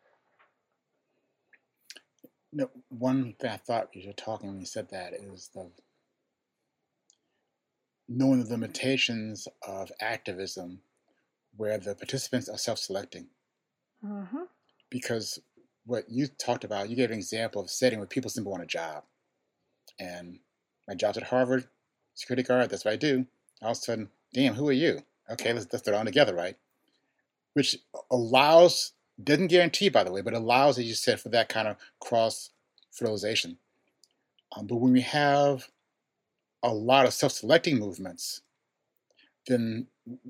no, 2.56 2.70
one 2.88 3.34
thing 3.38 3.50
I 3.50 3.58
thought 3.58 3.90
you 3.92 4.06
were 4.06 4.14
talking 4.14 4.48
when 4.48 4.60
you 4.60 4.66
said 4.66 4.88
that 4.90 5.12
is 5.12 5.50
the 5.54 5.70
knowing 8.08 8.42
the 8.42 8.50
limitations 8.50 9.46
of 9.66 9.92
activism 10.00 10.80
where 11.56 11.76
the 11.76 11.94
participants 11.94 12.48
are 12.48 12.56
self-selecting. 12.56 13.26
Mm-hmm. 14.02 14.44
Because 14.88 15.38
what 15.84 16.08
you 16.08 16.28
talked 16.28 16.64
about, 16.64 16.88
you 16.88 16.96
gave 16.96 17.10
an 17.10 17.18
example 17.18 17.60
of 17.60 17.66
a 17.66 17.70
setting 17.70 17.98
where 17.98 18.06
people 18.08 18.30
simply 18.30 18.50
want 18.50 18.62
a 18.62 18.66
job. 18.66 19.04
And 19.98 20.38
my 20.88 20.94
job's 20.94 21.18
at 21.18 21.24
Harvard, 21.24 21.66
security 22.14 22.42
guard, 22.42 22.70
that's 22.70 22.86
what 22.86 22.94
I 22.94 22.96
do. 22.96 23.26
All 23.60 23.72
of 23.72 23.76
a 23.76 23.80
sudden, 23.80 24.08
damn, 24.32 24.54
who 24.54 24.68
are 24.68 24.72
you? 24.72 25.00
Okay, 25.30 25.52
let's, 25.52 25.66
let's 25.72 25.84
throw 25.84 25.94
it 25.94 25.98
on 25.98 26.06
together, 26.06 26.34
right? 26.34 26.56
Which 27.52 27.76
allows, 28.10 28.92
doesn't 29.22 29.48
guarantee, 29.48 29.88
by 29.88 30.04
the 30.04 30.12
way, 30.12 30.20
but 30.20 30.34
allows, 30.34 30.78
as 30.78 30.86
you 30.86 30.94
said, 30.94 31.20
for 31.20 31.28
that 31.30 31.48
kind 31.48 31.68
of 31.68 31.76
cross 32.00 32.50
fertilization. 32.92 33.58
Um, 34.56 34.66
but 34.66 34.76
when 34.76 34.92
we 34.92 35.00
have 35.02 35.68
a 36.62 36.72
lot 36.72 37.06
of 37.06 37.14
self-selecting 37.14 37.78
movements, 37.78 38.42
then 39.46 39.86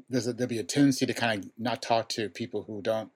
there's 0.09 0.27
a, 0.27 0.33
there'll 0.33 0.49
be 0.49 0.59
a 0.59 0.65
tendency 0.65 1.07
to 1.07 1.15
kind 1.15 1.45
of 1.45 1.51
not 1.59 1.83
talk 1.83 2.09
to 2.11 2.29
people 2.29 2.63
who 2.63 2.83
don't 2.83 3.11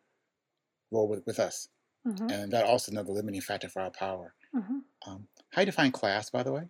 roll 0.90 1.08
with, 1.08 1.24
with 1.26 1.38
us. 1.38 1.68
Mm-hmm. 2.06 2.30
And 2.30 2.52
that 2.52 2.64
also 2.64 2.90
another 2.90 3.12
limiting 3.12 3.40
factor 3.40 3.68
for 3.68 3.82
our 3.82 3.90
power. 3.90 4.34
Mm-hmm. 4.54 4.78
Um, 5.10 5.28
how 5.50 5.62
do 5.62 5.62
you 5.62 5.66
define 5.66 5.92
class, 5.92 6.30
by 6.30 6.42
the 6.42 6.52
way? 6.52 6.68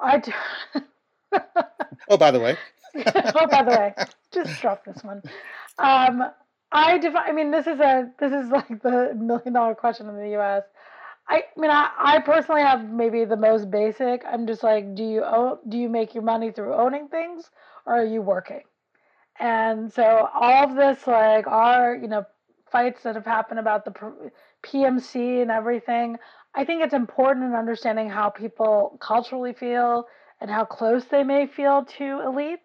I 0.00 0.18
do. 0.18 0.32
oh, 2.08 2.16
by 2.16 2.30
the 2.30 2.40
way. 2.40 2.56
oh, 2.96 3.46
by 3.48 3.62
the 3.62 3.70
way, 3.70 3.94
just 4.32 4.60
drop 4.60 4.84
this 4.84 5.02
one. 5.02 5.22
Um, 5.78 6.24
I 6.74 6.98
define. 6.98 7.22
I 7.28 7.32
mean, 7.32 7.52
this 7.52 7.68
is 7.68 7.78
a 7.78 8.10
this 8.18 8.32
is 8.32 8.50
like 8.50 8.82
the 8.82 9.14
million 9.14 9.52
dollar 9.52 9.76
question 9.76 10.08
in 10.08 10.16
the 10.16 10.30
U.S. 10.30 10.64
I, 11.28 11.36
I 11.36 11.60
mean, 11.60 11.70
I, 11.70 11.90
I 11.96 12.18
personally 12.18 12.62
have 12.62 12.90
maybe 12.90 13.24
the 13.24 13.36
most 13.36 13.70
basic. 13.70 14.24
I'm 14.26 14.46
just 14.46 14.62
like, 14.64 14.94
do 14.94 15.04
you 15.04 15.24
own, 15.24 15.58
do 15.68 15.78
you 15.78 15.88
make 15.88 16.14
your 16.14 16.24
money 16.24 16.50
through 16.50 16.74
owning 16.74 17.08
things, 17.08 17.50
or 17.86 17.94
are 17.94 18.04
you 18.04 18.20
working? 18.20 18.62
And 19.38 19.92
so 19.92 20.28
all 20.34 20.64
of 20.68 20.76
this, 20.76 21.06
like, 21.06 21.46
our 21.46 21.94
you 21.94 22.08
know 22.08 22.26
fights 22.72 23.04
that 23.04 23.14
have 23.14 23.24
happened 23.24 23.60
about 23.60 23.84
the 23.84 24.32
PMC 24.64 25.42
and 25.42 25.52
everything, 25.52 26.16
I 26.56 26.64
think 26.64 26.82
it's 26.82 26.92
important 26.94 27.46
in 27.46 27.54
understanding 27.54 28.10
how 28.10 28.30
people 28.30 28.98
culturally 29.00 29.52
feel 29.52 30.08
and 30.40 30.50
how 30.50 30.64
close 30.64 31.04
they 31.04 31.22
may 31.22 31.46
feel 31.46 31.84
to 31.84 32.04
elites. 32.04 32.58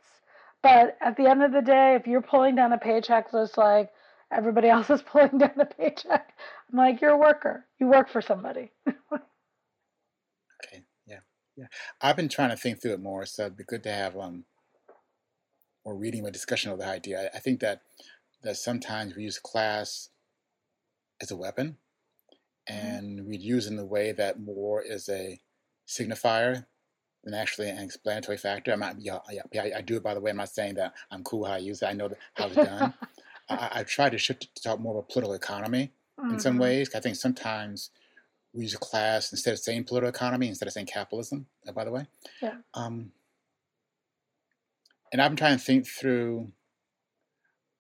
But 0.64 0.98
at 1.00 1.16
the 1.16 1.28
end 1.28 1.44
of 1.44 1.52
the 1.52 1.62
day, 1.62 1.94
if 1.94 2.08
you're 2.08 2.24
pulling 2.24 2.56
down 2.56 2.74
a 2.74 2.78
paycheck 2.80 3.32
just 3.32 3.56
like 3.56 3.92
everybody 4.32 4.70
else 4.70 4.90
is 4.90 5.02
pulling 5.02 5.38
down 5.38 5.54
the 5.58 5.66
paycheck, 5.66 6.34
I'm 6.72 6.78
like, 6.78 7.02
you're 7.02 7.12
a 7.12 7.18
worker. 7.18 7.66
You 7.80 7.88
work 7.88 8.10
for 8.10 8.22
somebody. 8.22 8.72
okay. 8.88 10.84
Yeah. 11.08 11.20
Yeah. 11.56 11.68
I've 12.02 12.16
been 12.16 12.30
trying 12.30 12.52
to 12.52 12.58
think 12.58 12.82
through 12.82 12.94
it 12.94 13.02
more, 13.02 13.26
so 13.26 13.44
it'd 13.44 13.58
be 13.58 13.64
good 13.64 13.84
to 13.84 13.92
have 13.92 14.18
um 14.18 14.46
more 15.86 15.96
reading 15.96 16.26
or 16.26 16.32
discussion 16.32 16.72
of 16.72 16.80
the 16.80 16.86
idea. 16.86 17.30
I 17.34 17.40
think 17.40 17.60
that 17.62 17.82
that 18.44 18.58
sometimes 18.58 19.16
we 19.16 19.24
use 19.24 19.40
class 19.40 20.10
as 21.22 21.32
a 21.32 21.36
weapon 21.36 21.78
mm-hmm. 22.70 22.88
and 22.88 23.28
we 23.28 23.38
use 23.38 23.68
in 23.68 23.76
the 23.76 23.86
way 23.86 24.12
that 24.12 24.40
more 24.40 24.82
is 24.82 25.10
a 25.10 25.40
signifier 25.88 26.66
than 27.24 27.34
actually 27.34 27.70
an 27.70 27.80
explanatory 27.80 28.38
factor. 28.38 28.72
I'm 28.72 28.80
not, 28.80 28.96
yeah, 29.00 29.20
yeah, 29.32 29.62
I, 29.62 29.78
I, 29.78 29.82
do 29.82 29.98
it 29.98 30.04
by 30.04 30.14
the 30.14 30.22
way. 30.22 30.32
I'm 30.32 30.38
not 30.38 30.50
saying 30.50 30.76
that 30.76 30.94
I'm 31.12 31.24
cool 31.24 31.46
how 31.46 31.54
I 31.54 31.58
use 31.58 31.82
it. 31.82 31.88
I 31.88 31.94
know 31.94 32.08
that 32.08 32.18
how 32.36 32.46
it's 32.48 32.56
done. 32.56 32.94
I, 33.50 33.70
I 33.72 33.84
try 33.84 34.10
to 34.10 34.18
shift 34.18 34.46
it 34.46 34.56
to 34.56 34.64
talk 34.64 34.80
more 34.80 34.98
of 34.98 35.06
a 35.06 35.12
political 35.12 35.34
economy 35.34 35.92
mm-hmm. 36.20 36.34
in 36.34 36.40
some 36.40 36.54
mm-hmm. 36.54 36.62
ways. 36.62 36.90
I 36.96 37.00
think 37.00 37.16
sometimes 37.16 37.90
we 38.54 38.64
use 38.64 38.74
a 38.74 38.80
class 38.80 39.32
instead 39.32 39.54
of 39.54 39.60
saying 39.60 39.86
political 39.86 40.10
economy, 40.10 40.48
instead 40.48 40.68
of 40.68 40.74
saying 40.74 40.88
capitalism, 40.88 41.46
uh, 41.68 41.72
by 41.72 41.84
the 41.84 41.92
way. 41.92 42.06
Yeah. 42.42 42.56
Um, 42.74 43.12
and 45.12 45.22
I've 45.22 45.32
been 45.32 45.38
trying 45.38 45.58
to 45.58 45.64
think 45.64 45.88
through 45.88 46.52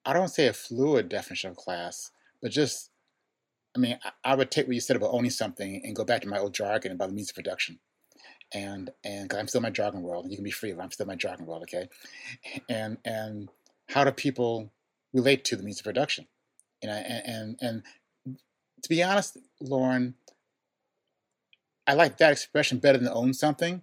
I 0.05 0.13
don't 0.13 0.29
say 0.29 0.47
a 0.47 0.53
fluid 0.53 1.09
definition 1.09 1.51
of 1.51 1.57
class, 1.57 2.11
but 2.41 2.51
just, 2.51 2.89
I 3.75 3.79
mean, 3.79 3.99
I, 4.03 4.31
I 4.31 4.35
would 4.35 4.49
take 4.49 4.65
what 4.65 4.73
you 4.73 4.81
said 4.81 4.95
about 4.95 5.11
owning 5.11 5.29
something 5.29 5.81
and 5.83 5.95
go 5.95 6.05
back 6.05 6.21
to 6.21 6.27
my 6.27 6.39
old 6.39 6.53
jargon 6.53 6.91
about 6.91 7.09
the 7.09 7.15
means 7.15 7.29
of 7.29 7.35
production. 7.35 7.79
And, 8.51 8.89
and, 9.03 9.29
cause 9.29 9.39
I'm 9.39 9.47
still 9.47 9.59
in 9.59 9.63
my 9.63 9.69
jargon 9.69 10.01
world, 10.01 10.23
and 10.23 10.31
you 10.31 10.37
can 10.37 10.43
be 10.43 10.51
free, 10.51 10.71
but 10.71 10.81
I'm 10.81 10.91
still 10.91 11.03
in 11.03 11.09
my 11.09 11.15
jargon 11.15 11.45
world, 11.45 11.63
okay? 11.63 11.89
And, 12.67 12.97
and 13.05 13.49
how 13.87 14.03
do 14.03 14.11
people 14.11 14.71
relate 15.13 15.43
to 15.45 15.55
the 15.55 15.63
means 15.63 15.79
of 15.79 15.85
production? 15.85 16.27
And, 16.81 16.91
I, 16.91 16.97
and, 16.97 17.57
and, 17.61 17.83
and 18.25 18.37
to 18.83 18.89
be 18.89 19.03
honest, 19.03 19.37
Lauren, 19.61 20.15
I 21.87 21.93
like 21.93 22.17
that 22.17 22.31
expression 22.31 22.79
better 22.79 22.97
than 22.97 23.09
own 23.09 23.33
something 23.33 23.81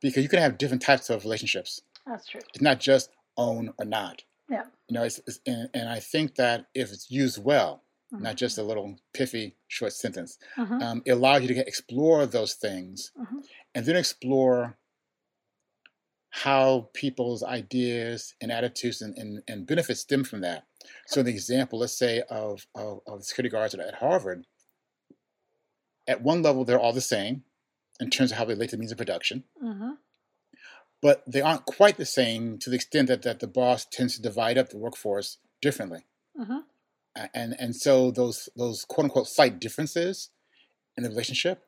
because 0.00 0.22
you 0.22 0.28
can 0.28 0.38
have 0.38 0.58
different 0.58 0.82
types 0.82 1.10
of 1.10 1.24
relationships. 1.24 1.80
That's 2.06 2.26
true. 2.26 2.40
It's 2.52 2.62
not 2.62 2.80
just 2.80 3.10
own 3.36 3.72
or 3.78 3.84
not. 3.84 4.22
Yeah. 4.48 4.64
You 4.88 4.94
know, 4.94 5.02
it's, 5.04 5.20
it's, 5.26 5.40
and, 5.46 5.68
and, 5.74 5.88
I 5.88 6.00
think 6.00 6.34
that 6.36 6.66
if 6.74 6.92
it's 6.92 7.10
used 7.10 7.42
well, 7.42 7.82
mm-hmm. 8.12 8.22
not 8.22 8.36
just 8.36 8.58
a 8.58 8.62
little 8.62 8.98
piffy 9.16 9.54
short 9.68 9.94
sentence, 9.94 10.38
mm-hmm. 10.56 10.82
um, 10.82 11.02
it 11.06 11.12
allows 11.12 11.42
you 11.42 11.48
to 11.48 11.54
get, 11.54 11.66
explore 11.66 12.26
those 12.26 12.54
things 12.54 13.10
mm-hmm. 13.18 13.38
and 13.74 13.86
then 13.86 13.96
explore 13.96 14.76
how 16.42 16.88
people's 16.94 17.44
ideas 17.44 18.34
and 18.40 18.50
attitudes 18.50 19.00
and, 19.00 19.16
and, 19.16 19.40
and, 19.46 19.68
benefits 19.68 20.00
stem 20.00 20.24
from 20.24 20.40
that. 20.40 20.64
So, 21.06 21.22
the 21.22 21.30
example, 21.30 21.78
let's 21.78 21.96
say, 21.96 22.24
of, 22.28 22.66
of, 22.74 23.02
of 23.06 23.24
security 23.24 23.50
guards 23.50 23.72
at, 23.72 23.94
Harvard, 23.94 24.44
at 26.08 26.22
one 26.22 26.42
level 26.42 26.64
they're 26.64 26.80
all 26.80 26.92
the 26.92 27.00
same 27.00 27.44
in 28.00 28.10
terms 28.10 28.32
of 28.32 28.38
how 28.38 28.44
they 28.44 28.54
relate 28.54 28.70
to 28.70 28.76
means 28.76 28.90
of 28.90 28.98
production, 28.98 29.44
Mm-hmm. 29.62 29.90
but 31.00 31.22
they 31.24 31.40
aren't 31.40 31.66
quite 31.66 31.98
the 31.98 32.04
same 32.04 32.58
to 32.58 32.68
the 32.68 32.76
extent 32.76 33.06
that, 33.06 33.22
that 33.22 33.38
the 33.38 33.46
boss 33.46 33.84
tends 33.84 34.16
to 34.16 34.22
divide 34.22 34.58
up 34.58 34.70
the 34.70 34.76
workforce 34.76 35.38
differently. 35.62 36.04
Mm-hmm. 36.36 36.58
And 37.32 37.54
and 37.60 37.76
so 37.76 38.10
those 38.10 38.48
those 38.56 38.84
quote 38.84 39.04
unquote 39.04 39.28
slight 39.28 39.60
differences 39.60 40.30
in 40.96 41.04
the 41.04 41.10
relationship 41.10 41.62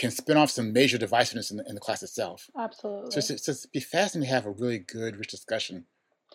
can 0.00 0.10
spin 0.10 0.36
off 0.36 0.50
some 0.50 0.72
major 0.72 0.98
divisiveness 0.98 1.50
in 1.50 1.58
the, 1.58 1.68
in 1.68 1.74
the 1.74 1.80
class 1.80 2.02
itself. 2.02 2.50
Absolutely. 2.58 3.10
So 3.10 3.18
it's, 3.18 3.30
it's, 3.30 3.48
it's 3.48 3.66
be 3.66 3.80
fascinating 3.80 4.28
to 4.28 4.34
have 4.34 4.46
a 4.46 4.50
really 4.50 4.78
good, 4.78 5.16
rich 5.16 5.28
discussion 5.28 5.86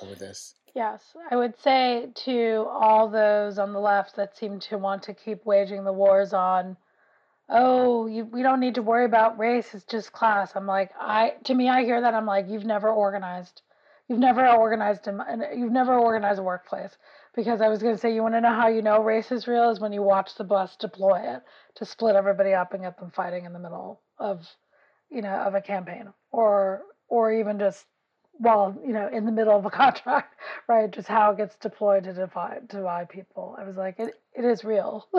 over 0.02 0.16
this. 0.16 0.56
Yes, 0.76 1.02
I 1.32 1.36
would 1.36 1.60
say 1.60 2.10
to 2.26 2.68
all 2.70 3.10
those 3.10 3.58
on 3.58 3.74
the 3.74 3.80
left 3.80 4.16
that 4.16 4.38
seem 4.38 4.60
to 4.62 4.78
want 4.78 5.04
to 5.04 5.14
keep 5.14 5.46
waging 5.46 5.84
the 5.84 5.94
wars 5.94 6.32
on, 6.32 6.78
oh, 7.50 8.06
you, 8.06 8.26
we 8.26 8.44
don't 8.44 8.60
need 8.60 8.76
to 8.76 8.82
worry 8.84 9.06
about 9.06 9.40
race; 9.40 9.74
it's 9.74 9.84
just 9.86 10.14
class. 10.14 10.52
I'm 10.56 10.68
like, 10.68 10.92
I 11.00 11.34
to 11.46 11.54
me, 11.56 11.70
I 11.70 11.84
hear 11.84 12.00
that 12.02 12.14
I'm 12.14 12.28
like, 12.28 12.48
you've 12.48 12.66
never 12.66 12.90
organized, 12.90 13.64
you've 14.08 14.20
never 14.20 14.48
organized, 14.48 15.08
and 15.08 15.44
you've 15.58 15.72
never 15.72 15.98
organized 15.98 16.40
a 16.40 16.44
workplace. 16.44 16.96
Because 17.40 17.62
I 17.62 17.70
was 17.70 17.82
going 17.82 17.96
to 17.96 18.00
say, 18.00 18.14
you 18.14 18.22
want 18.22 18.36
to 18.36 18.42
know 18.42 18.54
how 18.54 18.68
you 18.68 18.82
know 18.82 19.02
race 19.02 19.32
is 19.32 19.48
real 19.48 19.70
is 19.70 19.80
when 19.80 19.94
you 19.94 20.02
watch 20.02 20.36
the 20.36 20.44
bus 20.44 20.76
deploy 20.76 21.22
it 21.24 21.42
to 21.76 21.86
split 21.86 22.16
everybody 22.16 22.54
up 22.54 22.74
and 22.74 22.84
get 22.84 23.00
them 23.00 23.12
fighting 23.12 23.46
in 23.46 23.54
the 23.54 23.60
middle 23.60 24.02
of, 24.18 24.48
you 25.10 25.22
know, 25.22 25.30
of 25.30 25.56
a 25.56 25.62
campaign, 25.62 26.12
or 26.32 26.82
or 27.08 27.32
even 27.34 27.60
just 27.60 27.86
while 28.34 28.78
you 28.86 28.94
know, 28.94 29.10
in 29.12 29.26
the 29.26 29.32
middle 29.32 29.58
of 29.58 29.66
a 29.66 29.70
contract, 29.84 30.36
right? 30.68 30.92
Just 30.92 31.08
how 31.08 31.32
it 31.32 31.38
gets 31.38 31.56
deployed 31.58 32.04
to 32.06 32.14
divide 32.14 32.68
divide 32.68 33.10
people. 33.10 33.56
I 33.58 33.64
was 33.64 33.78
like, 33.78 34.00
it, 34.00 34.16
it 34.34 34.46
is 34.46 34.64
real. 34.64 35.08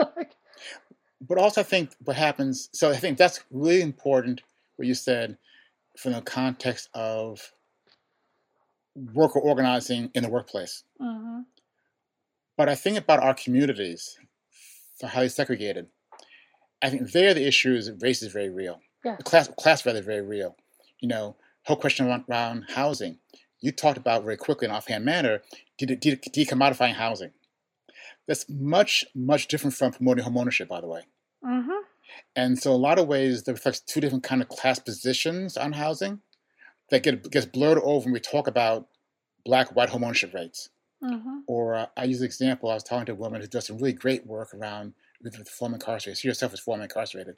But 1.27 1.37
also, 1.37 1.61
I 1.61 1.63
think 1.63 1.91
what 2.03 2.15
happens, 2.17 2.69
so 2.73 2.89
I 2.91 2.97
think 2.97 3.17
that's 3.17 3.43
really 3.51 3.81
important 3.81 4.41
what 4.75 4.87
you 4.87 4.95
said 4.95 5.37
from 5.97 6.13
the 6.13 6.21
context 6.21 6.89
of 6.93 7.53
worker 8.95 9.39
organizing 9.39 10.09
in 10.15 10.23
the 10.23 10.29
workplace. 10.29 10.83
mhm, 10.99 11.45
But 12.61 12.69
I 12.69 12.75
think 12.75 12.95
about 12.95 13.23
our 13.23 13.33
communities, 13.33 14.19
for 14.99 15.07
highly 15.07 15.29
segregated. 15.29 15.87
I 16.79 16.91
think 16.91 17.11
there 17.11 17.33
the 17.33 17.47
issue 17.47 17.73
is 17.73 17.89
race 18.01 18.21
is 18.21 18.31
very 18.31 18.51
real. 18.51 18.81
Yeah. 19.03 19.15
Class, 19.15 19.47
class 19.57 19.83
rather 19.83 20.03
very 20.03 20.21
real. 20.21 20.55
You 20.99 21.07
know, 21.07 21.37
whole 21.63 21.75
question 21.75 22.05
around, 22.05 22.25
around 22.29 22.65
housing. 22.75 23.17
You 23.61 23.71
talked 23.71 23.97
about 23.97 24.23
very 24.23 24.37
quickly 24.37 24.65
in 24.67 24.71
offhand 24.71 25.03
manner 25.05 25.41
de- 25.79 25.87
de- 25.95 26.17
decommodifying 26.17 26.93
housing. 26.93 27.31
That's 28.27 28.47
much 28.47 29.05
much 29.15 29.47
different 29.47 29.73
from 29.73 29.93
promoting 29.93 30.23
home 30.23 30.37
ownership, 30.37 30.67
by 30.69 30.81
the 30.81 30.87
way. 30.87 31.01
mhm, 31.43 31.79
And 32.35 32.59
so, 32.59 32.71
a 32.73 32.77
lot 32.87 32.99
of 32.99 33.07
ways, 33.07 33.41
that 33.41 33.53
reflects 33.53 33.79
two 33.79 34.01
different 34.01 34.23
kind 34.23 34.43
of 34.43 34.49
class 34.49 34.77
positions 34.77 35.57
on 35.57 35.73
housing 35.73 36.21
that 36.91 37.01
get 37.01 37.31
gets 37.31 37.47
blurred 37.47 37.79
over 37.79 38.03
when 38.05 38.13
we 38.13 38.19
talk 38.19 38.45
about 38.47 38.87
black 39.43 39.75
white 39.75 39.89
home 39.89 40.03
ownership 40.03 40.31
rates. 40.35 40.69
Mhm, 41.03 41.41
Or 41.47 41.75
uh, 41.75 41.85
I 41.97 42.05
use 42.05 42.19
the 42.19 42.25
example, 42.25 42.69
I 42.69 42.75
was 42.75 42.83
talking 42.83 43.05
to 43.07 43.11
a 43.13 43.15
woman 43.15 43.41
who 43.41 43.47
does 43.47 43.67
some 43.67 43.77
really 43.77 43.93
great 43.93 44.25
work 44.25 44.53
around 44.53 44.93
with, 45.23 45.37
with 45.37 45.49
former 45.49 45.75
incarcerated. 45.75 46.19
She 46.19 46.27
herself 46.27 46.53
is 46.53 46.59
formerly 46.59 46.85
incarcerated. 46.85 47.37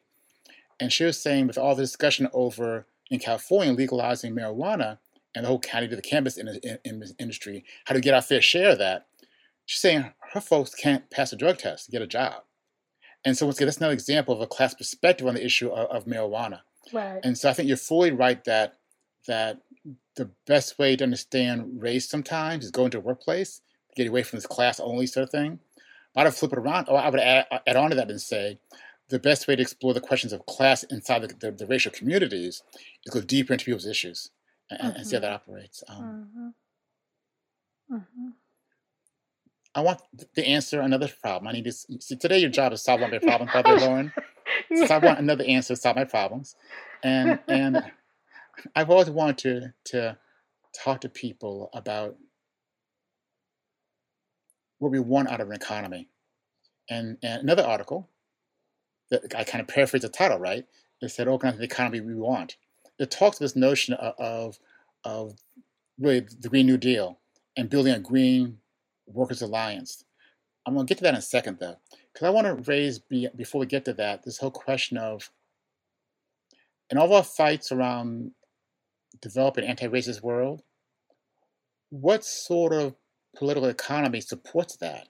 And 0.80 0.92
she 0.92 1.04
was 1.04 1.22
saying, 1.22 1.48
with 1.48 1.58
all 1.58 1.76
the 1.76 1.84
discussion 1.84 2.28
over 2.34 2.86
in 3.10 3.20
California 3.20 3.74
legalizing 3.74 4.36
marijuana 4.36 4.98
and 5.36 5.46
the 5.46 5.48
whole 5.48 5.60
county 5.60 5.88
to 5.88 5.96
the 5.96 6.02
cannabis 6.02 6.38
in, 6.38 6.48
in, 6.48 6.78
in 6.84 7.04
industry, 7.20 7.64
how 7.86 7.94
to 7.94 8.02
get 8.02 8.14
our 8.14 8.22
fair 8.22 8.42
share 8.42 8.72
of 8.72 8.80
that, 8.80 9.08
she's 9.66 9.80
saying 9.80 10.12
her 10.34 10.42
folks 10.42 10.74
can't 10.74 11.10
pass 11.10 11.32
a 11.32 11.36
drug 11.36 11.58
test 11.58 11.86
to 11.86 11.92
get 11.92 12.02
a 12.02 12.08
job. 12.08 12.44
And 13.26 13.38
so, 13.38 13.46
once 13.46 13.58
again, 13.58 13.68
that's 13.68 13.78
another 13.78 13.94
example 13.94 14.34
of 14.36 14.42
a 14.42 14.48
class 14.48 14.74
perspective 14.74 15.26
on 15.28 15.36
the 15.36 15.46
issue 15.46 15.70
of, 15.70 15.90
of 15.90 16.06
marijuana. 16.06 16.62
right. 16.92 17.22
And 17.24 17.38
so 17.38 17.50
I 17.50 17.54
think 17.54 17.68
you're 17.68 17.78
fully 17.78 18.12
right 18.12 18.44
that 18.44 18.76
that 19.28 19.60
the 20.16 20.30
best 20.46 20.78
way 20.80 20.96
to 20.96 21.04
understand 21.04 21.82
race 21.82 22.08
sometimes 22.10 22.66
is 22.66 22.72
go 22.72 22.86
into 22.86 22.98
a 22.98 23.02
workplace, 23.02 23.62
get 23.96 24.08
away 24.08 24.24
from 24.24 24.38
this 24.38 24.46
class 24.46 24.80
only 24.80 25.08
sort 25.08 25.24
of 25.26 25.30
thing. 25.30 25.60
But 26.14 26.28
I'd 26.28 26.36
flip 26.36 26.54
it 26.54 26.60
around, 26.60 26.90
or 26.90 26.98
I 27.00 27.10
would 27.10 27.20
add, 27.20 27.48
add 27.66 27.76
on 27.76 27.90
to 27.90 27.96
that 27.96 28.10
and 28.10 28.22
say 28.22 28.60
the 29.10 29.20
best 29.20 29.48
way 29.48 29.56
to 29.56 29.62
explore 29.62 29.94
the 29.94 30.02
questions 30.02 30.32
of 30.32 30.46
class 30.46 30.84
inside 30.84 31.24
the, 31.24 31.28
the, 31.40 31.52
the 31.52 31.68
racial 31.68 31.92
communities 31.92 32.64
is 33.06 33.14
go 33.14 33.22
deeper 33.22 33.54
into 33.54 33.66
people's 33.66 33.86
issues 33.86 34.32
and, 34.70 34.96
and 34.96 35.08
see 35.08 35.16
how 35.16 35.22
that 35.22 35.32
operates. 35.32 35.84
Um, 35.90 36.28
Mhm, 36.36 36.54
mhm. 37.92 38.34
I 39.76 39.82
want 39.82 40.02
to 40.36 40.46
answer 40.46 40.82
another 40.82 41.10
problem. 41.22 41.48
I 41.48 41.52
need 41.54 41.66
to 41.66 41.72
see 41.72 42.16
today. 42.16 42.38
Your 42.38 42.52
job 42.52 42.74
is 42.74 42.84
solve 42.84 43.02
my 43.02 43.20
problems, 43.20 43.52
by 43.52 43.62
the 43.64 43.76
Lauren. 43.76 44.14
So 44.76 44.94
I 44.96 45.00
want 45.00 45.20
another 45.20 45.44
answer 45.46 45.76
to 45.76 45.82
solve 45.82 45.96
my 45.96 46.06
problems, 46.06 46.56
and 47.02 47.40
and 47.48 47.82
I've 48.76 48.90
always 48.90 49.10
wanted 49.10 49.38
to 49.40 49.74
to 49.92 50.18
talk 50.84 51.02
to 51.02 51.10
people 51.10 51.70
about 51.74 52.16
what 54.80 54.92
we 54.92 55.00
want 55.00 55.30
out 55.30 55.40
of 55.40 55.50
an 55.50 55.56
economy. 55.56 56.10
And, 56.90 57.18
and 57.24 57.42
another 57.42 57.64
article 57.64 58.10
that 59.10 59.34
I 59.36 59.44
kind 59.44 59.62
of 59.62 59.68
paraphrase 59.68 60.02
the 60.02 60.10
title, 60.10 60.40
right? 60.40 60.66
It 61.02 61.10
said 61.10 61.28
organize 61.28 61.58
the 61.58 61.64
economy 61.64 62.02
we 62.02 62.16
want. 62.16 62.58
It 63.00 63.12
talks 63.12 63.38
this 63.38 63.56
notion 63.56 63.94
of, 63.96 64.14
of 64.20 64.60
of 65.04 65.34
really 66.00 66.22
the 66.40 66.50
Green 66.50 66.66
New 66.66 66.78
Deal 66.78 67.20
and 67.58 67.70
building 67.70 67.94
a 67.94 68.00
green 68.00 68.58
workers 69.06 69.42
alliance. 69.42 70.06
I'm 70.66 70.74
going 70.76 70.86
to 70.86 70.90
get 70.90 70.98
to 71.00 71.04
that 71.04 71.14
in 71.14 71.20
a 71.20 71.22
second, 71.22 71.58
though, 71.60 71.76
because 72.14 72.26
I 72.26 72.30
want 72.30 72.48
to 72.48 72.72
raise 72.72 73.00
before 73.00 73.60
we 73.60 73.66
get 73.66 73.86
to 73.86 73.94
that 73.94 74.24
this 74.24 74.38
whole 74.38 74.52
question 74.52 74.98
of 74.98 75.30
in 76.90 76.98
all 76.98 77.06
of 77.06 77.12
our 77.12 77.24
fights 77.24 77.72
around 77.72 78.32
developing 79.24 79.64
an 79.64 79.70
anti-racist 79.72 80.22
world, 80.22 80.62
what 81.90 82.24
sort 82.26 82.74
of 82.74 82.96
political 83.36 83.70
economy 83.70 84.22
supports 84.22 84.78
that? 84.78 85.08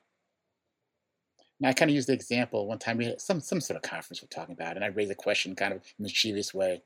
And 1.60 1.68
I 1.68 1.74
kind 1.74 1.90
of 1.90 1.96
used 1.96 2.08
the 2.10 2.14
example 2.14 2.68
one 2.68 2.80
time 2.80 2.98
we 2.98 3.06
had 3.06 3.20
some 3.22 3.40
some 3.40 3.60
sort 3.60 3.78
of 3.78 3.84
conference 3.90 4.22
we're 4.22 4.28
talking 4.28 4.54
about, 4.54 4.76
and 4.76 4.86
I 4.86 4.88
raised 4.88 5.12
a 5.12 5.16
question 5.16 5.56
kind 5.56 5.74
of 5.74 5.80
in 5.80 5.86
a 6.00 6.04
mischievous 6.04 6.54
way. 6.54 6.82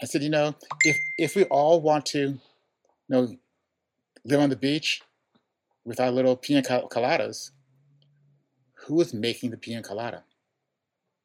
I 0.00 0.06
said, 0.06 0.22
you 0.22 0.30
know, 0.30 0.54
if 0.84 0.96
if 1.18 1.34
we 1.34 1.44
all 1.44 1.80
want 1.80 2.06
to, 2.06 2.18
you 2.18 2.40
know, 3.08 3.36
live 4.24 4.40
on 4.40 4.50
the 4.50 4.56
beach 4.56 5.02
with 5.84 5.98
our 5.98 6.10
little 6.10 6.36
pina 6.36 6.62
col- 6.62 6.88
coladas, 6.88 7.50
who 8.86 9.00
is 9.00 9.12
making 9.12 9.50
the 9.50 9.56
pina 9.56 9.82
colada? 9.82 10.24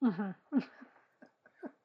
Mhm. 0.04 0.36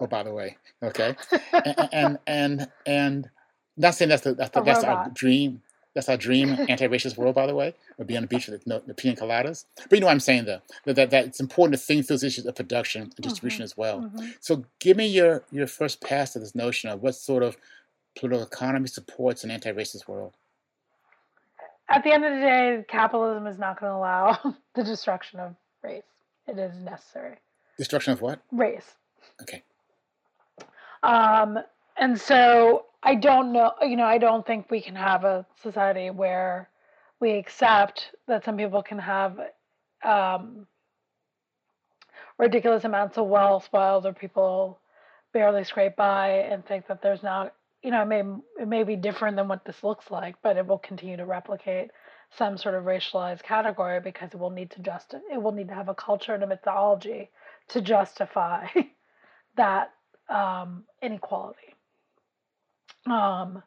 Oh, 0.01 0.07
by 0.09 0.25
the 0.25 0.33
way, 0.33 0.57
okay, 0.83 1.15
and 1.53 1.89
and 1.93 2.19
and, 2.27 2.69
and 2.87 3.31
not 3.77 3.95
saying 3.95 4.09
that's 4.09 4.23
the, 4.23 4.35
that's, 4.35 4.51
the, 4.51 4.63
that's 4.63 4.85
our 4.85 5.09
dream. 5.11 5.63
That's 5.95 6.09
our 6.09 6.17
dream 6.17 6.57
anti-racist 6.69 7.19
world, 7.19 7.35
by 7.35 7.47
the 7.47 7.55
way, 7.55 7.75
would 7.99 8.07
be 8.07 8.17
on 8.17 8.23
the 8.23 8.27
beach 8.27 8.49
with 8.49 8.67
no, 8.67 8.79
the 8.87 8.95
pina 8.95 9.15
coladas. 9.15 9.67
But 9.77 9.93
you 9.93 10.01
know 10.01 10.07
what 10.07 10.13
I'm 10.13 10.21
saying, 10.21 10.47
though, 10.47 10.63
that, 10.87 10.97
that, 10.97 11.11
that 11.11 11.27
it's 11.27 11.41
important 11.41 11.79
to 11.79 11.85
think 11.85 12.07
through 12.07 12.15
those 12.15 12.25
issues 12.25 12.47
of 12.47 12.55
production 12.55 13.03
and 13.03 13.15
distribution 13.17 13.63
as 13.63 13.77
well. 13.77 14.01
Mhm. 14.01 14.35
So 14.41 14.65
give 14.81 14.97
me 14.97 15.07
your, 15.07 15.45
your 15.51 15.67
first 15.67 16.01
pass 16.01 16.33
to 16.33 16.39
this 16.39 16.55
notion 16.55 16.89
of 16.89 17.03
what 17.03 17.15
sort 17.15 17.43
of 17.43 17.59
political 18.19 18.47
economy 18.47 18.89
supports 18.89 19.45
an 19.45 19.51
anti-racist 19.51 20.09
world. 20.09 20.33
At 21.91 22.05
the 22.05 22.13
end 22.13 22.25
of 22.25 22.33
the 22.33 22.41
day, 22.41 22.85
capitalism 22.89 23.47
is 23.47 23.59
not 23.59 23.79
going 23.79 23.91
to 23.93 23.97
allow 23.97 24.39
the 24.75 24.83
destruction 24.83 25.41
of 25.41 25.55
race. 25.83 26.03
It 26.49 26.59
is 26.59 26.75
necessary. 26.79 27.37
Destruction 27.77 28.15
of 28.15 28.23
what? 28.23 28.41
Race. 28.51 28.95
Okay. 29.43 29.63
Um, 31.03 31.59
and 31.99 32.19
so 32.19 32.87
I 33.03 33.17
don't 33.17 33.53
know, 33.53 33.73
you 33.83 33.97
know, 33.97 34.05
I 34.05 34.19
don't 34.19 34.47
think 34.47 34.71
we 34.71 34.81
can 34.81 34.95
have 34.95 35.25
a 35.25 35.45
society 35.63 36.11
where 36.11 36.69
we 37.21 37.33
accept 37.33 38.11
that 38.29 38.45
some 38.45 38.57
people 38.57 38.83
can 38.83 38.99
have 38.99 39.39
um, 40.05 40.67
ridiculous 42.39 42.85
amounts 42.85 43.19
of 43.19 43.27
wealth 43.27 43.69
while 43.71 43.97
other 43.97 44.13
people 44.13 44.81
barely 45.33 45.65
scrape 45.65 45.97
by 45.97 46.29
and 46.31 46.65
think 46.65 46.87
that 46.87 47.03
there's 47.03 47.23
not, 47.23 47.55
you 47.83 47.91
know, 47.91 48.03
it 48.03 48.07
may, 48.07 48.23
it 48.61 48.69
may 48.69 48.85
be 48.85 48.97
different 48.97 49.37
than 49.37 49.49
what 49.49 49.65
this 49.65 49.83
looks 49.83 50.11
like, 50.11 50.37
but 50.43 50.57
it 50.57 50.67
will 50.67 50.79
continue 50.79 51.17
to 51.17 51.27
replicate 51.27 51.91
some 52.37 52.57
sort 52.57 52.75
of 52.75 52.85
racialized 52.85 53.43
category 53.43 54.01
because 54.01 54.31
it 54.33 54.39
will 54.39 54.51
need 54.51 54.71
to 54.71 54.81
just, 54.81 55.15
it 55.33 55.43
will 55.43 55.53
need 55.53 55.69
to 55.69 55.75
have 55.75 55.89
a 55.89 55.95
culture 55.95 56.35
and 56.35 56.45
a 56.45 56.47
mythology 56.47 57.31
to 57.69 57.81
justify 57.81 58.67
that 59.57 59.93
um, 60.29 60.85
inequality. 61.03 61.75
Um, 63.11 63.63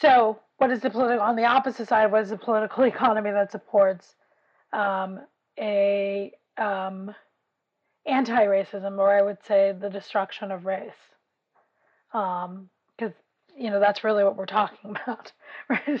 so, 0.00 0.40
what 0.58 0.70
is 0.70 0.80
the 0.80 0.90
political 0.90 1.22
on 1.22 1.36
the 1.36 1.44
opposite 1.44 1.88
side? 1.88 2.10
What 2.12 2.22
is 2.22 2.30
the 2.30 2.38
political 2.38 2.84
economy 2.84 3.30
that 3.30 3.52
supports 3.52 4.14
um, 4.72 5.20
a 5.58 6.32
um, 6.58 7.14
anti-racism, 8.06 8.98
or 8.98 9.10
I 9.16 9.22
would 9.22 9.38
say 9.46 9.72
the 9.78 9.90
destruction 9.90 10.50
of 10.50 10.66
race? 10.66 10.90
Because 12.12 13.14
you 13.56 13.70
know 13.70 13.80
that's 13.80 14.04
really 14.04 14.24
what 14.24 14.36
we're 14.36 14.46
talking 14.46 14.96
about, 15.04 15.32
right? 15.68 16.00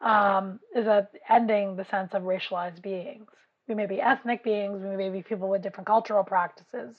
um, 0.00 0.60
is 0.74 0.84
that 0.84 1.10
ending 1.28 1.76
the 1.76 1.84
sense 1.86 2.14
of 2.14 2.22
racialized 2.22 2.82
beings? 2.82 3.28
We 3.68 3.74
may 3.74 3.86
be 3.86 4.00
ethnic 4.00 4.44
beings, 4.44 4.82
we 4.82 4.96
may 4.96 5.08
be 5.08 5.22
people 5.22 5.48
with 5.48 5.62
different 5.62 5.86
cultural 5.86 6.22
practices, 6.24 6.96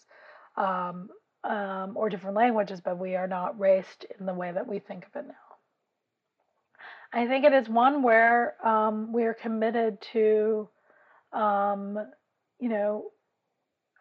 um, 1.45 1.95
or 1.95 2.09
different 2.09 2.35
languages, 2.35 2.81
but 2.81 2.97
we 2.97 3.15
are 3.15 3.27
not 3.27 3.59
raced 3.59 4.05
in 4.19 4.25
the 4.25 4.33
way 4.33 4.51
that 4.51 4.67
we 4.67 4.79
think 4.79 5.05
of 5.05 5.15
it 5.15 5.27
now. 5.27 5.33
I 7.13 7.27
think 7.27 7.45
it 7.45 7.53
is 7.53 7.69
one 7.69 8.03
where 8.03 8.55
um, 8.65 9.13
we 9.13 9.23
are 9.23 9.33
committed 9.33 9.99
to, 10.13 10.67
um, 11.31 11.97
you 12.59 12.69
know, 12.69 13.05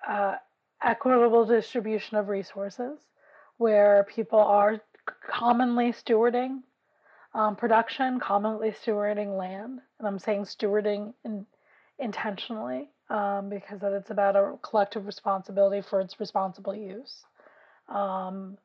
uh, 0.08 0.36
equitable 0.82 1.44
distribution 1.44 2.16
of 2.16 2.28
resources, 2.28 2.98
where 3.58 4.06
people 4.14 4.40
are 4.40 4.80
commonly 5.30 5.92
stewarding 5.92 6.62
um, 7.34 7.56
production, 7.56 8.20
commonly 8.20 8.70
stewarding 8.70 9.36
land, 9.36 9.80
and 9.98 10.08
I'm 10.08 10.18
saying 10.18 10.44
stewarding 10.44 11.14
in, 11.24 11.46
intentionally 11.98 12.90
um, 13.10 13.48
because 13.48 13.80
that 13.80 13.92
it's 13.92 14.10
about 14.10 14.36
a 14.36 14.54
collective 14.62 15.06
responsibility 15.06 15.82
for 15.82 16.00
its 16.00 16.18
responsible 16.20 16.74
use. 16.74 17.24
Um, 17.88 18.58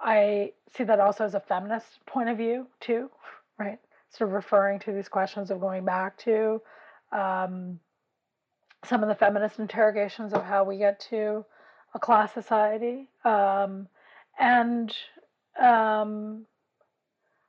I 0.00 0.52
see 0.76 0.84
that 0.84 1.00
also 1.00 1.24
as 1.24 1.34
a 1.34 1.40
feminist 1.40 2.04
point 2.06 2.28
of 2.28 2.36
view 2.36 2.66
too, 2.80 3.10
right? 3.58 3.78
Sort 4.10 4.30
of 4.30 4.34
referring 4.34 4.78
to 4.80 4.92
these 4.92 5.08
questions 5.08 5.50
of 5.50 5.60
going 5.60 5.84
back 5.84 6.16
to 6.18 6.62
um, 7.12 7.80
some 8.84 9.02
of 9.02 9.08
the 9.08 9.14
feminist 9.14 9.58
interrogations 9.58 10.32
of 10.32 10.44
how 10.44 10.64
we 10.64 10.78
get 10.78 11.00
to 11.10 11.44
a 11.94 11.98
class 11.98 12.32
society, 12.32 13.08
um, 13.24 13.88
and 14.38 14.94
um, 15.60 16.46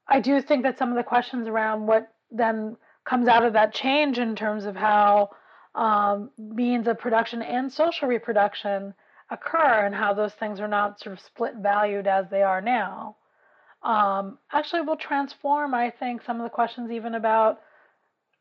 I 0.08 0.20
do 0.20 0.42
think 0.42 0.64
that 0.64 0.78
some 0.78 0.90
of 0.90 0.96
the 0.96 1.04
questions 1.04 1.48
around 1.48 1.86
what 1.86 2.12
then 2.32 2.78
comes 3.06 3.28
out 3.28 3.46
of 3.46 3.54
that 3.54 3.74
change 3.74 4.18
in 4.18 4.36
terms 4.36 4.66
of 4.66 4.76
how 4.76 5.30
um, 5.76 6.32
means 6.38 6.88
of 6.88 7.00
production 7.00 7.42
and 7.42 7.72
social 7.72 8.08
reproduction 8.08 8.94
occur 9.32 9.86
and 9.86 9.94
how 9.96 10.14
those 10.14 10.34
things 10.34 10.60
are 10.60 10.68
not 10.68 11.00
sort 11.00 11.14
of 11.14 11.20
split 11.20 11.56
valued 11.56 12.08
as 12.08 12.30
they 12.30 12.42
are 12.42 12.62
now. 12.62 13.16
Um, 13.82 14.38
actually 14.52 14.82
will 14.82 14.98
transform 14.98 15.74
i 15.74 15.90
think 15.90 16.22
some 16.22 16.36
of 16.36 16.44
the 16.44 16.50
questions 16.50 16.92
even 16.92 17.16
about 17.16 17.62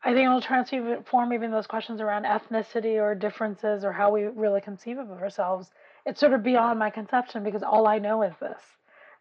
i 0.03 0.11
think 0.13 0.25
it 0.25 0.29
will 0.29 0.41
transform 0.41 1.31
even 1.31 1.49
those 1.49 1.65
questions 1.65 2.01
around 2.01 2.25
ethnicity 2.25 3.01
or 3.01 3.15
differences 3.15 3.85
or 3.85 3.93
how 3.93 4.11
we 4.11 4.23
really 4.23 4.59
conceive 4.59 4.97
of 4.97 5.09
ourselves. 5.11 5.71
It's 6.05 6.19
sort 6.19 6.33
of 6.33 6.43
beyond 6.43 6.77
my 6.77 6.89
conception 6.89 7.45
because 7.45 7.63
all 7.63 7.87
i 7.87 7.99
know 7.99 8.21
is 8.23 8.33
this 8.41 8.61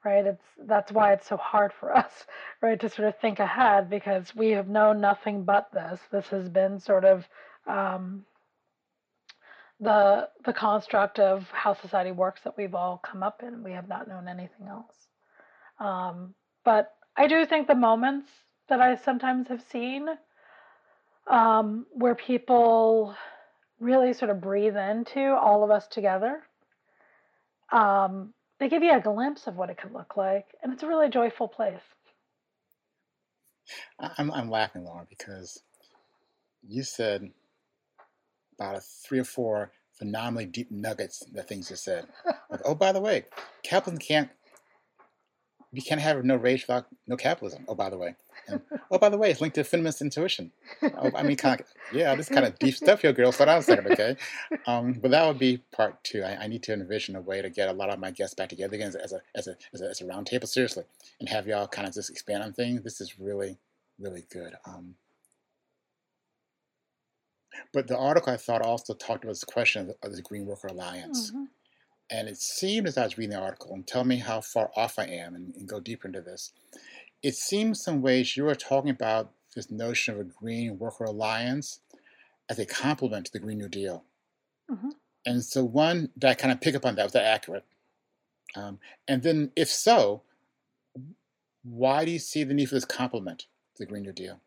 right? 0.04 0.26
It's 0.26 0.44
that's 0.66 0.92
why 0.92 1.12
it's 1.12 1.26
so 1.26 1.36
hard 1.36 1.72
for 1.72 1.96
us 1.96 2.26
right 2.60 2.80
to 2.80 2.88
sort 2.88 3.08
of 3.08 3.18
think 3.18 3.38
ahead 3.40 3.90
because 3.90 4.34
we 4.34 4.50
have 4.50 4.68
known 4.68 5.00
nothing 5.00 5.44
but 5.44 5.70
this. 5.72 6.00
This 6.10 6.28
has 6.28 6.48
been 6.48 6.80
sort 6.80 7.04
of 7.04 7.28
um, 7.66 8.24
the 9.80 10.28
the 10.44 10.52
construct 10.52 11.18
of 11.18 11.48
how 11.52 11.74
society 11.74 12.10
works 12.12 12.40
that 12.44 12.56
we've 12.56 12.74
all 12.74 12.98
come 12.98 13.22
up 13.22 13.42
in. 13.42 13.62
We 13.62 13.72
have 13.72 13.88
not 13.88 14.08
known 14.08 14.28
anything 14.28 14.68
else. 14.68 14.94
Um, 15.80 16.34
but 16.64 16.92
I 17.16 17.26
do 17.28 17.46
think 17.46 17.68
the 17.68 17.74
moments 17.74 18.28
that 18.68 18.80
I 18.80 18.96
sometimes 18.96 19.48
have 19.48 19.62
seen 19.70 20.08
um, 21.28 21.86
where 21.92 22.14
people 22.14 23.14
really 23.80 24.12
sort 24.12 24.30
of 24.30 24.40
breathe 24.40 24.76
into 24.76 25.20
all 25.36 25.64
of 25.64 25.70
us 25.70 25.86
together, 25.88 26.42
um, 27.72 28.34
they 28.60 28.68
give 28.68 28.82
you 28.82 28.92
a 28.94 29.00
glimpse 29.00 29.46
of 29.46 29.56
what 29.56 29.70
it 29.70 29.78
could 29.78 29.92
look 29.92 30.16
like, 30.16 30.46
and 30.62 30.72
it's 30.72 30.82
a 30.82 30.88
really 30.88 31.08
joyful 31.08 31.48
place. 31.48 31.82
I'm 34.00 34.30
I'm 34.32 34.50
laughing, 34.50 34.84
Laura, 34.84 35.06
because 35.08 35.62
you 36.66 36.82
said 36.82 37.30
about 38.58 38.82
three 38.82 39.18
or 39.18 39.24
four 39.24 39.72
phenomenally 39.98 40.46
deep 40.46 40.70
nuggets 40.70 41.24
that 41.32 41.48
things 41.48 41.68
just 41.68 41.84
said. 41.84 42.06
Like, 42.50 42.60
oh, 42.64 42.74
by 42.74 42.92
the 42.92 43.00
way, 43.00 43.24
capitalism 43.62 43.98
can't. 43.98 44.30
You 45.70 45.82
can't 45.82 46.00
have 46.00 46.24
no 46.24 46.36
rage 46.36 46.62
without 46.62 46.86
no 47.06 47.16
capitalism. 47.16 47.66
Oh, 47.68 47.74
by 47.74 47.90
the 47.90 47.98
way. 47.98 48.14
And, 48.46 48.62
oh, 48.90 48.96
by 48.96 49.10
the 49.10 49.18
way, 49.18 49.30
it's 49.30 49.42
linked 49.42 49.56
to 49.56 49.64
feminist 49.64 50.00
intuition. 50.00 50.50
Oh, 50.82 51.10
I 51.14 51.22
mean, 51.22 51.36
kind 51.36 51.60
of, 51.60 51.66
yeah, 51.92 52.14
this 52.14 52.30
kind 52.30 52.46
of 52.46 52.58
deep 52.58 52.74
stuff 52.74 53.02
here, 53.02 53.12
girl. 53.12 53.32
Slow 53.32 53.44
down 53.44 53.58
a 53.58 53.62
second, 53.62 53.92
okay? 53.92 54.16
Um, 54.66 54.94
but 54.94 55.10
that 55.10 55.26
would 55.26 55.38
be 55.38 55.58
part 55.76 56.02
two. 56.04 56.22
I, 56.22 56.44
I, 56.44 56.46
need 56.46 56.62
to 56.62 56.72
envision 56.72 57.16
a 57.16 57.20
way 57.20 57.42
to 57.42 57.50
get 57.50 57.68
a 57.68 57.74
lot 57.74 57.90
of 57.90 57.98
my 57.98 58.10
guests 58.10 58.34
back 58.34 58.48
together 58.48 58.76
again 58.76 58.88
as 58.88 58.94
a, 58.94 59.04
as 59.04 59.12
a, 59.12 59.20
as 59.34 59.46
a, 59.48 59.56
as 59.74 59.80
a, 59.82 59.84
as 59.90 60.00
a 60.00 60.04
roundtable, 60.04 60.48
seriously, 60.48 60.84
and 61.20 61.28
have 61.28 61.46
y'all 61.46 61.68
kind 61.68 61.86
of 61.86 61.92
just 61.92 62.08
expand 62.08 62.42
on 62.42 62.54
things. 62.54 62.82
This 62.82 63.02
is 63.02 63.18
really, 63.18 63.58
really 63.98 64.24
good. 64.32 64.54
Um, 64.64 64.94
but 67.72 67.88
the 67.88 67.96
article 67.96 68.32
I 68.32 68.36
thought 68.36 68.62
also 68.62 68.94
talked 68.94 69.24
about 69.24 69.32
this 69.32 69.44
question 69.44 69.94
of 70.02 70.16
the 70.16 70.22
Green 70.22 70.46
Worker 70.46 70.68
Alliance. 70.68 71.30
Mm-hmm. 71.30 71.44
And 72.10 72.28
it 72.28 72.38
seemed 72.38 72.86
as 72.86 72.96
I 72.96 73.04
was 73.04 73.18
reading 73.18 73.36
the 73.36 73.42
article, 73.42 73.74
and 73.74 73.86
tell 73.86 74.04
me 74.04 74.16
how 74.16 74.40
far 74.40 74.70
off 74.76 74.98
I 74.98 75.04
am 75.04 75.34
and, 75.34 75.54
and 75.54 75.68
go 75.68 75.78
deeper 75.78 76.08
into 76.08 76.22
this. 76.22 76.52
It 77.22 77.34
seems 77.34 77.82
some 77.82 78.00
ways 78.00 78.36
you 78.36 78.48
are 78.48 78.54
talking 78.54 78.90
about 78.90 79.32
this 79.54 79.70
notion 79.70 80.14
of 80.14 80.20
a 80.20 80.24
Green 80.24 80.78
Worker 80.78 81.04
Alliance 81.04 81.80
as 82.48 82.58
a 82.58 82.64
complement 82.64 83.26
to 83.26 83.32
the 83.32 83.40
Green 83.40 83.58
New 83.58 83.68
Deal. 83.68 84.04
Mm-hmm. 84.70 84.90
And 85.26 85.44
so, 85.44 85.64
one, 85.64 86.10
did 86.16 86.30
I 86.30 86.34
kind 86.34 86.52
of 86.52 86.60
pick 86.60 86.74
up 86.74 86.86
on 86.86 86.94
that? 86.94 87.02
Was 87.02 87.12
that 87.12 87.24
accurate? 87.24 87.64
Um, 88.56 88.78
and 89.06 89.22
then, 89.22 89.52
if 89.56 89.68
so, 89.68 90.22
why 91.62 92.04
do 92.04 92.10
you 92.10 92.18
see 92.18 92.44
the 92.44 92.54
need 92.54 92.70
for 92.70 92.76
this 92.76 92.84
complement 92.84 93.40
to 93.40 93.82
the 93.82 93.86
Green 93.86 94.04
New 94.04 94.12
Deal? 94.12 94.40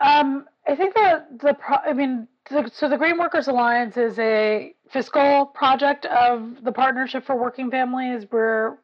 Um, 0.00 0.46
I 0.66 0.76
think 0.76 0.94
that 0.94 1.40
the 1.40 1.54
pro- 1.54 1.78
I 1.84 1.92
mean, 1.92 2.28
the, 2.50 2.70
so 2.72 2.88
the 2.88 2.96
Green 2.96 3.18
Workers 3.18 3.48
Alliance 3.48 3.96
is 3.96 4.18
a 4.18 4.74
fiscal 4.90 5.46
project 5.46 6.06
of 6.06 6.62
the 6.62 6.72
Partnership 6.72 7.24
for 7.26 7.36
Working 7.36 7.70
Families. 7.70 8.26
We're 8.30 8.78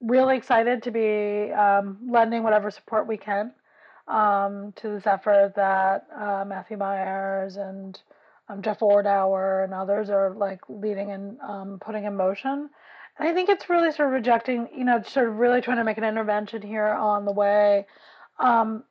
really 0.00 0.36
excited 0.36 0.82
to 0.82 0.90
be 0.90 1.52
um, 1.52 1.98
lending 2.10 2.42
whatever 2.42 2.70
support 2.70 3.06
we 3.06 3.16
can 3.16 3.52
um, 4.08 4.72
to 4.76 4.88
this 4.88 5.06
effort 5.06 5.54
that 5.56 6.06
uh, 6.14 6.44
Matthew 6.46 6.76
Myers 6.76 7.56
and 7.56 7.98
um, 8.48 8.62
Jeff 8.62 8.80
Ordower 8.80 9.64
and 9.64 9.72
others 9.72 10.10
are 10.10 10.34
like 10.34 10.60
leading 10.68 11.12
and 11.12 11.40
um, 11.40 11.78
putting 11.80 12.04
in 12.04 12.16
motion. 12.16 12.68
And 13.18 13.28
I 13.28 13.32
think 13.32 13.48
it's 13.48 13.70
really 13.70 13.92
sort 13.92 14.08
of 14.08 14.14
rejecting, 14.14 14.68
you 14.76 14.84
know, 14.84 15.02
sort 15.02 15.28
of 15.28 15.36
really 15.36 15.60
trying 15.60 15.76
to 15.76 15.84
make 15.84 15.98
an 15.98 16.04
intervention 16.04 16.62
here 16.62 16.88
on 16.88 17.24
the 17.24 17.32
way 17.32 17.86
um, 18.38 18.84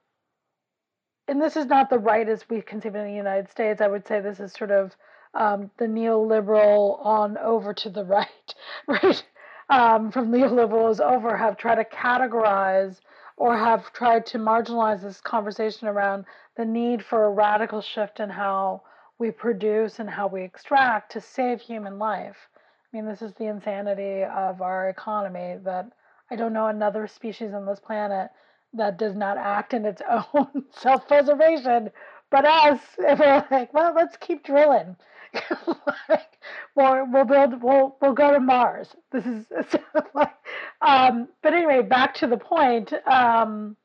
and 1.27 1.41
this 1.41 1.55
is 1.55 1.65
not 1.65 1.89
the 1.89 1.99
right 1.99 2.27
as 2.27 2.47
we 2.49 2.61
conceive 2.61 2.95
in 2.95 3.05
the 3.05 3.13
United 3.13 3.49
States. 3.49 3.81
I 3.81 3.87
would 3.87 4.07
say 4.07 4.19
this 4.19 4.39
is 4.39 4.53
sort 4.53 4.71
of 4.71 4.95
um, 5.33 5.71
the 5.77 5.85
neoliberal 5.85 7.03
on 7.05 7.37
over 7.37 7.73
to 7.73 7.89
the 7.89 8.03
right, 8.05 8.55
right? 8.87 9.23
Um, 9.69 10.11
from 10.11 10.31
neoliberals 10.31 10.99
over 10.99 11.37
have 11.37 11.57
tried 11.57 11.75
to 11.75 11.85
categorize 11.85 12.99
or 13.37 13.57
have 13.57 13.91
tried 13.93 14.25
to 14.27 14.37
marginalize 14.37 15.01
this 15.01 15.21
conversation 15.21 15.87
around 15.87 16.25
the 16.57 16.65
need 16.65 17.03
for 17.03 17.25
a 17.25 17.31
radical 17.31 17.81
shift 17.81 18.19
in 18.19 18.29
how 18.29 18.83
we 19.17 19.31
produce 19.31 19.99
and 19.99 20.09
how 20.09 20.27
we 20.27 20.43
extract 20.43 21.11
to 21.13 21.21
save 21.21 21.61
human 21.61 21.97
life. 21.97 22.49
I 22.93 22.97
mean, 22.97 23.05
this 23.05 23.21
is 23.21 23.33
the 23.33 23.45
insanity 23.45 24.23
of 24.23 24.61
our 24.61 24.89
economy 24.89 25.57
that 25.63 25.89
I 26.29 26.35
don't 26.35 26.53
know 26.53 26.67
another 26.67 27.07
species 27.07 27.53
on 27.53 27.65
this 27.65 27.79
planet 27.79 28.29
that 28.73 28.97
does 28.97 29.15
not 29.15 29.37
act 29.37 29.73
in 29.73 29.85
its 29.85 30.01
own 30.33 30.65
self 30.71 31.07
preservation, 31.07 31.89
but 32.29 32.45
us, 32.45 32.79
if 32.99 33.19
we're 33.19 33.45
like, 33.51 33.73
well, 33.73 33.93
let's 33.95 34.17
keep 34.17 34.43
drilling. 34.43 34.95
like, 36.09 36.37
we'll 36.75 37.25
build, 37.25 37.61
we'll, 37.63 37.95
we'll 38.01 38.13
go 38.13 38.33
to 38.33 38.39
Mars. 38.39 38.95
This 39.11 39.25
is, 39.25 39.45
like, 40.13 40.33
um, 40.81 41.27
but 41.41 41.53
anyway, 41.53 41.81
back 41.81 42.13
to 42.15 42.27
the 42.27 42.37
point. 42.37 42.93
Um, 43.07 43.75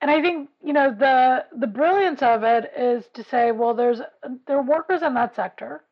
and 0.00 0.10
I 0.10 0.20
think 0.20 0.50
you 0.64 0.72
know 0.72 0.92
the 0.92 1.44
the 1.56 1.68
brilliance 1.68 2.22
of 2.22 2.42
it 2.42 2.72
is 2.76 3.04
to 3.14 3.22
say, 3.22 3.52
well, 3.52 3.72
there's 3.72 4.00
there 4.46 4.56
are 4.58 4.62
workers 4.62 5.00
in 5.02 5.14
that 5.14 5.36
sector 5.36 5.84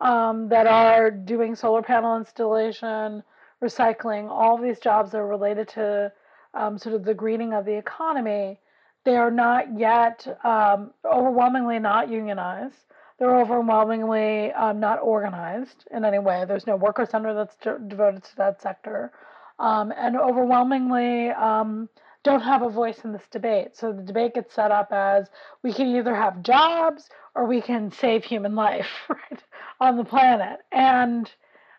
um, 0.00 0.48
that 0.48 0.66
are 0.66 1.10
doing 1.10 1.54
solar 1.54 1.82
panel 1.82 2.16
installation, 2.16 3.22
recycling, 3.62 4.28
all 4.28 4.58
these 4.58 4.80
jobs 4.80 5.14
are 5.14 5.26
related 5.26 5.68
to 5.68 6.12
um, 6.54 6.78
sort 6.78 6.94
of 6.94 7.04
the 7.04 7.14
greening 7.14 7.52
of 7.52 7.64
the 7.64 7.76
economy, 7.76 8.58
they 9.04 9.16
are 9.16 9.30
not 9.30 9.78
yet 9.78 10.26
um, 10.44 10.92
overwhelmingly 11.04 11.78
not 11.78 12.08
unionized. 12.10 12.76
They're 13.18 13.36
overwhelmingly 13.36 14.52
um, 14.52 14.80
not 14.80 15.00
organized 15.00 15.86
in 15.90 16.04
any 16.04 16.18
way. 16.18 16.44
There's 16.46 16.66
no 16.66 16.76
worker 16.76 17.06
center 17.06 17.34
that's 17.34 17.56
de- 17.56 17.78
devoted 17.86 18.24
to 18.24 18.36
that 18.36 18.60
sector, 18.60 19.12
um, 19.58 19.92
and 19.96 20.16
overwhelmingly 20.16 21.30
um, 21.30 21.88
don't 22.24 22.40
have 22.40 22.62
a 22.62 22.70
voice 22.70 23.04
in 23.04 23.12
this 23.12 23.26
debate. 23.30 23.76
So 23.76 23.92
the 23.92 24.02
debate 24.02 24.34
gets 24.34 24.54
set 24.54 24.70
up 24.70 24.92
as 24.92 25.28
we 25.62 25.72
can 25.72 25.94
either 25.94 26.14
have 26.14 26.42
jobs 26.42 27.08
or 27.34 27.46
we 27.46 27.60
can 27.60 27.92
save 27.92 28.24
human 28.24 28.54
life 28.54 28.88
right, 29.08 29.42
on 29.80 29.96
the 29.96 30.04
planet, 30.04 30.60
and 30.72 31.30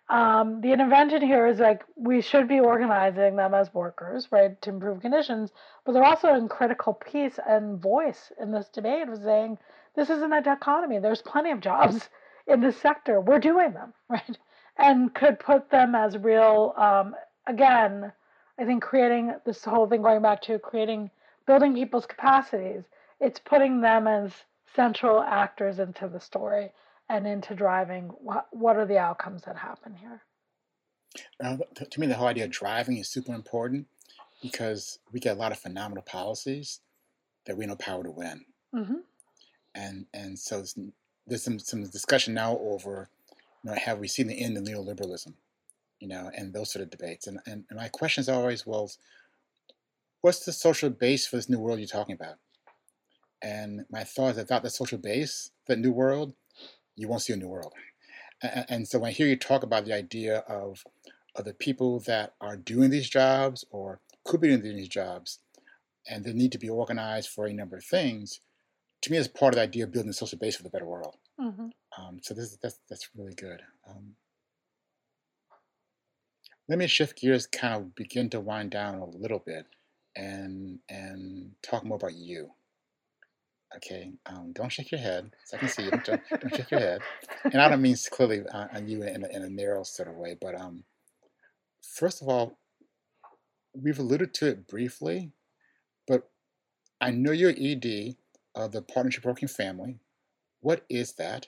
um, 0.10 0.62
the 0.62 0.72
intervention 0.72 1.22
here 1.22 1.48
is 1.48 1.60
like 1.60 1.84
we 1.96 2.22
should 2.22 2.48
be 2.48 2.60
organizing 2.60 3.36
them 3.36 3.54
as 3.54 3.74
workers, 3.74 4.28
right, 4.32 4.62
to 4.62 4.70
improve 4.70 5.02
conditions, 5.02 5.52
but 5.84 5.94
they're 5.94 6.04
also 6.04 6.28
a 6.30 6.48
critical 6.48 6.94
piece 6.94 7.40
and 7.48 7.82
voice 7.82 8.32
in 8.40 8.52
this 8.52 8.70
debate 8.70 9.10
of 9.10 9.22
saying 9.24 9.58
this 9.96 10.10
isn't 10.10 10.34
a 10.34 10.42
dichotomy. 10.42 11.00
There's 11.00 11.22
plenty 11.22 11.52
of 11.52 11.60
jobs 11.60 12.10
in 12.48 12.62
this 12.62 12.78
sector. 12.78 13.20
We're 13.20 13.40
doing 13.40 13.74
them, 13.74 13.94
right? 14.10 14.38
and 14.78 15.14
could 15.14 15.40
put 15.40 15.70
them 15.70 15.96
as 15.96 16.18
real. 16.18 16.74
Um, 16.78 17.16
again, 17.48 18.12
I 18.60 18.66
think 18.66 18.84
creating 18.84 19.34
this 19.46 19.64
whole 19.64 19.88
thing 19.88 20.02
going 20.02 20.22
back 20.22 20.42
to 20.44 20.60
creating, 20.60 21.12
building 21.46 21.74
people's 21.74 22.06
capacities. 22.06 22.84
It's 23.20 23.40
putting 23.40 23.82
them 23.82 24.08
as 24.08 24.32
central 24.76 25.22
actors 25.22 25.80
into 25.80 26.08
the 26.08 26.20
story 26.20 26.72
and 27.10 27.28
into 27.28 27.54
driving 27.54 28.06
what, 28.20 28.48
what 28.52 28.78
are 28.78 28.86
the 28.86 28.98
outcomes 28.98 29.44
that 29.44 29.58
happen 29.58 29.96
here. 29.96 30.22
Uh, 31.44 31.58
to 31.90 32.00
me, 32.00 32.08
the 32.08 32.16
whole 32.16 32.28
idea 32.28 32.46
of 32.46 32.52
driving 32.52 32.98
is 32.98 33.08
super 33.08 33.34
important 33.34 33.88
because 34.42 35.00
we 35.12 35.20
get 35.20 35.36
a 35.36 35.40
lot 35.40 35.52
of 35.52 35.60
phenomenal 35.60 36.04
policies 36.04 36.82
that 37.46 37.58
we 37.58 37.66
know 37.66 37.76
power 37.76 38.04
to 38.04 38.12
win. 38.12 38.46
Mm-hmm. 38.74 38.96
And 39.74 40.06
and 40.14 40.38
so 40.38 40.64
there's 41.28 41.44
some, 41.44 41.60
some 41.60 41.84
discussion 41.84 42.34
now 42.34 42.58
over 42.60 43.10
you 43.64 43.72
know, 43.72 43.78
have 43.78 44.00
we 44.00 44.08
seen 44.08 44.28
the 44.28 44.42
end 44.42 44.58
of 44.58 44.64
neoliberalism, 44.64 45.34
you 46.00 46.08
know, 46.08 46.30
and 46.36 46.54
those 46.54 46.72
sort 46.72 46.84
of 46.84 46.92
debates. 46.92 47.28
And, 47.28 47.40
and, 47.46 47.66
and 47.70 47.80
my 47.80 47.88
question 47.88 48.22
is 48.22 48.30
always, 48.30 48.66
well, 48.66 48.92
what's 50.22 50.46
the 50.46 50.52
social 50.52 50.90
base 50.90 51.26
for 51.26 51.38
this 51.38 51.50
new 51.50 51.60
world 51.60 51.80
you're 51.80 51.88
talking 51.88 52.16
about? 52.16 52.36
And 53.42 53.86
my 53.90 54.04
thought 54.04 54.32
is, 54.32 54.38
without 54.38 54.64
the 54.64 54.70
social 54.70 54.98
base, 54.98 55.52
the 55.68 55.76
new 55.76 55.92
world, 55.92 56.34
you 56.96 57.08
won't 57.08 57.22
see 57.22 57.34
a 57.34 57.38
new 57.38 57.48
world. 57.48 57.74
And, 58.42 58.66
and 58.70 58.88
so 58.88 59.00
when 59.00 59.10
I 59.10 59.14
hear 59.14 59.28
you 59.28 59.36
talk 59.36 59.64
about 59.64 59.86
the 59.86 59.94
idea 59.94 60.40
of, 60.48 60.84
of 61.36 61.46
the 61.46 61.54
people 61.54 62.00
that 62.02 62.34
are 62.42 62.58
doing 62.58 62.90
these 62.90 63.10
jobs 63.10 63.66
or 63.70 64.00
could 64.24 64.42
be 64.42 64.48
doing 64.48 64.76
these 64.76 64.88
jobs, 64.88 65.40
and 66.08 66.24
they 66.24 66.34
need 66.34 66.52
to 66.52 66.58
be 66.58 66.70
organized 66.70 67.30
for 67.30 67.46
a 67.46 67.54
number 67.54 67.78
of 67.78 67.84
things, 67.84 68.40
to 69.02 69.12
me, 69.12 69.18
it's 69.18 69.28
part 69.28 69.54
of 69.54 69.58
the 69.58 69.64
idea 69.64 69.84
of 69.84 69.92
building 69.92 70.10
a 70.10 70.14
social 70.14 70.40
base 70.40 70.56
for 70.56 70.64
the 70.64 70.70
better 70.70 70.86
world. 70.86 71.18
Mm-hmm. 71.40 71.68
Um, 71.98 72.20
so 72.22 72.34
this 72.34 72.58
that's 72.62 72.80
that's 72.90 73.10
really 73.16 73.34
good. 73.34 73.62
Um, 73.88 74.16
let 76.68 76.80
me 76.80 76.88
shift 76.88 77.20
gears, 77.20 77.46
kind 77.46 77.76
of 77.76 77.96
begin 77.96 78.30
to 78.32 78.40
wind 78.40 78.72
down 78.72 78.96
a 78.96 79.06
little 79.06 79.40
bit, 79.40 79.68
and 80.16 80.80
and 80.90 81.52
talk 81.62 81.86
more 81.86 81.98
about 81.98 82.16
you. 82.16 82.52
Okay, 83.78 84.14
um, 84.28 84.52
don't 84.54 84.72
shake 84.72 84.92
your 84.92 85.02
head. 85.02 85.32
So 85.46 85.58
I 85.58 85.60
can 85.60 85.70
see 85.70 85.84
you. 85.84 85.92
Don't, 85.92 86.22
don't 86.30 86.56
shake 86.56 86.72
your 86.72 86.80
head. 86.80 87.02
And 87.44 87.62
I 87.62 87.68
don't 87.68 87.82
mean 87.82 87.96
clearly 88.12 88.42
on, 88.54 88.70
on 88.74 88.88
you 88.88 89.04
in 89.04 89.24
a, 89.24 89.28
in 89.28 89.42
a 89.44 89.50
narrow 89.50 89.84
sort 89.84 90.08
of 90.08 90.16
way, 90.16 90.38
but 90.40 90.60
um, 90.60 90.84
first 91.82 92.22
of 92.22 92.30
all, 92.30 92.58
we've 93.74 94.00
alluded 94.00 94.34
to 94.36 94.48
it 94.48 94.68
briefly, 94.68 95.32
but 96.08 96.30
I 97.02 97.12
know 97.12 97.32
you're 97.32 97.52
ED 97.52 98.16
of 98.56 98.72
the 98.72 98.82
Partnership 98.82 99.26
Working 99.26 99.48
Family. 99.48 100.00
What 100.62 100.86
is 100.90 101.14
that? 101.14 101.48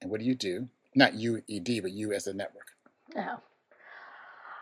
And 0.00 0.10
what 0.10 0.20
do 0.20 0.26
you 0.26 0.34
do? 0.34 0.68
Not 0.94 1.14
you, 1.14 1.42
ED, 1.50 1.82
but 1.82 1.90
you 1.90 2.12
as 2.12 2.26
a 2.26 2.34
network. 2.34 2.68
Yeah. 3.14 3.36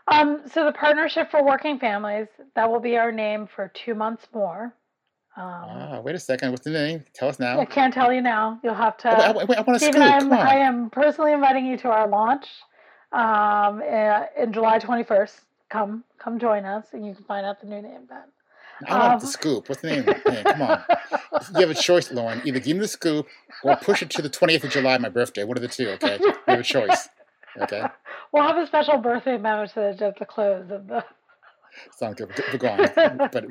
Um, 0.08 0.42
so 0.52 0.64
the 0.64 0.72
Partnership 0.72 1.30
for 1.30 1.44
Working 1.44 1.78
Families, 1.78 2.28
that 2.54 2.70
will 2.70 2.80
be 2.80 2.96
our 2.96 3.12
name 3.12 3.46
for 3.46 3.70
two 3.74 3.94
months 3.94 4.26
more. 4.32 4.74
Um, 5.36 5.44
ah, 5.44 6.00
wait 6.00 6.14
a 6.14 6.18
second. 6.18 6.50
What's 6.50 6.64
the 6.64 6.70
name? 6.70 7.04
Tell 7.12 7.28
us 7.28 7.38
now. 7.38 7.60
I 7.60 7.66
can't 7.66 7.92
tell 7.92 8.10
you 8.10 8.22
now. 8.22 8.58
You'll 8.64 8.74
have 8.74 8.96
to. 8.98 9.10
Oh, 9.10 9.20
I, 9.20 9.26
I, 9.26 9.30
I 9.30 9.60
want 9.60 9.66
to 9.66 9.78
Stephen, 9.78 10.00
I'm, 10.00 10.32
I 10.32 10.56
am 10.56 10.88
personally 10.88 11.32
inviting 11.32 11.66
you 11.66 11.76
to 11.78 11.88
our 11.88 12.08
launch 12.08 12.46
um, 13.12 13.82
in 13.82 14.52
July 14.52 14.78
21st. 14.78 15.40
Come, 15.68 16.04
come 16.18 16.38
join 16.38 16.64
us, 16.64 16.86
and 16.92 17.04
you 17.04 17.14
can 17.14 17.24
find 17.24 17.44
out 17.44 17.60
the 17.60 17.66
new 17.66 17.82
name 17.82 18.06
then. 18.08 18.22
I 18.88 18.98
want 18.98 19.12
um, 19.14 19.20
the 19.20 19.26
scoop. 19.26 19.68
What's 19.68 19.82
the 19.82 19.88
name? 19.88 20.04
Come 20.44 20.62
on. 20.62 20.84
You 21.54 21.60
have 21.60 21.70
a 21.70 21.74
choice, 21.74 22.10
Lauren. 22.12 22.42
Either 22.44 22.60
give 22.60 22.76
me 22.76 22.80
the 22.80 22.88
scoop 22.88 23.26
or 23.62 23.76
push 23.76 24.02
it 24.02 24.10
to 24.10 24.22
the 24.22 24.30
20th 24.30 24.64
of 24.64 24.70
July, 24.70 24.98
my 24.98 25.08
birthday. 25.08 25.44
One 25.44 25.56
of 25.56 25.62
the 25.62 25.68
two, 25.68 25.88
okay? 25.90 26.18
You 26.20 26.34
have 26.46 26.60
a 26.60 26.62
choice. 26.62 27.08
Okay? 27.60 27.82
We'll 28.32 28.42
have 28.42 28.58
a 28.58 28.66
special 28.66 28.98
birthday 28.98 29.38
message 29.38 30.02
at 30.02 30.18
the 30.18 30.26
close 30.26 30.68
of 30.70 30.88
the. 30.88 31.04
Sounds 31.96 32.16
good. 32.16 32.30
We're 32.52 32.58
gone. 32.58 33.28
But. 33.32 33.46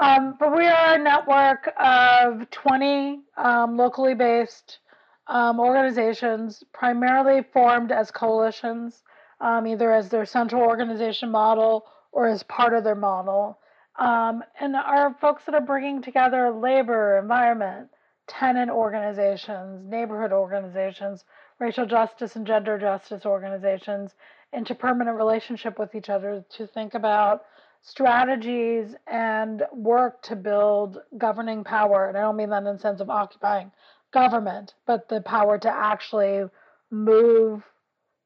Um, 0.00 0.36
but 0.38 0.56
we 0.56 0.64
are 0.64 0.94
a 0.94 0.98
network 0.98 1.72
of 1.76 2.48
20 2.50 3.20
um, 3.36 3.76
locally 3.76 4.14
based 4.14 4.78
um, 5.26 5.58
organizations, 5.58 6.62
primarily 6.72 7.44
formed 7.52 7.90
as 7.90 8.12
coalitions, 8.12 9.02
um, 9.40 9.66
either 9.66 9.92
as 9.92 10.08
their 10.08 10.24
central 10.24 10.62
organization 10.62 11.30
model 11.32 11.84
or 12.12 12.28
as 12.28 12.44
part 12.44 12.74
of 12.74 12.84
their 12.84 12.94
model. 12.94 13.58
Um, 13.98 14.44
and 14.60 14.76
our 14.76 15.16
folks 15.20 15.44
that 15.46 15.56
are 15.56 15.60
bringing 15.60 16.00
together 16.00 16.52
labor, 16.52 17.18
environment, 17.18 17.88
tenant 18.28 18.70
organizations, 18.70 19.84
neighborhood 19.84 20.32
organizations, 20.32 21.24
racial 21.58 21.86
justice 21.86 22.36
and 22.36 22.46
gender 22.46 22.78
justice 22.78 23.26
organizations 23.26 24.14
into 24.52 24.76
permanent 24.76 25.16
relationship 25.16 25.76
with 25.76 25.96
each 25.96 26.08
other 26.08 26.44
to 26.50 26.68
think 26.68 26.94
about 26.94 27.42
strategies 27.82 28.94
and 29.06 29.62
work 29.72 30.22
to 30.22 30.36
build 30.36 30.98
governing 31.16 31.64
power. 31.64 32.08
And 32.08 32.16
I 32.16 32.22
don't 32.22 32.36
mean 32.36 32.50
that 32.50 32.64
in 32.64 32.74
the 32.74 32.78
sense 32.78 33.00
of 33.00 33.10
occupying 33.10 33.70
government, 34.12 34.74
but 34.86 35.08
the 35.08 35.20
power 35.20 35.58
to 35.58 35.70
actually 35.70 36.44
move 36.90 37.62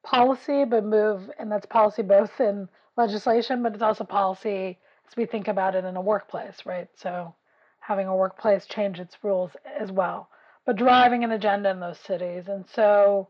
policy, 0.04 0.64
but 0.64 0.84
move, 0.84 1.30
and 1.38 1.50
that's 1.50 1.66
policy 1.66 2.02
both 2.02 2.40
in 2.40 2.68
legislation, 2.96 3.62
but 3.62 3.74
it's 3.74 3.82
also 3.82 4.04
policy 4.04 4.78
as 5.08 5.16
we 5.16 5.26
think 5.26 5.48
about 5.48 5.74
it 5.74 5.84
in 5.84 5.96
a 5.96 6.00
workplace, 6.00 6.64
right? 6.64 6.88
So 6.96 7.34
having 7.80 8.06
a 8.06 8.16
workplace 8.16 8.66
change 8.66 9.00
its 9.00 9.16
rules 9.22 9.50
as 9.78 9.90
well, 9.90 10.28
but 10.64 10.76
driving 10.76 11.24
an 11.24 11.32
agenda 11.32 11.70
in 11.70 11.80
those 11.80 11.98
cities. 11.98 12.44
And 12.48 12.64
so 12.68 13.28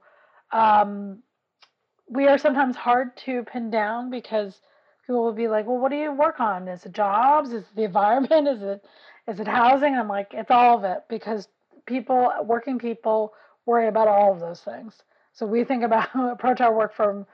um, 0.52 1.22
we 2.08 2.26
are 2.26 2.38
sometimes 2.38 2.76
hard 2.76 3.16
to 3.18 3.44
pin 3.44 3.70
down 3.70 4.10
because 4.10 4.60
people 5.06 5.22
will 5.24 5.32
be 5.32 5.48
like, 5.48 5.66
well, 5.66 5.78
what 5.78 5.90
do 5.90 5.96
you 5.96 6.12
work 6.12 6.40
on? 6.40 6.68
Is 6.68 6.84
it 6.86 6.92
jobs? 6.92 7.52
Is 7.52 7.62
it 7.62 7.76
the 7.76 7.84
environment? 7.84 8.48
Is 8.56 8.62
it 8.62 8.84
is 9.28 9.38
it 9.38 9.46
housing? 9.46 9.94
I'm 9.94 10.08
like, 10.08 10.32
it's 10.32 10.50
all 10.50 10.76
of 10.76 10.84
it 10.84 11.04
because 11.08 11.46
people, 11.86 12.32
working 12.42 12.80
people, 12.80 13.32
worry 13.66 13.86
about 13.86 14.08
all 14.08 14.32
of 14.32 14.40
those 14.40 14.60
things. 14.60 15.00
So 15.32 15.46
we 15.46 15.62
think 15.62 15.84
about 15.84 16.08
approach 16.14 16.60
our 16.60 16.74
work 16.74 16.94
from 16.94 17.26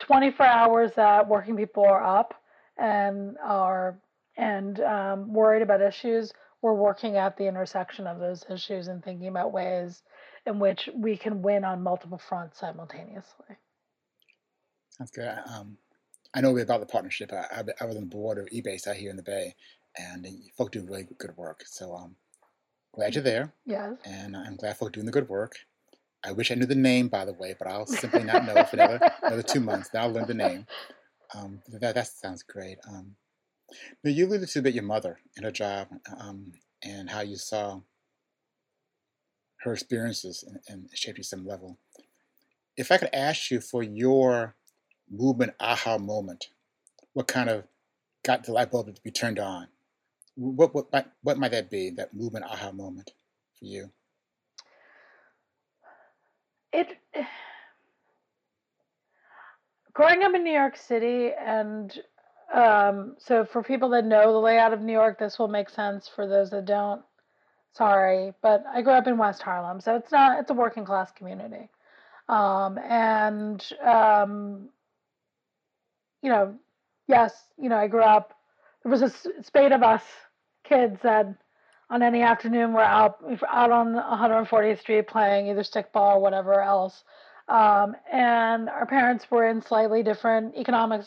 24 0.00 0.44
hours 0.44 0.92
that 0.96 1.28
working 1.28 1.56
people 1.56 1.84
are 1.84 2.02
up 2.02 2.34
and 2.76 3.36
are 3.42 3.96
and 4.36 4.80
um, 4.80 5.32
worried 5.32 5.62
about 5.62 5.80
issues, 5.80 6.32
we're 6.62 6.74
working 6.74 7.16
at 7.16 7.36
the 7.36 7.46
intersection 7.46 8.06
of 8.06 8.18
those 8.18 8.44
issues 8.50 8.88
and 8.88 9.02
thinking 9.02 9.28
about 9.28 9.52
ways 9.52 10.02
in 10.46 10.58
which 10.58 10.88
we 10.94 11.16
can 11.16 11.42
win 11.42 11.64
on 11.64 11.82
multiple 11.82 12.18
fronts 12.18 12.58
simultaneously. 12.58 13.56
That's 14.98 15.10
good. 15.10 15.38
Um, 15.52 15.76
I 16.36 16.42
know 16.42 16.56
about 16.58 16.80
the 16.80 16.86
partnership. 16.86 17.32
I, 17.32 17.64
I, 17.80 17.86
was 17.86 17.96
on 17.96 18.02
the 18.02 18.14
board 18.14 18.36
of 18.36 18.46
EBASE 18.50 18.86
out 18.86 18.96
here 18.96 19.08
in 19.08 19.16
the 19.16 19.22
Bay, 19.22 19.54
and 19.96 20.26
folk 20.54 20.70
do 20.70 20.84
really 20.84 21.08
good 21.18 21.34
work. 21.34 21.62
So 21.64 21.94
I'm 21.94 22.04
um, 22.04 22.16
glad 22.94 23.14
you're 23.14 23.24
there. 23.24 23.54
Yes. 23.64 23.94
And 24.04 24.36
I'm 24.36 24.56
glad 24.56 24.76
folk 24.76 24.92
doing 24.92 25.06
the 25.06 25.12
good 25.12 25.30
work. 25.30 25.56
I 26.22 26.32
wish 26.32 26.50
I 26.50 26.54
knew 26.54 26.66
the 26.66 26.74
name, 26.74 27.08
by 27.08 27.24
the 27.24 27.32
way, 27.32 27.54
but 27.58 27.68
I'll 27.68 27.86
simply 27.86 28.22
not 28.22 28.44
know 28.44 28.62
for 28.64 28.76
another, 28.76 29.00
another 29.22 29.42
two 29.42 29.60
months. 29.60 29.88
Then 29.88 30.02
I'll 30.02 30.12
learn 30.12 30.26
the 30.26 30.34
name. 30.34 30.66
Um, 31.34 31.62
that, 31.68 31.94
that 31.94 32.06
sounds 32.06 32.42
great. 32.42 32.76
Um, 32.86 33.16
now 34.04 34.10
you 34.10 34.26
alluded 34.26 34.48
to 34.48 34.58
about 34.58 34.74
your 34.74 34.84
mother 34.84 35.18
and 35.36 35.44
her 35.46 35.50
job 35.50 35.88
um, 36.20 36.52
and 36.82 37.08
how 37.08 37.20
you 37.20 37.36
saw 37.36 37.80
her 39.60 39.72
experiences 39.72 40.44
and, 40.46 40.58
and 40.68 40.90
shaped 40.92 41.16
you 41.16 41.24
some 41.24 41.46
level. 41.46 41.78
If 42.76 42.92
I 42.92 42.98
could 42.98 43.10
ask 43.14 43.50
you 43.50 43.60
for 43.60 43.82
your 43.82 44.54
movement 45.10 45.54
aha 45.60 45.98
moment, 45.98 46.48
what 47.12 47.28
kind 47.28 47.48
of 47.48 47.64
got 48.24 48.44
the 48.44 48.52
light 48.52 48.70
bulb 48.70 48.94
to 48.94 49.00
be 49.02 49.10
turned 49.10 49.38
on? 49.38 49.68
What 50.36 50.74
what 50.74 50.92
might, 50.92 51.06
what 51.22 51.38
might 51.38 51.52
that 51.52 51.70
be? 51.70 51.90
That 51.90 52.14
movement 52.14 52.44
aha 52.44 52.72
moment 52.72 53.12
for 53.58 53.64
you? 53.64 53.90
It 56.72 56.88
growing 59.94 60.22
up 60.22 60.34
in 60.34 60.44
New 60.44 60.52
York 60.52 60.76
City, 60.76 61.30
and 61.32 61.98
um, 62.52 63.16
so 63.18 63.46
for 63.46 63.62
people 63.62 63.88
that 63.90 64.04
know 64.04 64.32
the 64.32 64.38
layout 64.38 64.74
of 64.74 64.82
New 64.82 64.92
York, 64.92 65.18
this 65.18 65.38
will 65.38 65.48
make 65.48 65.70
sense. 65.70 66.06
For 66.14 66.26
those 66.26 66.50
that 66.50 66.66
don't, 66.66 67.02
sorry, 67.72 68.34
but 68.42 68.62
I 68.72 68.82
grew 68.82 68.92
up 68.92 69.06
in 69.06 69.16
West 69.16 69.40
Harlem, 69.40 69.80
so 69.80 69.96
it's 69.96 70.12
not 70.12 70.38
it's 70.40 70.50
a 70.50 70.54
working 70.54 70.84
class 70.84 71.10
community, 71.12 71.70
um, 72.28 72.78
and 72.78 73.66
um, 73.82 74.68
you 76.26 76.32
know, 76.32 76.56
yes, 77.06 77.32
you 77.56 77.68
know, 77.68 77.76
I 77.76 77.86
grew 77.86 78.02
up. 78.02 78.34
There 78.82 78.90
was 78.90 79.00
a 79.00 79.12
spate 79.44 79.70
of 79.70 79.84
us 79.84 80.02
kids 80.64 80.98
that 81.04 81.32
on 81.88 82.02
any 82.02 82.22
afternoon 82.22 82.72
we're 82.72 82.80
out 82.80 83.18
out 83.48 83.70
on 83.70 83.94
140th 83.94 84.80
Street 84.80 85.06
playing 85.06 85.46
either 85.46 85.62
stickball 85.62 86.16
or 86.16 86.20
whatever 86.20 86.60
else. 86.60 87.04
Um, 87.46 87.94
and 88.12 88.68
our 88.68 88.86
parents 88.86 89.30
were 89.30 89.46
in 89.46 89.62
slightly 89.62 90.02
different 90.02 90.56
economic 90.56 91.02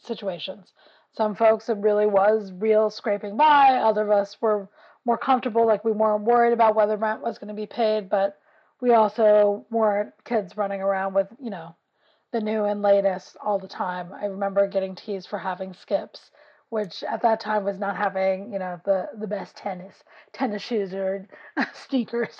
situations. 0.00 0.72
Some 1.16 1.34
folks, 1.34 1.68
it 1.68 1.78
really 1.78 2.06
was 2.06 2.52
real 2.52 2.90
scraping 2.90 3.36
by. 3.36 3.70
Other 3.70 4.02
of 4.02 4.10
us 4.10 4.36
were 4.40 4.68
more 5.04 5.18
comfortable, 5.18 5.66
like 5.66 5.84
we 5.84 5.90
weren't 5.90 6.22
worried 6.22 6.52
about 6.52 6.76
whether 6.76 6.96
rent 6.96 7.22
was 7.22 7.38
going 7.38 7.48
to 7.48 7.60
be 7.60 7.66
paid, 7.66 8.08
but 8.08 8.38
we 8.80 8.92
also 8.92 9.66
weren't 9.68 10.12
kids 10.24 10.56
running 10.56 10.80
around 10.80 11.12
with, 11.12 11.26
you 11.42 11.50
know, 11.50 11.74
the 12.34 12.40
new 12.40 12.64
and 12.64 12.82
latest 12.82 13.36
all 13.40 13.60
the 13.60 13.68
time. 13.68 14.12
I 14.12 14.26
remember 14.26 14.66
getting 14.66 14.96
teased 14.96 15.28
for 15.28 15.38
having 15.38 15.72
skips, 15.72 16.32
which 16.68 17.04
at 17.04 17.22
that 17.22 17.38
time 17.38 17.62
was 17.64 17.78
not 17.78 17.96
having, 17.96 18.52
you 18.52 18.58
know, 18.58 18.80
the, 18.84 19.08
the 19.16 19.28
best 19.28 19.56
tennis, 19.56 20.02
tennis 20.32 20.60
shoes 20.60 20.92
or 20.92 21.28
sneakers. 21.72 22.36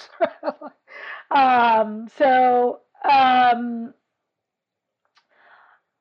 um, 1.30 2.08
so 2.18 2.80
um, 3.08 3.94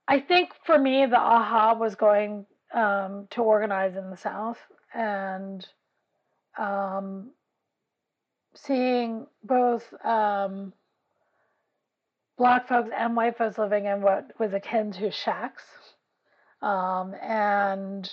I 0.08 0.20
think 0.20 0.50
for 0.66 0.80
me, 0.80 1.06
the 1.06 1.20
aha 1.20 1.76
was 1.80 1.94
going 1.94 2.48
um, 2.74 3.28
to 3.30 3.44
organize 3.44 3.96
in 3.96 4.10
the 4.10 4.18
South 4.18 4.58
and 4.96 5.68
um, 6.58 7.30
seeing 8.56 9.28
both 9.44 9.94
um, 10.04 10.74
black 12.38 12.68
folks 12.68 12.90
and 12.96 13.16
white 13.16 13.38
folks 13.38 13.58
living 13.58 13.86
in 13.86 14.02
what 14.02 14.32
was 14.40 14.54
akin 14.54 14.92
to 14.94 15.12
shacks. 15.12 15.64
Um, 16.62 17.14
and 17.22 18.10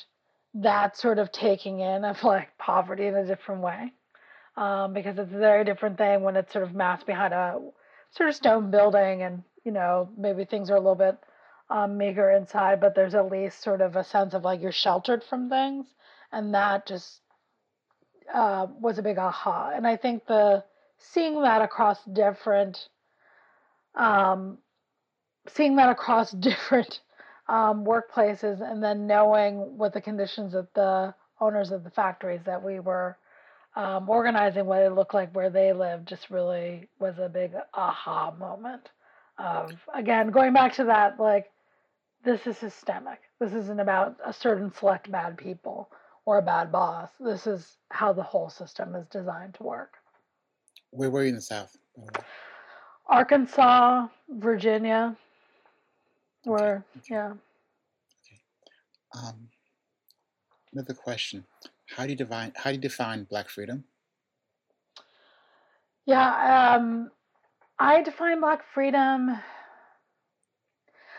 that 0.55 0.97
sort 0.97 1.19
of 1.19 1.31
taking 1.31 1.81
in 1.81 2.05
of 2.05 2.23
like 2.25 2.57
poverty 2.59 3.07
in 3.07 3.15
a 3.15 3.27
different 3.27 3.63
way. 3.63 3.93
Um, 4.57 4.93
because 4.93 5.17
it's 5.17 5.33
a 5.33 5.39
very 5.39 5.65
different 5.65 5.97
thing 5.97 6.23
when 6.23 6.37
it's 6.37 6.53
sort 6.53 6.65
of 6.65 6.75
massed 6.75 7.07
behind 7.07 7.33
a 7.33 7.61
sort 8.11 8.29
of 8.29 8.35
stone 8.35 8.71
building 8.71 9.23
and, 9.23 9.43
you 9.65 9.73
know, 9.73 10.11
maybe 10.19 10.45
things 10.45 10.71
are 10.71 10.77
a 10.77 10.81
little 10.81 10.97
bit 10.97 11.17
um, 11.71 11.97
meager 11.97 12.31
inside, 12.31 12.81
but 12.81 12.95
there's 12.95 13.15
at 13.15 13.31
least 13.31 13.63
sort 13.63 13.81
of 13.81 13.95
a 13.95 14.05
sense 14.05 14.35
of 14.35 14.43
like 14.45 14.61
you're 14.61 14.73
sheltered 14.73 15.23
from 15.23 15.49
things. 15.49 15.87
And 16.33 16.53
that 16.55 16.87
just 16.87 17.21
uh, 18.35 18.67
was 18.81 18.99
a 18.99 19.03
big 19.03 19.19
aha. 19.19 19.73
And 19.75 19.87
I 19.87 19.97
think 19.97 20.27
the 20.27 20.65
seeing 20.99 21.41
that 21.43 21.63
across 21.63 22.05
different, 22.05 22.89
um, 23.95 24.59
seeing 25.49 25.77
that 25.77 25.91
across 25.91 26.31
different 26.41 27.01
um, 27.49 27.85
workplaces, 27.85 28.61
and 28.61 28.83
then 28.83 29.07
knowing 29.07 29.77
what 29.77 29.93
the 29.93 30.01
conditions 30.01 30.55
of 30.55 30.69
the 30.75 31.15
owners 31.41 31.71
of 31.71 31.85
the 31.85 31.91
factories 31.91 32.43
that 32.45 32.63
we 32.63 32.81
were 32.81 33.17
um, 33.77 34.09
organizing, 34.09 34.67
what 34.67 34.83
it 34.83 34.93
looked 34.93 35.15
like 35.15 35.35
where 35.35 35.51
they 35.51 35.73
lived, 35.73 36.07
just 36.09 36.31
really 36.31 36.89
was 36.99 37.19
a 37.19 37.29
big 37.29 37.53
aha 37.75 38.35
moment. 38.39 38.89
Of 39.39 39.73
again, 39.95 40.31
going 40.31 40.53
back 40.53 40.75
to 40.75 40.85
that, 40.85 41.19
like 41.19 41.51
this 42.25 42.47
is 42.47 42.59
systemic. 42.59 43.21
This 43.39 43.53
isn't 43.53 43.81
about 43.81 44.17
a 44.25 44.33
certain 44.33 44.73
select 44.75 45.11
bad 45.11 45.39
people 45.39 45.91
or 46.27 46.39
a 46.39 46.43
bad 46.43 46.71
boss. 46.71 47.09
This 47.19 47.47
is 47.47 47.79
how 47.91 48.13
the 48.13 48.23
whole 48.23 48.51
system 48.51 48.95
is 48.95 49.07
designed 49.07 49.55
to 49.55 49.63
work. 49.63 49.95
Where 50.91 51.11
were 51.11 51.23
you 51.23 51.31
in 51.31 51.37
the 51.37 51.41
South? 51.41 51.77
Arkansas, 53.11 54.07
Virginia, 54.29 55.17
where, 56.45 56.85
okay. 56.99 57.07
yeah. 57.11 57.33
Okay. 57.33 58.41
Um, 59.27 59.49
another 60.73 60.95
question. 60.95 61.45
How 61.97 62.05
do 62.05 62.11
you 62.11 62.17
define 62.17 62.53
how 62.55 62.71
do 62.71 62.77
you 62.77 62.81
define 62.81 63.25
black 63.25 63.49
freedom? 63.49 63.83
Yeah, 66.07 66.77
um, 66.77 67.11
I 67.81 68.03
define 68.03 68.41
black 68.41 68.63
freedom. 68.73 69.37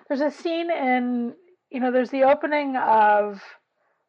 There's 0.08 0.22
a 0.22 0.32
scene 0.32 0.72
in, 0.72 1.34
you 1.70 1.82
know, 1.82 1.92
there's 1.92 2.10
the 2.10 2.24
opening 2.24 2.78
of 2.78 3.42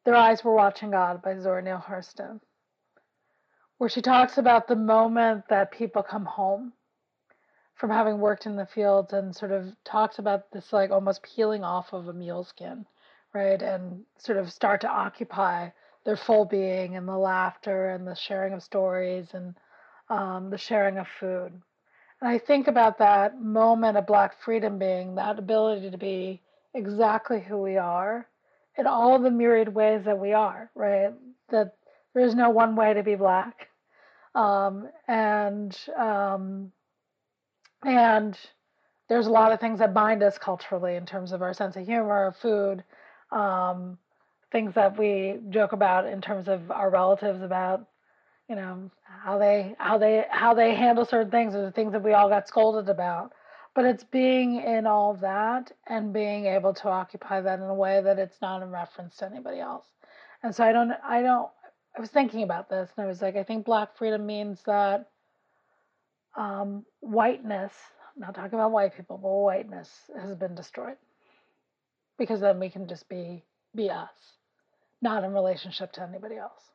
their 0.04 0.14
Eyes 0.14 0.44
Were 0.44 0.54
Watching 0.54 0.92
God 0.92 1.20
by 1.20 1.38
Zora 1.38 1.62
Neale 1.62 1.84
Hurston, 1.84 2.40
where 3.78 3.90
she 3.90 4.02
talks 4.02 4.38
about 4.38 4.68
the 4.68 4.76
moment 4.76 5.44
that 5.48 5.72
people 5.72 6.02
come 6.04 6.24
home 6.24 6.72
from 7.74 7.90
having 7.90 8.18
worked 8.18 8.46
in 8.46 8.56
the 8.56 8.66
fields 8.66 9.12
and 9.12 9.34
sort 9.34 9.52
of 9.52 9.66
talks 9.84 10.18
about 10.18 10.50
this 10.52 10.72
like 10.72 10.90
almost 10.90 11.22
peeling 11.22 11.64
off 11.64 11.92
of 11.92 12.08
a 12.08 12.12
mule 12.12 12.44
skin, 12.44 12.86
right? 13.34 13.60
And 13.60 14.04
sort 14.18 14.38
of 14.38 14.52
start 14.52 14.80
to 14.82 14.88
occupy 14.88 15.70
their 16.04 16.16
full 16.16 16.44
being 16.44 16.96
and 16.96 17.08
the 17.08 17.16
laughter 17.16 17.90
and 17.90 18.06
the 18.06 18.14
sharing 18.14 18.52
of 18.52 18.62
stories 18.62 19.28
and 19.34 19.54
um, 20.08 20.50
the 20.50 20.58
sharing 20.58 20.98
of 20.98 21.06
food. 21.20 21.52
And 22.20 22.30
I 22.30 22.38
think 22.38 22.68
about 22.68 22.98
that 22.98 23.40
moment 23.40 23.96
of 23.96 24.06
Black 24.06 24.40
freedom 24.40 24.78
being 24.78 25.16
that 25.16 25.38
ability 25.38 25.90
to 25.90 25.98
be 25.98 26.40
exactly 26.74 27.40
who 27.40 27.58
we 27.58 27.76
are 27.76 28.26
in 28.76 28.86
all 28.86 29.18
the 29.18 29.30
myriad 29.30 29.74
ways 29.74 30.04
that 30.04 30.18
we 30.18 30.32
are, 30.32 30.70
right? 30.74 31.12
That 31.50 31.74
there 32.14 32.24
is 32.24 32.34
no 32.34 32.50
one 32.50 32.76
way 32.76 32.94
to 32.94 33.02
be 33.02 33.14
black. 33.14 33.68
Um, 34.34 34.88
and 35.06 35.76
um, 35.96 36.72
and 37.84 38.38
there's 39.08 39.26
a 39.26 39.30
lot 39.30 39.52
of 39.52 39.60
things 39.60 39.78
that 39.80 39.94
bind 39.94 40.22
us 40.22 40.38
culturally 40.38 40.96
in 40.96 41.06
terms 41.06 41.32
of 41.32 41.42
our 41.42 41.52
sense 41.54 41.76
of 41.76 41.86
humor, 41.86 42.34
food, 42.40 42.84
um, 43.30 43.98
things 44.52 44.74
that 44.74 44.98
we 44.98 45.38
joke 45.50 45.72
about 45.72 46.06
in 46.06 46.20
terms 46.20 46.48
of 46.48 46.70
our 46.70 46.90
relatives 46.90 47.42
about, 47.42 47.86
you 48.48 48.56
know, 48.56 48.90
how 49.04 49.38
they 49.38 49.74
how 49.78 49.98
they 49.98 50.26
how 50.30 50.54
they 50.54 50.74
handle 50.74 51.04
certain 51.04 51.30
things 51.30 51.54
or 51.54 51.62
the 51.62 51.72
things 51.72 51.92
that 51.92 52.02
we 52.02 52.12
all 52.14 52.28
got 52.28 52.48
scolded 52.48 52.88
about. 52.88 53.32
But 53.74 53.86
it's 53.86 54.04
being 54.04 54.56
in 54.62 54.86
all 54.86 55.14
that 55.22 55.72
and 55.86 56.12
being 56.12 56.46
able 56.46 56.74
to 56.74 56.88
occupy 56.88 57.40
that 57.42 57.58
in 57.58 57.64
a 57.66 57.74
way 57.74 58.02
that 58.02 58.18
it's 58.18 58.40
not 58.42 58.62
in 58.62 58.70
reference 58.70 59.16
to 59.18 59.26
anybody 59.26 59.60
else. 59.60 59.86
And 60.42 60.54
so 60.54 60.64
i 60.64 60.72
don't 60.72 60.92
i 61.04 61.22
don't 61.22 61.48
i 61.96 62.00
was 62.00 62.10
thinking 62.10 62.42
about 62.42 62.68
this 62.68 62.90
and 62.96 63.04
i 63.04 63.08
was 63.08 63.22
like 63.22 63.36
i 63.36 63.44
think 63.44 63.64
black 63.64 63.96
freedom 63.96 64.26
means 64.26 64.60
that 64.66 65.11
um, 66.36 66.84
whiteness 67.00 67.72
I'm 68.14 68.22
not 68.22 68.34
talking 68.34 68.54
about 68.54 68.72
white 68.72 68.96
people 68.96 69.18
but 69.18 69.28
whiteness 69.28 69.90
has 70.20 70.34
been 70.34 70.54
destroyed 70.54 70.96
because 72.18 72.40
then 72.40 72.58
we 72.58 72.70
can 72.70 72.88
just 72.88 73.08
be 73.08 73.44
be 73.74 73.90
us 73.90 74.08
not 75.00 75.24
in 75.24 75.32
relationship 75.32 75.92
to 75.92 76.02
anybody 76.02 76.36
else 76.36 76.70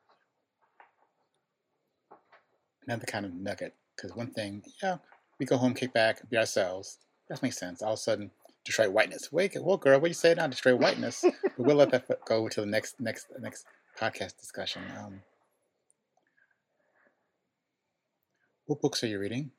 another 2.85 3.05
kind 3.05 3.25
of 3.25 3.33
nugget 3.33 3.73
because 3.95 4.15
one 4.15 4.31
thing 4.31 4.63
yeah 4.81 4.97
we 5.39 5.45
go 5.45 5.57
home, 5.57 5.73
kick 5.73 5.93
back, 5.93 6.27
be 6.29 6.37
ourselves. 6.37 6.97
That 7.29 7.41
makes 7.43 7.57
sense. 7.57 7.81
All 7.81 7.93
of 7.93 7.99
a 7.99 8.01
sudden, 8.01 8.31
destroy 8.65 8.89
whiteness. 8.89 9.31
Wait, 9.31 9.55
well, 9.59 9.77
girl, 9.77 9.99
what 9.99 10.09
you 10.09 10.13
say 10.13 10.33
now? 10.33 10.47
Destroy 10.47 10.75
whiteness. 10.75 11.23
but 11.23 11.59
we'll 11.59 11.75
let 11.75 11.91
that 11.91 12.07
go 12.25 12.47
to 12.47 12.61
the 12.61 12.67
next 12.67 12.99
next 12.99 13.27
next 13.39 13.65
podcast 13.99 14.37
discussion. 14.39 14.81
Um, 14.97 15.21
what 18.67 18.81
books 18.81 19.03
are 19.03 19.07
you 19.07 19.19
reading? 19.19 19.51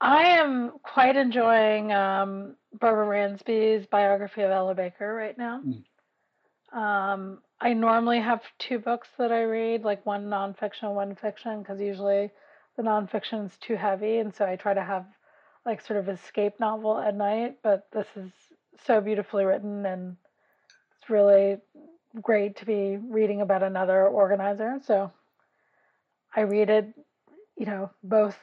I 0.00 0.38
am 0.38 0.72
quite 0.82 1.16
enjoying 1.16 1.92
um, 1.92 2.54
Barbara 2.78 3.06
Ransby's 3.06 3.86
biography 3.86 4.42
of 4.42 4.50
Ella 4.50 4.74
Baker 4.74 5.12
right 5.12 5.36
now. 5.36 5.60
Mm. 5.66 5.82
Um, 6.78 7.38
I 7.60 7.72
normally 7.72 8.20
have 8.20 8.42
two 8.58 8.78
books 8.78 9.08
that 9.18 9.32
I 9.32 9.42
read, 9.42 9.82
like 9.82 10.06
one 10.06 10.26
nonfiction, 10.26 10.94
one 10.94 11.16
fiction, 11.16 11.60
because 11.60 11.80
usually 11.80 12.30
the 12.76 12.82
nonfiction 12.84 13.46
is 13.46 13.56
too 13.60 13.74
heavy, 13.74 14.18
and 14.18 14.32
so 14.32 14.46
I 14.46 14.54
try 14.54 14.74
to 14.74 14.84
have 14.84 15.06
like 15.66 15.84
sort 15.84 15.98
of 15.98 16.08
escape 16.08 16.60
novel 16.60 16.98
at 16.98 17.16
night. 17.16 17.56
But 17.64 17.88
this 17.92 18.06
is 18.14 18.30
so 18.86 19.00
beautifully 19.00 19.44
written, 19.44 19.84
and 19.84 20.16
it's 21.00 21.10
really 21.10 21.56
great 22.22 22.56
to 22.58 22.66
be 22.66 22.98
reading 22.98 23.40
about 23.40 23.64
another 23.64 24.06
organizer. 24.06 24.78
So 24.84 25.10
I 26.36 26.42
read 26.42 26.70
it, 26.70 26.94
you 27.58 27.66
know, 27.66 27.90
both 28.02 28.36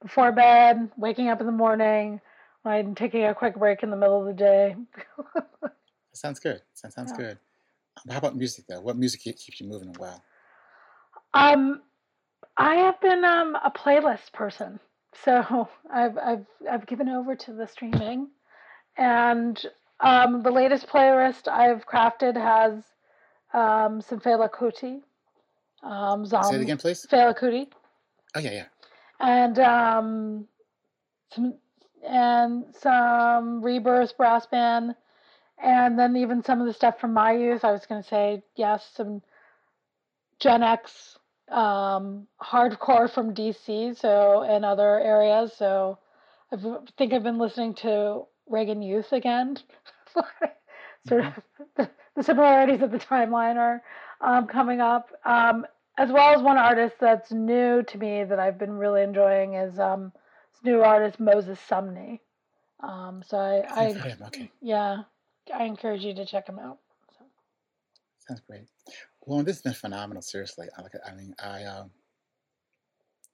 before 0.00 0.32
bed, 0.32 0.90
waking 0.96 1.28
up 1.28 1.40
in 1.40 1.46
the 1.46 1.52
morning, 1.52 2.20
and 2.64 2.96
taking 2.96 3.24
a 3.24 3.34
quick 3.34 3.56
break 3.56 3.82
in 3.82 3.90
the 3.90 3.96
middle 3.96 4.20
of 4.20 4.26
the 4.26 4.32
day. 4.32 4.76
that 5.62 5.72
sounds 6.12 6.38
good. 6.38 6.60
That 6.82 6.92
sounds 6.92 7.12
yeah. 7.18 7.24
good. 7.26 7.38
How 8.10 8.18
about 8.18 8.36
music 8.36 8.64
though? 8.68 8.80
What 8.80 8.96
music 8.96 9.20
keeps 9.22 9.60
you 9.60 9.68
moving 9.68 9.94
while? 9.98 10.22
Um, 11.34 11.82
I 12.56 12.76
have 12.76 13.00
been 13.00 13.24
um, 13.24 13.56
a 13.56 13.70
playlist 13.70 14.32
person, 14.32 14.80
so 15.24 15.68
I've 15.92 16.16
I've 16.18 16.46
I've 16.70 16.86
given 16.86 17.08
over 17.08 17.34
to 17.34 17.52
the 17.52 17.66
streaming, 17.66 18.28
and 18.96 19.60
um, 20.00 20.42
the 20.42 20.50
latest 20.50 20.86
playlist 20.88 21.48
I've 21.48 21.86
crafted 21.86 22.36
has 22.36 22.84
um, 23.52 24.00
some 24.00 24.20
Fela 24.20 24.50
Kuti. 24.50 25.00
Um, 25.82 26.24
Say 26.26 26.56
it 26.56 26.60
again, 26.62 26.78
please. 26.78 27.06
Fela 27.10 27.38
Kuti. 27.38 27.66
Oh 28.34 28.40
yeah, 28.40 28.50
yeah. 28.50 28.64
And 29.20 29.58
um, 29.58 30.46
some 31.34 31.54
and 32.06 32.64
some 32.80 33.62
Rebirth 33.62 34.16
brass 34.16 34.46
band, 34.46 34.94
and 35.62 35.98
then 35.98 36.16
even 36.16 36.42
some 36.42 36.60
of 36.60 36.66
the 36.66 36.72
stuff 36.72 37.00
from 37.00 37.12
my 37.12 37.32
youth. 37.32 37.64
I 37.64 37.72
was 37.72 37.86
going 37.86 38.02
to 38.02 38.08
say 38.08 38.42
yes, 38.56 38.88
some 38.94 39.22
Gen 40.40 40.62
X 40.62 41.18
um, 41.50 42.26
hardcore 42.42 43.12
from 43.12 43.34
DC, 43.34 43.98
so 43.98 44.42
and 44.42 44.64
other 44.64 44.98
areas. 44.98 45.52
So 45.56 45.98
I 46.52 46.56
think 46.98 47.12
I've 47.12 47.22
been 47.22 47.38
listening 47.38 47.74
to 47.76 48.22
Reagan 48.48 48.82
Youth 48.82 49.12
again. 49.12 49.58
sort 51.08 51.24
of 51.24 51.32
the, 51.76 51.90
the, 52.16 52.22
similarities 52.22 52.82
of 52.82 52.90
the 52.90 52.98
timeline 52.98 53.56
are 53.56 53.82
um, 54.20 54.46
coming 54.46 54.80
up, 54.80 55.10
um, 55.24 55.66
as 56.02 56.10
well 56.10 56.34
as 56.34 56.42
one 56.42 56.58
artist 56.58 56.96
that's 57.00 57.30
new 57.30 57.84
to 57.84 57.98
me 57.98 58.24
that 58.24 58.40
I've 58.40 58.58
been 58.58 58.72
really 58.72 59.02
enjoying 59.02 59.54
is 59.54 59.78
um, 59.78 60.12
this 60.52 60.64
new 60.64 60.82
artist 60.82 61.20
Moses 61.20 61.60
Sumney. 61.70 62.18
Um, 62.80 63.22
so 63.24 63.38
I, 63.38 63.84
I 63.84 64.16
okay. 64.26 64.50
yeah, 64.60 65.02
I 65.54 65.64
encourage 65.64 66.02
you 66.02 66.12
to 66.14 66.26
check 66.26 66.48
him 66.48 66.58
out. 66.58 66.78
So. 67.16 67.24
Sounds 68.26 68.42
great. 68.48 68.62
Well, 69.24 69.44
this 69.44 69.56
has 69.56 69.62
been 69.62 69.74
phenomenal. 69.74 70.22
Seriously, 70.22 70.66
I 70.76 70.82
like. 70.82 70.92
I 71.06 71.14
mean, 71.14 71.34
I 71.40 71.62
um, 71.64 71.90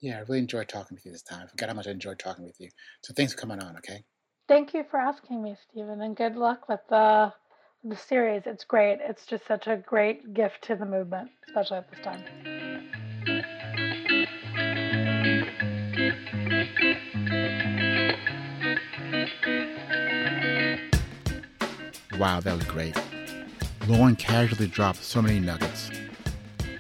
yeah, 0.00 0.18
I 0.18 0.20
really 0.20 0.40
enjoyed 0.40 0.68
talking 0.68 0.94
with 0.94 1.06
you 1.06 1.12
this 1.12 1.22
time. 1.22 1.44
I 1.44 1.46
forgot 1.46 1.70
how 1.70 1.74
much 1.74 1.86
I 1.86 1.92
enjoyed 1.92 2.18
talking 2.18 2.44
with 2.44 2.60
you. 2.60 2.68
So 3.02 3.14
thanks 3.14 3.32
for 3.32 3.40
coming 3.40 3.62
on. 3.62 3.78
Okay. 3.78 4.04
Thank 4.46 4.74
you 4.74 4.84
for 4.90 4.98
asking 4.98 5.42
me, 5.42 5.56
Stephen, 5.70 6.02
and 6.02 6.14
good 6.14 6.36
luck 6.36 6.68
with 6.68 6.80
the 6.90 7.32
the 7.84 7.96
series. 7.96 8.42
It's 8.46 8.64
great. 8.64 8.98
It's 9.00 9.24
just 9.26 9.46
such 9.46 9.66
a 9.66 9.76
great 9.76 10.34
gift 10.34 10.62
to 10.62 10.76
the 10.76 10.84
movement, 10.84 11.30
especially 11.46 11.78
at 11.78 11.90
this 11.90 12.00
time. 12.00 12.24
Wow, 22.18 22.40
that 22.40 22.56
was 22.56 22.64
great. 22.64 22.96
Lauren 23.86 24.16
casually 24.16 24.66
dropped 24.66 25.02
so 25.02 25.22
many 25.22 25.38
nuggets. 25.38 25.90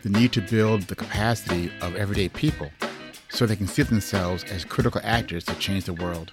The 0.02 0.08
need 0.08 0.32
to 0.32 0.40
build 0.40 0.82
the 0.82 0.96
capacity 0.96 1.70
of 1.80 1.94
everyday 1.94 2.28
people 2.28 2.70
so 3.28 3.46
they 3.46 3.56
can 3.56 3.68
see 3.68 3.82
themselves 3.82 4.42
as 4.44 4.64
critical 4.64 5.00
actors 5.04 5.44
to 5.44 5.54
change 5.54 5.84
the 5.84 5.94
world. 5.94 6.32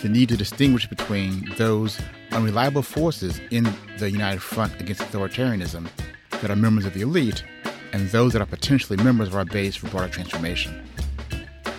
The 0.00 0.08
need 0.08 0.28
to 0.28 0.36
distinguish 0.36 0.86
between 0.88 1.52
those 1.56 1.98
unreliable 2.32 2.82
forces 2.82 3.40
in 3.50 3.68
the 3.98 4.10
united 4.10 4.40
front 4.40 4.80
against 4.80 5.02
authoritarianism 5.02 5.88
that 6.30 6.50
are 6.50 6.56
members 6.56 6.84
of 6.84 6.94
the 6.94 7.02
elite 7.02 7.44
and 7.92 8.08
those 8.08 8.32
that 8.32 8.42
are 8.42 8.46
potentially 8.46 9.02
members 9.02 9.28
of 9.28 9.34
our 9.36 9.44
base 9.44 9.76
for 9.76 9.88
broader 9.88 10.08
transformation. 10.08 10.82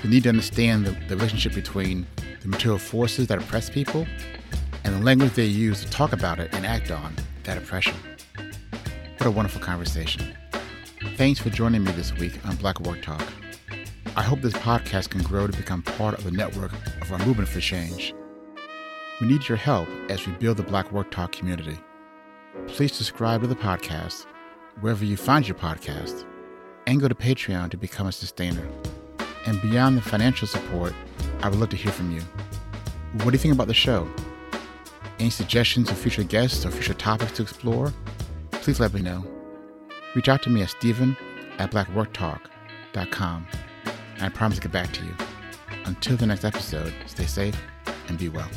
We 0.03 0.09
need 0.09 0.23
to 0.23 0.29
understand 0.29 0.85
the, 0.85 0.91
the 1.07 1.15
relationship 1.15 1.53
between 1.53 2.05
the 2.41 2.47
material 2.47 2.77
forces 2.77 3.27
that 3.27 3.39
oppress 3.39 3.69
people 3.69 4.05
and 4.83 4.95
the 4.95 5.03
language 5.03 5.33
they 5.33 5.45
use 5.45 5.83
to 5.83 5.89
talk 5.89 6.13
about 6.13 6.39
it 6.39 6.53
and 6.53 6.65
act 6.65 6.91
on 6.91 7.15
that 7.43 7.57
oppression. 7.57 7.95
What 9.17 9.27
a 9.27 9.31
wonderful 9.31 9.61
conversation. 9.61 10.35
Thanks 11.15 11.39
for 11.39 11.49
joining 11.49 11.83
me 11.83 11.91
this 11.93 12.13
week 12.17 12.45
on 12.45 12.55
Black 12.57 12.79
Work 12.81 13.01
Talk. 13.01 13.23
I 14.15 14.21
hope 14.21 14.41
this 14.41 14.53
podcast 14.53 15.09
can 15.09 15.23
grow 15.23 15.47
to 15.47 15.57
become 15.57 15.81
part 15.81 16.17
of 16.17 16.23
the 16.23 16.31
network 16.31 16.71
of 17.01 17.11
our 17.11 17.19
movement 17.25 17.49
for 17.49 17.59
change. 17.59 18.13
We 19.23 19.29
need 19.29 19.47
your 19.47 19.57
help 19.57 19.87
as 20.09 20.27
we 20.27 20.33
build 20.33 20.57
the 20.57 20.63
Black 20.63 20.91
Work 20.91 21.09
Talk 21.09 21.31
community. 21.31 21.79
Please 22.67 22.93
subscribe 22.93 23.39
to 23.39 23.47
the 23.47 23.55
podcast 23.55 24.25
wherever 24.81 25.05
you 25.05 25.15
find 25.15 25.47
your 25.47 25.55
podcast 25.55 26.25
and 26.87 26.99
go 26.99 27.07
to 27.07 27.15
Patreon 27.15 27.71
to 27.71 27.77
become 27.77 28.07
a 28.07 28.11
sustainer. 28.11 28.67
And 29.45 29.61
beyond 29.61 29.95
the 29.95 30.01
financial 30.01 30.45
support, 30.45 30.93
I 31.41 31.47
would 31.47 31.57
love 31.57 31.69
to 31.69 31.77
hear 31.77 31.93
from 31.93 32.11
you. 32.11 32.19
What 33.13 33.27
do 33.27 33.31
you 33.31 33.37
think 33.37 33.53
about 33.53 33.67
the 33.67 33.73
show? 33.73 34.09
Any 35.19 35.29
suggestions 35.29 35.89
of 35.89 35.97
future 35.97 36.25
guests 36.25 36.65
or 36.65 36.71
future 36.71 36.93
topics 36.93 37.31
to 37.37 37.43
explore? 37.43 37.93
Please 38.51 38.81
let 38.81 38.93
me 38.93 38.99
know. 38.99 39.25
Reach 40.15 40.27
out 40.27 40.43
to 40.43 40.49
me 40.49 40.63
at 40.63 40.69
stephen 40.69 41.15
at 41.59 41.71
blackworktalk.com 41.71 43.47
and 43.85 44.21
I 44.21 44.27
promise 44.27 44.57
to 44.57 44.63
get 44.63 44.73
back 44.73 44.91
to 44.91 45.05
you. 45.05 45.15
Until 45.85 46.17
the 46.17 46.27
next 46.27 46.43
episode, 46.43 46.93
stay 47.05 47.25
safe 47.25 47.57
and 48.09 48.17
be 48.17 48.27
well. 48.27 48.49